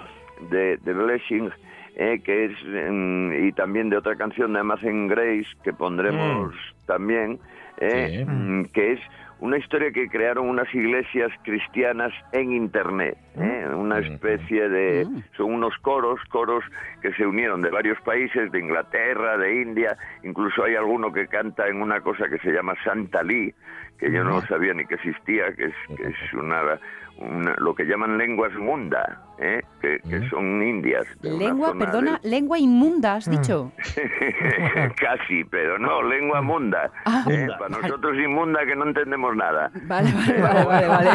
de, 0.51 0.77
de 0.79 0.93
Blessing 0.93 1.51
eh, 1.97 2.21
que 2.25 2.47
es 2.47 2.53
mm, 2.65 3.47
y 3.47 3.53
también 3.53 3.89
de 3.89 3.97
otra 3.97 4.17
canción 4.17 4.53
de 4.53 4.61
Amazing 4.61 5.09
Grace 5.09 5.47
que 5.63 5.73
pondremos 5.73 6.53
también 6.87 7.39
eh, 7.79 8.25
mm, 8.27 8.65
que 8.73 8.95
es 8.95 9.01
una 9.41 9.59
historia 9.59 9.91
que 9.91 10.09
crearon 10.09 10.49
unas 10.49 10.72
iglesias 10.74 11.30
cristianas 11.43 12.12
en 12.32 12.53
internet 12.53 13.18
¿eh? 13.37 13.66
una 13.74 13.99
especie 13.99 14.68
de 14.68 15.07
son 15.37 15.55
unos 15.55 15.76
coros 15.78 16.20
coros 16.30 16.64
que 17.03 17.12
se 17.14 17.26
unieron 17.26 17.62
de 17.62 17.70
varios 17.70 18.01
países 18.03 18.51
de 18.53 18.61
Inglaterra 18.61 19.37
de 19.37 19.62
India 19.62 19.97
incluso 20.22 20.64
hay 20.64 20.76
alguno 20.76 21.12
que 21.12 21.26
canta 21.26 21.68
en 21.68 21.82
una 21.82 22.01
cosa 22.01 22.28
que 22.28 22.39
se 22.39 22.53
llama 22.53 22.74
Santa 22.85 23.22
Lee 23.22 23.55
que 23.99 24.11
yo 24.13 24.25
no 24.25 24.41
sabía 24.43 24.75
ni 24.75 24.85
que 24.87 24.95
existía 24.97 25.53
que 25.55 25.67
es 25.67 25.75
que 25.97 26.03
es 26.09 26.33
una, 26.35 26.79
una- 27.19 27.55
lo 27.59 27.75
que 27.75 27.85
llaman 27.85 28.19
lenguas 28.19 28.53
munda 28.55 29.21
¿eh? 29.39 29.63
que, 29.81 29.99
que 30.09 30.29
son 30.29 30.63
indias 30.63 31.07
de 31.21 31.31
Lengua, 31.33 31.75
perdona, 31.79 32.21
lengua 32.23 32.59
inmunda, 32.59 33.15
has 33.17 33.29
dicho. 33.31 33.73
Casi, 34.97 35.45
pero 35.45 35.79
no, 35.79 36.03
lengua 36.03 36.41
munda. 36.43 36.91
Ah. 37.05 37.25
¿eh? 37.29 37.49
Para 37.59 37.81
nosotros 37.81 38.17
inmunda 38.17 38.65
que 38.65 38.77
no 38.77 38.87
entendemos 38.87 39.35
nada. 39.37 39.71
Vale, 39.85 40.11
vale, 40.13 40.65
vale, 40.67 40.89
vale, 40.89 41.11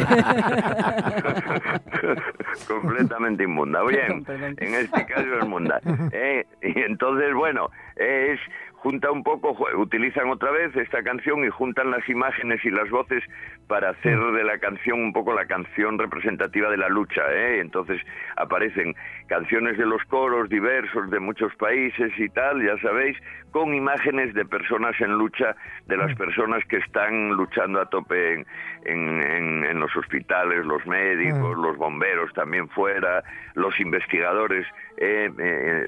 Completamente 2.68 3.44
inmunda. 3.44 3.84
Bien, 3.84 4.24
en 4.28 4.74
este 4.76 5.06
caso 5.06 5.40
es 5.42 5.48
munda. 5.48 5.82
¿eh? 6.12 6.46
Y 6.62 6.80
entonces, 6.82 7.34
bueno, 7.34 7.70
es 7.96 8.40
junta 8.82 9.12
un 9.12 9.24
poco, 9.24 9.58
utilizan 9.78 10.30
otra 10.30 10.52
vez 10.52 10.76
esta 10.76 11.04
canción 11.04 11.44
y 11.44 11.50
juntan 11.50 11.92
las 11.92 12.08
imágenes 12.08 12.64
y 12.64 12.70
las 12.70 12.90
voces 12.90 13.24
para 13.68 13.90
hacer 13.90 14.18
de 14.18 14.44
la 14.44 14.58
canción 14.58 15.02
un 15.02 15.14
poco 15.14 15.34
la 15.34 15.46
canción 15.46 16.00
representativa 16.00 16.70
de 16.70 16.78
la 16.78 16.90
lucha. 16.90 17.22
¿eh? 17.32 17.60
Entonces 17.60 18.02
aparecen 18.38 18.96
canciones 19.28 19.78
de 19.78 19.86
los 19.86 20.02
coros 20.06 20.50
diversos 20.50 21.10
de 21.10 21.20
muchos 21.20 21.54
países 21.56 22.12
y 22.18 22.30
tal, 22.30 22.66
ya 22.66 22.78
sabéis, 22.82 23.18
con 23.52 23.74
imágenes 23.74 24.34
de 24.34 24.46
personas 24.46 25.00
en 25.02 25.14
lucha, 25.18 25.56
de 25.88 25.98
las 25.98 26.16
personas 26.16 26.64
que 26.66 26.78
están 26.78 27.30
luchando 27.30 27.82
a 27.82 27.86
tope 27.90 28.34
en, 28.34 28.46
en- 28.86 29.22
en- 29.22 29.66
en 29.66 29.80
los 29.80 29.96
hospitales, 29.96 30.66
los 30.66 30.86
médicos, 30.86 31.58
los 31.58 31.78
bomberos 31.78 32.32
también 32.34 32.70
fuera, 32.70 33.24
los 33.56 33.80
investigadores, 33.80 34.66
eh, 34.98 35.30
eh, 35.38 35.86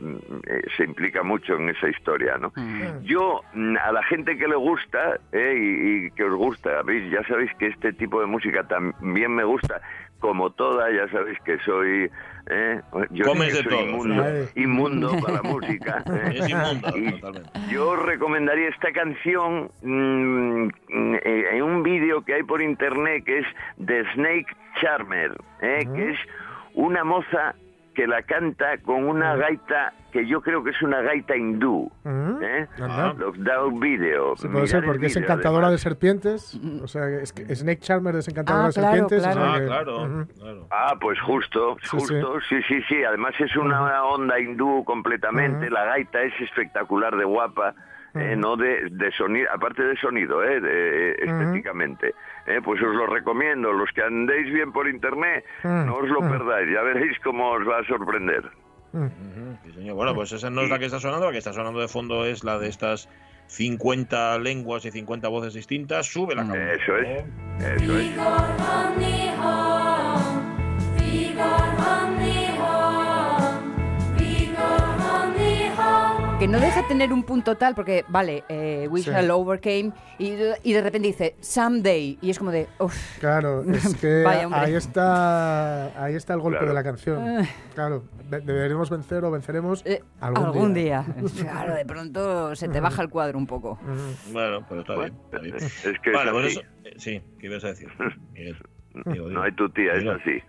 eh, 0.47 0.61
se 0.77 0.83
implica 0.85 1.23
mucho 1.23 1.55
en 1.55 1.69
esa 1.69 1.87
historia, 1.89 2.37
¿no? 2.37 2.51
Yo, 3.03 3.41
mm, 3.53 3.77
a 3.77 3.91
la 3.91 4.03
gente 4.03 4.37
que 4.37 4.47
le 4.47 4.55
gusta 4.55 5.19
eh, 5.31 5.53
y, 5.57 6.05
y 6.07 6.11
que 6.11 6.23
os 6.23 6.35
gusta, 6.35 6.81
¿veis? 6.83 7.09
ya 7.11 7.23
sabéis 7.27 7.51
que 7.59 7.67
este 7.67 7.93
tipo 7.93 8.19
de 8.21 8.27
música 8.27 8.63
también 8.67 9.35
me 9.35 9.43
gusta, 9.43 9.81
como 10.21 10.49
toda, 10.51 10.89
ya 10.91 11.09
sabéis 11.09 11.37
que 11.43 11.57
soy... 11.59 12.09
eh, 12.49 12.81
yo 13.09 13.25
Comes 13.25 13.53
sí 13.53 13.57
que 13.57 13.57
de 13.57 13.63
soy 13.63 13.77
todo. 13.77 13.89
inmundo, 13.89 14.23
inmundo 14.55 15.11
para 15.21 15.33
la 15.35 15.41
música. 15.43 16.03
eh. 16.13 16.33
Es 16.39 16.49
inmundo, 16.49 16.97
Y 16.97 17.11
totalmente. 17.11 17.49
yo 17.69 17.89
os 17.89 17.99
recomendaría 18.03 18.69
esta 18.69 18.91
canción 18.93 19.69
mm, 19.81 20.63
mm, 20.89 21.15
eh, 21.23 21.45
en 21.57 21.63
un 21.63 21.83
vídeo 21.83 22.23
que 22.23 22.35
hay 22.35 22.43
por 22.43 22.61
internet 22.61 23.23
que 23.25 23.39
es 23.39 23.45
The 23.85 24.03
Snake 24.13 24.47
Charmer, 24.79 25.31
eh, 25.61 25.85
que 25.93 26.11
es 26.11 26.19
una 26.75 27.03
moza 27.03 27.53
que 27.93 28.07
la 28.07 28.21
canta 28.23 28.77
con 28.79 29.03
una 29.05 29.35
gaita 29.35 29.93
que 30.11 30.25
yo 30.27 30.41
creo 30.41 30.63
que 30.63 30.71
es 30.71 30.81
una 30.81 31.01
gaita 31.01 31.35
hindú. 31.35 31.91
¿eh? 32.05 32.67
Anda. 32.79 33.13
Os 33.27 33.43
da 33.43 33.63
un 33.65 33.79
vídeo. 33.79 34.33
Sí, 34.37 34.47
puede 34.47 34.67
ser 34.67 34.83
porque 34.85 35.05
es 35.07 35.15
encantadora 35.17 35.67
además. 35.67 35.71
de 35.83 35.89
serpientes. 35.89 36.59
O 36.83 36.87
sea, 36.87 37.07
es 37.09 37.31
que 37.33 37.53
Snake 37.55 37.79
Charmer 37.81 38.15
es 38.15 38.27
encantadora 38.27 38.65
Ah, 38.65 38.67
de 38.67 38.73
claro, 38.73 39.09
serpientes. 39.09 39.23
claro. 39.33 39.41
Ah, 39.53 39.59
claro, 39.65 40.03
Ujú. 40.03 40.27
claro. 40.39 40.67
Ah, 40.71 40.95
pues 40.99 41.19
justo, 41.21 41.77
Sí, 41.81 41.87
justo, 41.91 42.39
sí, 42.49 42.55
sí, 42.67 42.81
sí. 42.89 43.03
Además 43.03 43.33
es 43.39 43.55
una 43.55 44.03
onda 44.05 44.39
hindú 44.39 44.83
completamente. 44.85 45.69
La 45.69 45.85
gaita 45.85 46.21
es 46.21 46.33
espectacular 46.41 47.15
de 47.15 47.23
guapa, 47.25 47.73
eh, 48.15 48.35
no 48.35 48.57
de, 48.57 48.89
de 48.91 49.11
sonido, 49.11 49.47
aparte 49.53 49.83
de 49.83 49.95
sonido, 49.97 50.43
eh, 50.43 50.59
de, 50.59 51.11
estéticamente. 51.11 52.13
Eh, 52.45 52.59
pues 52.63 52.81
os 52.81 52.93
lo 52.93 53.07
recomiendo. 53.07 53.71
Los 53.71 53.89
que 53.91 54.03
andéis 54.03 54.51
bien 54.51 54.71
por 54.71 54.87
internet, 54.87 55.45
no 55.63 55.95
os 55.95 56.09
lo 56.09 56.19
perdáis. 56.21 56.69
Ya 56.73 56.81
veréis 56.81 57.17
cómo 57.23 57.51
os 57.51 57.67
va 57.67 57.79
a 57.79 57.85
sorprender. 57.85 58.43
Sí, 59.63 59.71
señor. 59.73 59.95
Bueno, 59.95 60.13
pues 60.13 60.33
esa 60.33 60.49
no 60.49 60.61
es 60.61 60.69
la 60.69 60.77
que 60.77 60.85
está 60.85 60.99
sonando, 60.99 61.27
la 61.27 61.31
que 61.31 61.37
está 61.37 61.53
sonando 61.53 61.79
de 61.79 61.87
fondo 61.87 62.25
es 62.25 62.43
la 62.43 62.59
de 62.59 62.67
estas 62.67 63.07
50 63.47 64.39
lenguas 64.39 64.83
y 64.85 64.91
50 64.91 65.29
voces 65.29 65.53
distintas. 65.53 66.07
Sube 66.07 66.35
la 66.35 66.45
cabeza. 66.45 66.73
Eso 66.73 66.97
es, 66.97 67.25
eso 67.81 67.97
es. 67.97 68.11
Que 76.41 76.47
no 76.47 76.59
deja 76.59 76.87
tener 76.87 77.13
un 77.13 77.21
punto 77.21 77.55
tal, 77.55 77.75
porque, 77.75 78.03
vale, 78.07 78.43
eh, 78.49 78.87
We 78.89 79.03
Sí. 79.03 79.11
Shall 79.11 79.29
Overcame, 79.29 79.91
y, 80.17 80.33
y 80.63 80.73
de 80.73 80.81
repente 80.81 81.07
dice 81.09 81.35
Someday, 81.39 82.17
y 82.19 82.31
es 82.31 82.39
como 82.39 82.49
de, 82.49 82.67
uff. 82.79 83.19
Claro, 83.19 83.61
es 83.71 83.95
que 83.97 84.23
Vaya, 84.23 84.49
ahí 84.51 84.73
está 84.73 86.03
ahí 86.03 86.15
está 86.15 86.33
el 86.33 86.39
golpe 86.39 86.57
Claro. 86.57 86.69
de 86.69 86.73
la 86.73 86.83
canción. 86.83 87.23
Ah. 87.27 87.45
Claro, 87.75 88.03
de- 88.27 88.39
deberemos 88.41 88.89
vencer 88.89 89.23
o 89.23 89.29
venceremos 89.29 89.83
algún, 90.19 90.43
Algún 90.45 90.73
día. 90.73 91.05
día. 91.15 91.29
Claro, 91.51 91.75
de 91.75 91.85
pronto 91.85 92.55
se 92.55 92.67
te 92.69 92.79
baja 92.79 93.03
el 93.03 93.09
cuadro 93.09 93.37
un 93.37 93.45
poco. 93.45 93.77
Bueno, 94.31 94.65
pero 94.67 94.81
está 94.81 94.95
bien. 94.95 95.13
Está 95.25 95.37
bien. 95.37 95.55
Es 95.57 95.99
que 96.01 96.09
Vale, 96.09 96.29
es 96.29 96.33
pues 96.33 96.45
eso- 96.53 96.61
eh, 96.85 96.93
sí, 96.97 97.21
¿qué 97.39 97.45
ibas 97.45 97.63
a 97.65 97.67
decir? 97.67 97.87
Miguel? 98.33 98.57
No 99.31 99.43
hay 99.43 99.51
tu 99.51 99.69
tía, 99.69 99.93
es 99.93 100.07
así. 100.07 100.41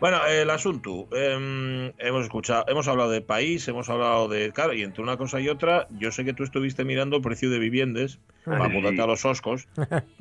Bueno, 0.00 0.24
el 0.26 0.50
asunto. 0.50 1.08
em, 1.12 1.92
hemos 1.98 2.24
escuchado, 2.24 2.64
hemos 2.68 2.88
hablado 2.88 3.10
de 3.10 3.20
país, 3.20 3.66
hemos 3.68 3.88
hablado 3.88 4.28
de. 4.28 4.52
Claro, 4.52 4.72
y 4.72 4.82
entre 4.82 5.02
una 5.02 5.16
cosa 5.16 5.40
y 5.40 5.48
otra, 5.48 5.86
yo 5.90 6.10
sé 6.12 6.24
que 6.24 6.32
tú 6.32 6.42
estuviste 6.42 6.84
mirando 6.84 7.16
el 7.16 7.22
precio 7.22 7.50
de 7.50 7.58
viviendas 7.58 8.18
para 8.44 8.64
Ay, 8.64 8.70
mudarte 8.70 8.96
sí. 8.96 9.02
a 9.02 9.06
los 9.06 9.24
Oscos. 9.24 9.68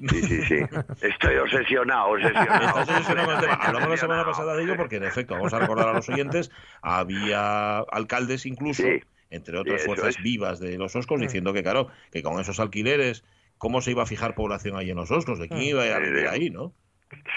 Sí, 0.10 0.22
sí, 0.22 0.42
sí. 0.44 0.56
Estoy 1.02 1.36
obsesionado, 1.38 2.10
obsesionado. 2.10 2.68
Estás 2.68 2.90
obsesionado 2.90 3.28
con 3.28 3.36
el 3.36 3.42
tema. 3.42 3.54
Hablamos 3.56 3.90
la 3.90 3.98
semana 3.98 4.26
pasada 4.26 4.56
de 4.56 4.64
ello 4.64 4.76
porque, 4.78 4.98
en 4.98 5.04
efecto, 5.04 5.34
vamos 5.36 5.54
a 5.54 5.60
recordar 5.60 5.90
a 5.90 5.94
los 5.94 6.08
oyentes, 6.10 6.52
había 6.82 7.80
alcaldes 7.80 8.46
incluso, 8.46 8.84
entre 9.30 9.58
otras 9.58 9.84
fuerzas 9.84 10.16
es. 10.18 10.24
vivas 10.24 10.60
de 10.60 10.78
los 10.78 10.96
Oscos, 10.96 11.20
diciendo 11.20 11.54
que, 11.54 11.64
claro, 11.64 11.88
que 12.12 12.24
con 12.24 12.40
esos 12.40 12.60
alquileres, 12.60 13.24
¿cómo 13.58 13.82
se 13.82 13.92
iba 13.92 14.04
a 14.04 14.06
fijar 14.06 14.36
población 14.36 14.76
ahí 14.78 14.90
en 14.90 14.98
los 14.98 15.12
Oscos? 15.12 15.40
¿De 15.40 15.48
quién 15.50 15.62
iba 15.62 15.84
a 15.84 16.00
vivir 16.00 16.28
ahí, 16.28 16.50
no? 16.50 16.74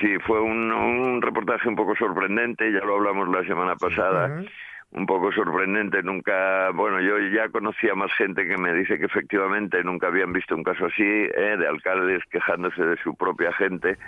Sí, 0.01 0.17
fue 0.27 0.41
un, 0.41 0.73
un 0.73 1.23
reportaje 1.23 1.69
un 1.69 1.77
poco 1.77 1.95
sorprendente, 1.97 2.73
ya 2.73 2.81
lo 2.81 2.97
hablamos 2.97 3.29
la 3.29 3.45
semana 3.45 3.77
pasada. 3.77 4.43
Un 4.91 5.05
poco 5.05 5.31
sorprendente, 5.33 6.03
nunca, 6.03 6.71
bueno, 6.71 6.99
yo 7.01 7.19
ya 7.19 7.51
conocía 7.51 7.95
más 7.95 8.11
gente 8.15 8.47
que 8.47 8.57
me 8.57 8.73
dice 8.73 8.99
que 8.99 9.05
efectivamente 9.05 9.85
nunca 9.85 10.07
habían 10.07 10.33
visto 10.33 10.57
un 10.57 10.63
caso 10.63 10.87
así, 10.87 11.03
¿eh? 11.03 11.57
de 11.59 11.69
alcaldes 11.69 12.25
quejándose 12.31 12.83
de 12.83 12.97
su 13.03 13.15
propia 13.15 13.53
gente, 13.53 13.99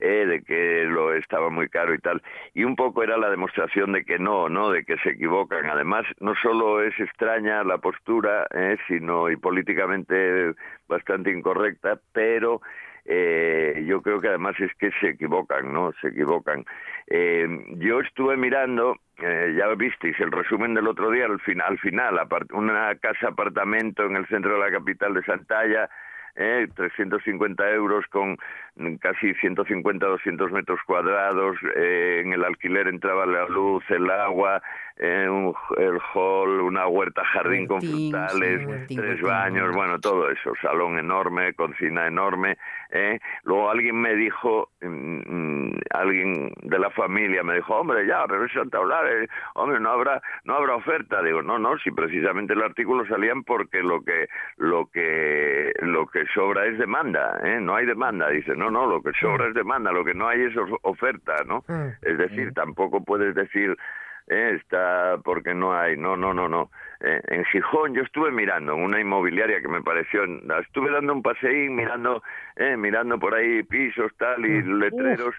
eh, 0.00 0.26
de 0.26 0.42
que 0.42 0.86
lo 0.88 1.14
estaba 1.14 1.50
muy 1.50 1.68
caro 1.68 1.94
y 1.94 1.98
tal. 1.98 2.20
Y 2.52 2.64
un 2.64 2.74
poco 2.74 3.04
era 3.04 3.16
la 3.16 3.30
demostración 3.30 3.92
de 3.92 4.04
que 4.04 4.18
no, 4.18 4.48
¿no? 4.48 4.70
De 4.70 4.84
que 4.84 4.96
se 4.98 5.10
equivocan. 5.10 5.66
Además, 5.66 6.04
no 6.18 6.34
solo 6.34 6.82
es 6.82 6.98
extraña 6.98 7.62
la 7.62 7.78
postura, 7.78 8.48
eh, 8.52 8.76
sino 8.88 9.30
y 9.30 9.36
políticamente 9.36 10.52
bastante 10.88 11.30
incorrecta, 11.30 12.00
pero 12.12 12.60
eh, 13.04 13.84
yo 13.86 14.00
creo 14.02 14.20
que 14.20 14.28
además 14.28 14.54
es 14.60 14.72
que 14.76 14.90
se 15.00 15.10
equivocan, 15.10 15.72
¿no? 15.72 15.92
Se 16.00 16.08
equivocan. 16.08 16.64
Eh, 17.08 17.46
yo 17.78 18.00
estuve 18.00 18.36
mirando, 18.36 18.96
eh, 19.18 19.54
ya 19.58 19.68
visteis 19.74 20.18
el 20.20 20.30
resumen 20.30 20.74
del 20.74 20.88
otro 20.88 21.10
día, 21.10 21.26
al 21.26 21.40
final, 21.40 21.66
al 21.68 21.78
final 21.78 22.20
una 22.52 22.94
casa 22.96 23.28
apartamento 23.28 24.04
en 24.04 24.16
el 24.16 24.26
centro 24.28 24.54
de 24.54 24.60
la 24.60 24.70
capital 24.70 25.14
de 25.14 25.24
Santalla, 25.24 25.88
eh, 26.34 26.66
350 26.74 27.70
euros 27.72 28.06
con 28.06 28.38
casi 29.00 29.34
150, 29.34 30.06
200 30.06 30.50
metros 30.50 30.80
cuadrados. 30.86 31.56
eh, 31.76 32.22
en 32.24 32.32
el 32.32 32.44
alquiler 32.44 32.88
entraba 32.88 33.26
la 33.26 33.46
luz, 33.48 33.84
el 33.90 34.10
agua, 34.10 34.62
eh, 34.96 35.28
un- 35.28 35.54
el 35.78 35.98
hall, 36.14 36.60
una 36.60 36.86
huerta 36.86 37.24
jardín 37.24 37.66
con 37.66 37.80
frutales, 37.80 38.60
sí, 38.60 38.66
huertín, 38.66 38.96
tres 38.98 39.08
huertín. 39.22 39.28
baños, 39.28 39.74
bueno, 39.74 39.98
todo 39.98 40.30
eso. 40.30 40.52
Salón 40.60 40.98
enorme, 40.98 41.54
cocina 41.54 42.06
enorme. 42.06 42.56
eh. 42.90 43.18
Luego 43.44 43.70
alguien 43.70 43.98
me 44.00 44.14
dijo, 44.14 44.68
mm, 44.82 45.20
mm, 45.26 45.72
alguien 45.94 46.52
de 46.62 46.78
la 46.78 46.90
familia 46.90 47.42
me 47.42 47.54
dijo, 47.54 47.74
hombre, 47.74 48.06
ya, 48.06 48.26
pero 48.28 48.44
es 48.44 48.52
Santa 48.52 48.78
Eulalia, 48.78 49.26
hombre, 49.54 49.80
no 49.80 49.90
habrá, 49.90 50.20
no 50.44 50.56
habrá 50.56 50.74
oferta. 50.76 51.22
Digo, 51.22 51.40
no, 51.42 51.58
no, 51.58 51.78
si 51.78 51.90
precisamente 51.90 52.52
el 52.52 52.62
artículo 52.62 53.06
salían 53.06 53.44
porque 53.44 53.82
lo 53.82 54.02
que, 54.04 54.28
lo 54.58 54.86
que, 54.86 55.72
lo 55.80 56.06
que 56.06 56.24
sobra 56.34 56.66
es 56.66 56.78
demanda, 56.78 57.40
¿eh? 57.42 57.58
no 57.60 57.74
hay 57.76 57.86
demanda. 57.86 58.28
Dice, 58.28 58.54
no, 58.54 58.70
no, 58.70 58.86
lo 58.86 59.02
que 59.02 59.12
sobra 59.18 59.48
es 59.48 59.54
demanda, 59.54 59.90
lo 59.90 60.04
que 60.04 60.12
no 60.14 60.28
hay 60.28 60.42
es 60.42 60.56
of- 60.56 60.78
oferta, 60.82 61.34
¿no? 61.46 61.64
Es 62.02 62.18
decir, 62.18 62.52
tampoco 62.52 63.02
puedes 63.02 63.34
decir 63.34 63.74
eh, 64.28 64.58
está 64.60 65.18
porque 65.24 65.54
no 65.54 65.74
hay, 65.74 65.96
no, 65.96 66.16
no, 66.16 66.32
no, 66.32 66.48
no. 66.48 66.70
Eh, 67.00 67.20
en 67.28 67.44
Gijón 67.46 67.94
yo 67.94 68.02
estuve 68.02 68.30
mirando 68.30 68.74
en 68.74 68.82
una 68.82 69.00
inmobiliaria 69.00 69.60
que 69.60 69.68
me 69.68 69.82
pareció, 69.82 70.24
estuve 70.60 70.90
dando 70.90 71.12
un 71.14 71.22
paseín 71.22 71.74
mirando, 71.74 72.22
eh, 72.56 72.76
mirando 72.76 73.18
por 73.18 73.34
ahí 73.34 73.62
pisos 73.64 74.12
tal 74.16 74.44
y 74.46 74.62
letreros 74.62 75.34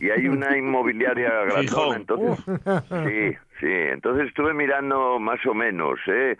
y 0.00 0.10
hay 0.10 0.28
una 0.28 0.56
inmobiliaria 0.56 1.30
grandona, 1.44 1.96
entonces 1.96 2.44
sí, 2.88 3.36
sí, 3.60 3.70
entonces 3.70 4.28
estuve 4.28 4.54
mirando 4.54 5.18
más 5.18 5.44
o 5.46 5.54
menos, 5.54 6.00
eh, 6.06 6.36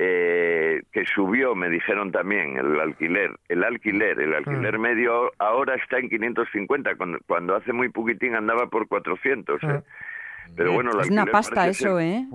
eh, 0.00 0.82
que 0.92 1.04
subió, 1.06 1.56
me 1.56 1.68
dijeron 1.68 2.12
también, 2.12 2.56
el 2.56 2.78
alquiler. 2.78 3.32
El 3.48 3.64
alquiler, 3.64 4.20
el 4.20 4.32
alquiler 4.32 4.78
medio 4.78 5.32
ahora 5.38 5.74
está 5.74 5.98
en 5.98 6.08
550, 6.08 6.94
cuando, 6.94 7.18
cuando 7.26 7.56
hace 7.56 7.72
muy 7.72 7.88
poquitín 7.88 8.36
andaba 8.36 8.68
por 8.68 8.86
400. 8.86 9.60
¿eh? 9.64 9.82
Pero 10.56 10.72
bueno, 10.72 10.90
Es 11.00 11.10
una 11.10 11.26
pasta 11.26 11.68
eso, 11.68 11.98
ser- 11.98 12.06
¿eh? 12.06 12.26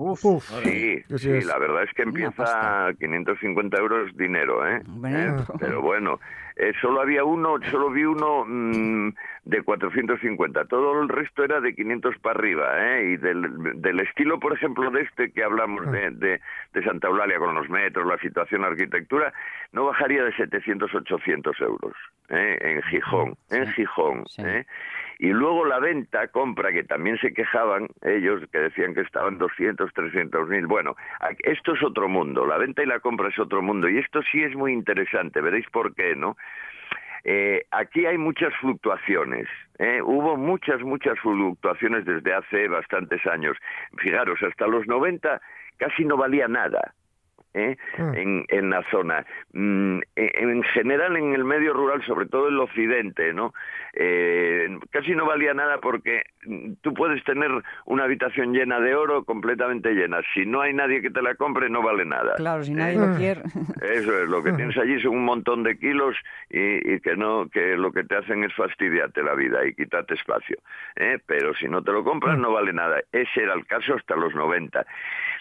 Sí, 0.62 1.04
Sí, 1.08 1.18
sí, 1.18 1.30
es. 1.30 1.46
la 1.46 1.58
verdad 1.58 1.82
es 1.84 1.90
que 1.94 2.02
empieza 2.02 2.86
a 2.88 2.94
550 2.94 3.76
euros 3.78 4.16
dinero, 4.16 4.66
¿eh? 4.66 4.80
Bueno. 4.86 5.40
¿Eh? 5.40 5.44
Pero 5.60 5.82
bueno, 5.82 6.20
eh, 6.56 6.72
solo 6.80 7.00
había 7.00 7.24
uno, 7.24 7.56
solo 7.70 7.90
vi 7.90 8.04
uno 8.04 8.44
mm, 8.46 9.08
de 9.44 9.62
450, 9.62 10.66
todo 10.66 11.02
el 11.02 11.08
resto 11.08 11.42
era 11.42 11.60
de 11.60 11.74
500 11.74 12.16
para 12.18 12.38
arriba, 12.38 12.96
¿eh? 12.96 13.10
Y 13.10 13.16
del, 13.16 13.80
del 13.82 14.00
estilo, 14.00 14.38
por 14.38 14.52
ejemplo, 14.52 14.90
de 14.90 15.02
este 15.02 15.32
que 15.32 15.42
hablamos 15.42 15.90
de, 15.90 16.10
de, 16.10 16.40
de 16.72 16.84
Santa 16.84 17.08
Eulalia 17.08 17.38
con 17.38 17.54
los 17.54 17.68
metros, 17.68 18.06
la 18.06 18.18
situación, 18.18 18.62
la 18.62 18.68
arquitectura, 18.68 19.32
no 19.72 19.86
bajaría 19.86 20.22
de 20.22 20.32
700, 20.36 20.94
800 20.94 21.60
euros, 21.60 21.94
¿eh? 22.28 22.58
En 22.60 22.82
Gijón, 22.82 23.34
en 23.50 23.66
Gijón, 23.72 24.24
¿eh? 24.38 24.64
Y 25.18 25.28
luego 25.28 25.64
la 25.64 25.78
venta, 25.78 26.28
compra, 26.28 26.72
que 26.72 26.82
también 26.82 27.18
se 27.18 27.32
quejaban 27.32 27.88
ellos, 28.02 28.42
que 28.50 28.58
decían 28.58 28.94
que 28.94 29.02
estaban 29.02 29.38
200, 29.38 29.92
300 29.92 30.48
mil. 30.48 30.66
Bueno, 30.66 30.96
esto 31.44 31.74
es 31.74 31.82
otro 31.82 32.08
mundo, 32.08 32.44
la 32.46 32.58
venta 32.58 32.82
y 32.82 32.86
la 32.86 33.00
compra 33.00 33.28
es 33.28 33.38
otro 33.38 33.62
mundo. 33.62 33.88
Y 33.88 33.98
esto 33.98 34.22
sí 34.30 34.42
es 34.42 34.54
muy 34.56 34.72
interesante, 34.72 35.40
veréis 35.40 35.68
por 35.70 35.94
qué, 35.94 36.16
¿no? 36.16 36.36
Eh, 37.24 37.64
aquí 37.70 38.04
hay 38.06 38.18
muchas 38.18 38.54
fluctuaciones. 38.60 39.48
¿eh? 39.78 40.00
Hubo 40.02 40.36
muchas, 40.36 40.82
muchas 40.82 41.18
fluctuaciones 41.20 42.04
desde 42.04 42.34
hace 42.34 42.68
bastantes 42.68 43.26
años. 43.26 43.56
Fijaros, 43.98 44.42
hasta 44.42 44.66
los 44.66 44.86
90 44.86 45.40
casi 45.78 46.04
no 46.04 46.16
valía 46.16 46.48
nada. 46.48 46.94
¿eh? 47.54 47.76
en, 47.96 48.44
en 48.48 48.70
la 48.70 48.82
zona. 48.90 49.24
Mm, 49.52 50.00
en, 50.16 50.50
en 50.50 50.62
general 50.64 51.16
en 51.16 51.34
el 51.34 51.44
medio 51.44 51.72
rural, 51.72 52.04
sobre 52.04 52.26
todo 52.26 52.48
el 52.48 52.58
occidente, 52.58 53.32
¿no? 53.32 53.54
Eh, 53.94 54.76
casi 54.90 55.14
no 55.14 55.24
valía 55.24 55.54
nada 55.54 55.78
porque 55.78 56.24
tú 56.80 56.94
puedes 56.94 57.22
tener 57.24 57.50
una 57.86 58.04
habitación 58.04 58.52
llena 58.52 58.80
de 58.80 58.94
oro 58.94 59.24
completamente 59.24 59.92
llena. 59.92 60.20
Si 60.34 60.46
no 60.46 60.60
hay 60.60 60.72
nadie 60.72 61.02
que 61.02 61.10
te 61.10 61.22
la 61.22 61.34
compre, 61.34 61.68
no 61.68 61.82
vale 61.82 62.04
nada. 62.04 62.34
Claro, 62.36 62.64
si 62.64 62.72
¿eh? 62.72 62.76
nadie 62.76 62.98
lo 62.98 63.16
quiere. 63.16 63.42
Eso 63.82 64.22
es, 64.22 64.28
lo 64.28 64.42
que 64.42 64.52
tienes 64.52 64.76
allí 64.76 65.00
son 65.00 65.16
un 65.16 65.24
montón 65.24 65.62
de 65.62 65.78
kilos 65.78 66.16
y, 66.50 66.94
y 66.94 67.00
que 67.00 67.16
no, 67.16 67.48
que 67.48 67.76
lo 67.76 67.92
que 67.92 68.04
te 68.04 68.16
hacen 68.16 68.44
es 68.44 68.54
fastidiarte 68.54 69.22
la 69.22 69.34
vida 69.34 69.66
y 69.66 69.74
quitarte 69.74 70.14
espacio. 70.14 70.58
¿eh? 70.96 71.18
Pero 71.26 71.54
si 71.54 71.68
no 71.68 71.82
te 71.82 71.92
lo 71.92 72.04
compras 72.04 72.38
no 72.38 72.52
vale 72.52 72.72
nada. 72.72 73.00
Ese 73.12 73.42
era 73.42 73.54
el 73.54 73.66
caso 73.66 73.94
hasta 73.94 74.16
los 74.16 74.34
90. 74.34 74.84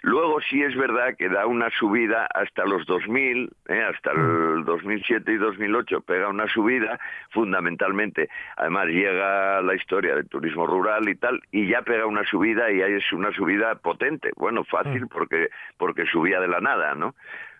Luego 0.04 0.41
sí 0.41 0.62
es 0.62 0.76
verdad 0.76 1.16
que 1.18 1.30
da 1.30 1.45
una 1.45 1.70
subida 1.70 2.28
hasta 2.34 2.66
los 2.66 2.86
2000, 2.86 3.49
¿eh? 3.70 3.84
hasta 3.84 4.12
el 4.12 4.66
2007 4.66 5.32
y 5.32 5.38
2008 5.38 6.01
pega 6.01 6.28
una 6.28 6.47
subida 6.47 6.99
fundamentalmente. 7.30 8.30
Además 8.58 8.88
llega 8.88 9.62
la 9.62 9.76
historia 9.76 10.16
del 10.16 10.28
turismo 10.28 10.68
rural 10.68 10.93
y 11.08 11.16
tal 11.16 11.41
y 11.52 11.68
ya 11.68 11.82
pega 11.82 12.06
una 12.06 12.24
subida 12.26 12.72
y 12.72 12.82
ahí 12.82 12.94
es 12.94 13.12
una 13.14 13.32
subida 13.32 13.76
potente. 13.76 14.32
Bueno, 14.36 14.64
fácil 14.64 15.08
porque 15.08 15.50
porque 15.78 16.06
subía 16.06 16.39
de 16.39 16.48
la 16.48 16.60
nada, 16.60 16.96
¿no? 16.96 17.16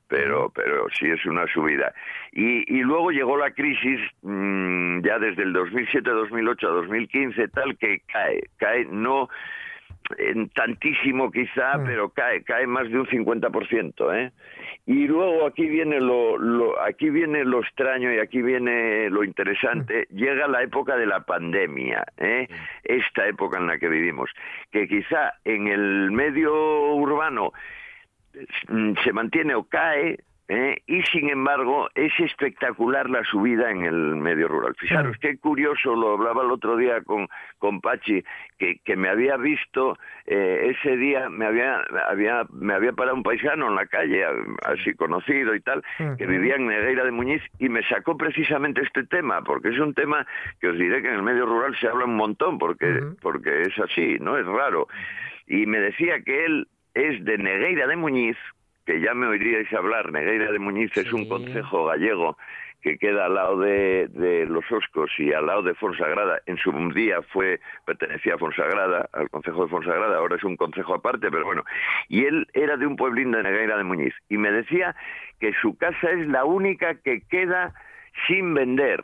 pero 0.08 0.52
pero 0.54 0.88
sí 0.98 1.10
es 1.10 1.26
una 1.26 1.48
subida. 1.48 1.94
Y, 2.32 2.72
y 2.72 2.82
luego 2.84 3.10
llegó 3.12 3.36
la 3.36 3.52
crisis 3.52 4.00
mm, 4.22 5.02
ya 5.02 5.18
desde 5.18 5.44
el 5.44 5.54
2007, 5.54 6.08
2008 6.08 6.68
a 6.68 6.72
2015 6.72 7.48
tal 7.48 7.78
que 7.78 8.02
cae, 8.12 8.42
cae 8.58 8.86
no 8.86 9.30
en 10.18 10.50
tantísimo 10.50 11.32
quizá, 11.32 11.82
pero 11.84 12.10
cae, 12.10 12.44
cae 12.44 12.68
más 12.68 12.90
de 12.90 13.00
un 13.00 13.08
50%, 13.08 14.16
¿eh? 14.16 14.32
Y 14.86 15.08
luego 15.08 15.46
aquí 15.46 15.66
viene 15.68 16.00
lo, 16.02 16.38
lo, 16.38 16.82
aquí 16.82 17.10
viene 17.10 17.46
lo 17.46 17.62
extraño 17.62 18.14
y 18.14 18.20
aquí 18.20 18.42
viene 18.42 19.10
lo 19.10 19.24
interesante. 19.24 20.08
Llega 20.12 20.48
la 20.48 20.62
época 20.62 20.98
de 20.98 21.06
la 21.06 21.22
pandemia, 21.22 22.04
¿eh? 22.18 22.48
esta 22.84 23.28
época 23.28 23.60
en 23.60 23.68
la 23.68 23.78
que 23.78 23.88
vivimos, 23.88 24.30
que 24.72 24.88
quizá 24.88 25.36
en 25.46 25.68
el 25.68 26.12
medio 26.12 26.96
urbano 26.96 27.54
mm, 28.68 28.94
se 29.04 29.14
mantiene 29.14 29.56
o 29.56 29.64
cae, 29.64 30.20
¿eh? 30.48 30.82
y 30.86 31.02
sin 31.04 31.30
embargo 31.30 31.90
es 31.96 32.12
espectacular 32.20 33.10
la 33.10 33.24
subida 33.24 33.72
en 33.72 33.84
el 33.84 34.16
medio 34.16 34.48
rural. 34.48 34.76
Fijaros 34.78 35.18
qué 35.20 35.38
curioso, 35.38 35.96
lo 35.96 36.14
hablaba 36.14 36.44
el 36.44 36.52
otro 36.52 36.76
día 36.78 37.02
con, 37.02 37.28
con 37.60 37.82
Pachi, 37.82 38.24
que, 38.58 38.80
que 38.84 38.96
me 38.96 39.10
había 39.10 39.38
visto 39.38 39.98
eh, 40.26 40.76
ese 40.76 40.98
día, 40.98 41.30
me 41.30 41.46
había, 41.46 41.82
había, 42.10 42.46
me 42.52 42.74
había 42.74 42.94
parado 42.94 43.16
un 43.16 43.24
paisano 43.24 43.68
en 43.68 43.76
la 43.76 43.86
calle, 43.86 44.24
así 44.66 44.94
conocido 44.94 45.56
y 45.56 45.62
tal, 45.62 45.84
que 46.18 46.26
vivía 46.26 46.56
en 46.56 46.68
Negueira 46.68 47.04
de 47.04 47.12
Muñiz, 47.12 47.42
y 47.60 47.70
me 47.70 47.84
sacó 47.84 48.18
precisamente 48.18 48.82
este 48.82 49.04
tema, 49.06 49.42
porque 49.42 49.70
es 49.70 49.80
un 49.80 49.94
tema 49.94 50.26
que 50.60 50.70
os 50.70 50.78
diré 50.78 51.02
que 51.02 51.10
en 51.10 51.16
el 51.16 51.24
medio 51.24 51.46
rural 51.46 51.76
se 51.80 51.88
habla 51.88 52.06
un 52.06 52.16
montón, 52.16 52.58
porque, 52.58 53.02
porque 53.22 53.64
es 53.64 53.80
así, 53.80 54.18
¿no? 54.20 54.38
Es 54.38 54.46
raro. 54.46 54.88
Y 55.48 55.66
me 55.66 55.80
decía 55.80 56.22
que 56.22 56.46
él 56.46 56.68
es 56.94 57.24
de 57.26 57.38
Negueira 57.38 57.88
de 57.88 57.96
Muñiz, 57.96 58.38
que 58.86 59.00
ya 59.00 59.14
me 59.14 59.28
oiríais 59.28 59.72
hablar, 59.74 60.12
Negueira 60.12 60.52
de 60.52 60.60
Muñiz 60.60 60.96
es 60.98 61.12
un 61.14 61.28
concejo 61.28 61.86
gallego 61.86 62.38
que 62.82 62.98
queda 62.98 63.28
al 63.28 63.36
lado 63.36 63.60
de, 63.60 64.10
de, 64.10 64.46
Los 64.46 64.70
Oscos 64.70 65.10
y 65.18 65.32
al 65.32 65.48
lado 65.48 65.64
de 65.64 65.74
Fonsagrada. 65.74 66.42
En 66.46 66.58
su 66.58 66.72
día 66.94 67.22
fue 67.22 67.62
pertenecía 67.86 68.36
a 68.36 68.38
Fonsagrada, 68.38 69.10
al 69.14 69.30
concejo 69.30 69.64
de 69.64 69.70
Fonsagrada, 69.70 70.18
ahora 70.18 70.36
es 70.36 70.44
un 70.44 70.58
concejo 70.58 70.94
aparte, 70.94 71.32
pero 71.32 71.46
bueno. 71.46 71.64
Y 72.10 72.26
él 72.26 72.46
era 72.54 72.76
de 72.76 72.86
un 72.86 72.98
pueblín 72.98 73.32
de 73.32 73.42
Negueira 73.42 73.78
de 73.78 73.86
Muñiz 73.86 74.14
y 74.28 74.38
me 74.38 74.52
decía 74.52 74.96
que 75.40 75.54
su 75.62 75.78
casa 75.78 76.12
es 76.12 76.28
la 76.28 76.44
única 76.44 76.96
que 76.96 77.22
queda 77.22 77.74
sin 78.28 78.54
vender. 78.54 79.02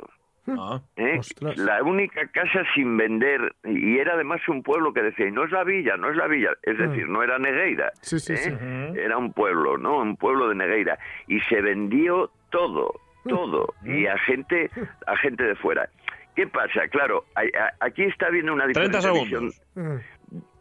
¿Eh? 0.95 1.19
La 1.57 1.83
única 1.83 2.27
casa 2.27 2.63
sin 2.73 2.97
vender, 2.97 3.55
y 3.63 3.97
era 3.97 4.13
además 4.13 4.41
un 4.47 4.63
pueblo 4.63 4.93
que 4.93 5.01
decía, 5.01 5.27
y 5.27 5.31
no 5.31 5.43
es 5.43 5.51
la 5.51 5.63
villa, 5.63 5.97
no 5.97 6.09
es 6.09 6.17
la 6.17 6.27
villa, 6.27 6.51
es 6.63 6.77
decir, 6.77 7.07
no 7.07 7.23
era 7.23 7.39
Negueira, 7.39 7.91
¿eh? 8.29 8.93
era 8.95 9.17
un 9.17 9.33
pueblo, 9.33 9.77
¿no? 9.77 9.97
Un 9.99 10.15
pueblo 10.17 10.49
de 10.49 10.55
Negueira, 10.55 10.97
y 11.27 11.39
se 11.41 11.61
vendió 11.61 12.31
todo, 12.49 12.93
todo, 13.25 13.73
y 13.83 14.07
a 14.07 14.17
gente, 14.19 14.69
a 15.07 15.15
gente 15.17 15.43
de 15.43 15.55
fuera. 15.55 15.89
¿Qué 16.35 16.47
pasa? 16.47 16.87
Claro, 16.87 17.25
aquí 17.79 18.03
está 18.03 18.29
viendo 18.29 18.53
una 18.53 18.65
diferencia 18.65 19.11
visión, 19.11 19.51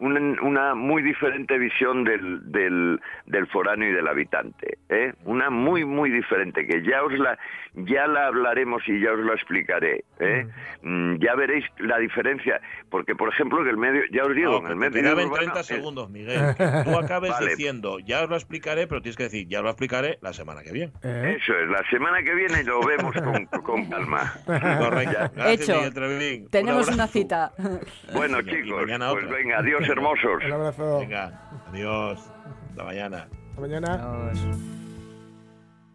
una, 0.01 0.21
una, 0.43 0.75
muy 0.75 1.03
diferente 1.03 1.59
visión 1.59 2.05
del, 2.05 2.51
del, 2.51 3.01
del, 3.27 3.47
foráneo 3.49 3.91
y 3.91 3.93
del 3.93 4.07
habitante, 4.09 4.79
¿eh? 4.89 5.13
una 5.25 5.51
muy 5.51 5.85
muy 5.85 6.11
diferente 6.11 6.67
que 6.67 6.83
ya 6.83 7.03
os 7.03 7.13
la 7.19 7.39
ya 7.75 8.07
la 8.07 8.27
hablaremos 8.27 8.83
y 8.89 9.01
ya 9.01 9.13
os 9.13 9.21
la 9.21 9.35
explicaré, 9.35 10.05
¿eh? 10.19 10.47
mm. 10.83 11.17
ya 11.19 11.35
veréis 11.35 11.65
la 11.79 11.99
diferencia, 11.99 12.61
porque 12.91 13.15
por 13.15 13.29
ejemplo 13.29 13.61
en 13.63 13.69
el 13.69 13.77
medio 13.77 14.03
ya 14.11 14.25
os 14.25 14.35
digo 14.35 14.61
no, 14.61 14.67
en 14.67 14.73
el 14.73 14.77
medio 14.77 15.03
te 15.03 15.13
urbano, 15.13 15.35
30 15.35 15.61
es- 15.61 15.67
segundos, 15.67 16.11
Miguel. 16.11 16.41
Tú 16.85 16.97
acabes 16.99 17.31
Vale. 17.31 17.51
diciendo, 17.51 17.99
ya 18.01 18.23
os 18.25 18.31
lo 18.31 18.37
explicaré, 18.37 18.87
pero 18.87 19.01
tienes 19.01 19.17
que 19.17 19.25
decir, 19.25 19.47
ya 19.49 19.63
lo 19.63 19.69
explicaré 19.69 20.19
la 20.23 20.33
semana 20.33 20.63
que 20.63 20.73
viene. 20.73 20.93
Eso 21.03 21.57
es, 21.57 21.69
la 21.69 21.83
semana 21.91 22.23
que 22.23 22.35
viene 22.35 22.65
lo 22.65 22.81
vemos 22.85 23.15
con, 23.15 23.47
con 23.63 23.89
calma. 23.89 24.33
Correcto. 24.45 25.31
Gracias, 25.35 25.61
Hecho. 25.69 25.77
Miguel 25.77 25.95
Treviñín. 25.95 26.43
Un 26.45 26.51
Tenemos 26.51 26.89
una 26.89 27.07
cita. 27.07 27.53
Bueno 28.13 28.43
chicos, 28.43 28.85
pues 29.13 29.29
venga, 29.31 29.59
adiós 29.59 29.88
hermosos. 29.89 30.45
Un 30.45 30.53
abrazo. 30.53 30.99
Venga, 31.01 31.51
adiós. 31.69 32.31
Hasta 32.71 32.85
mañana. 32.85 33.29
Hasta 33.51 33.61
mañana. 33.61 34.33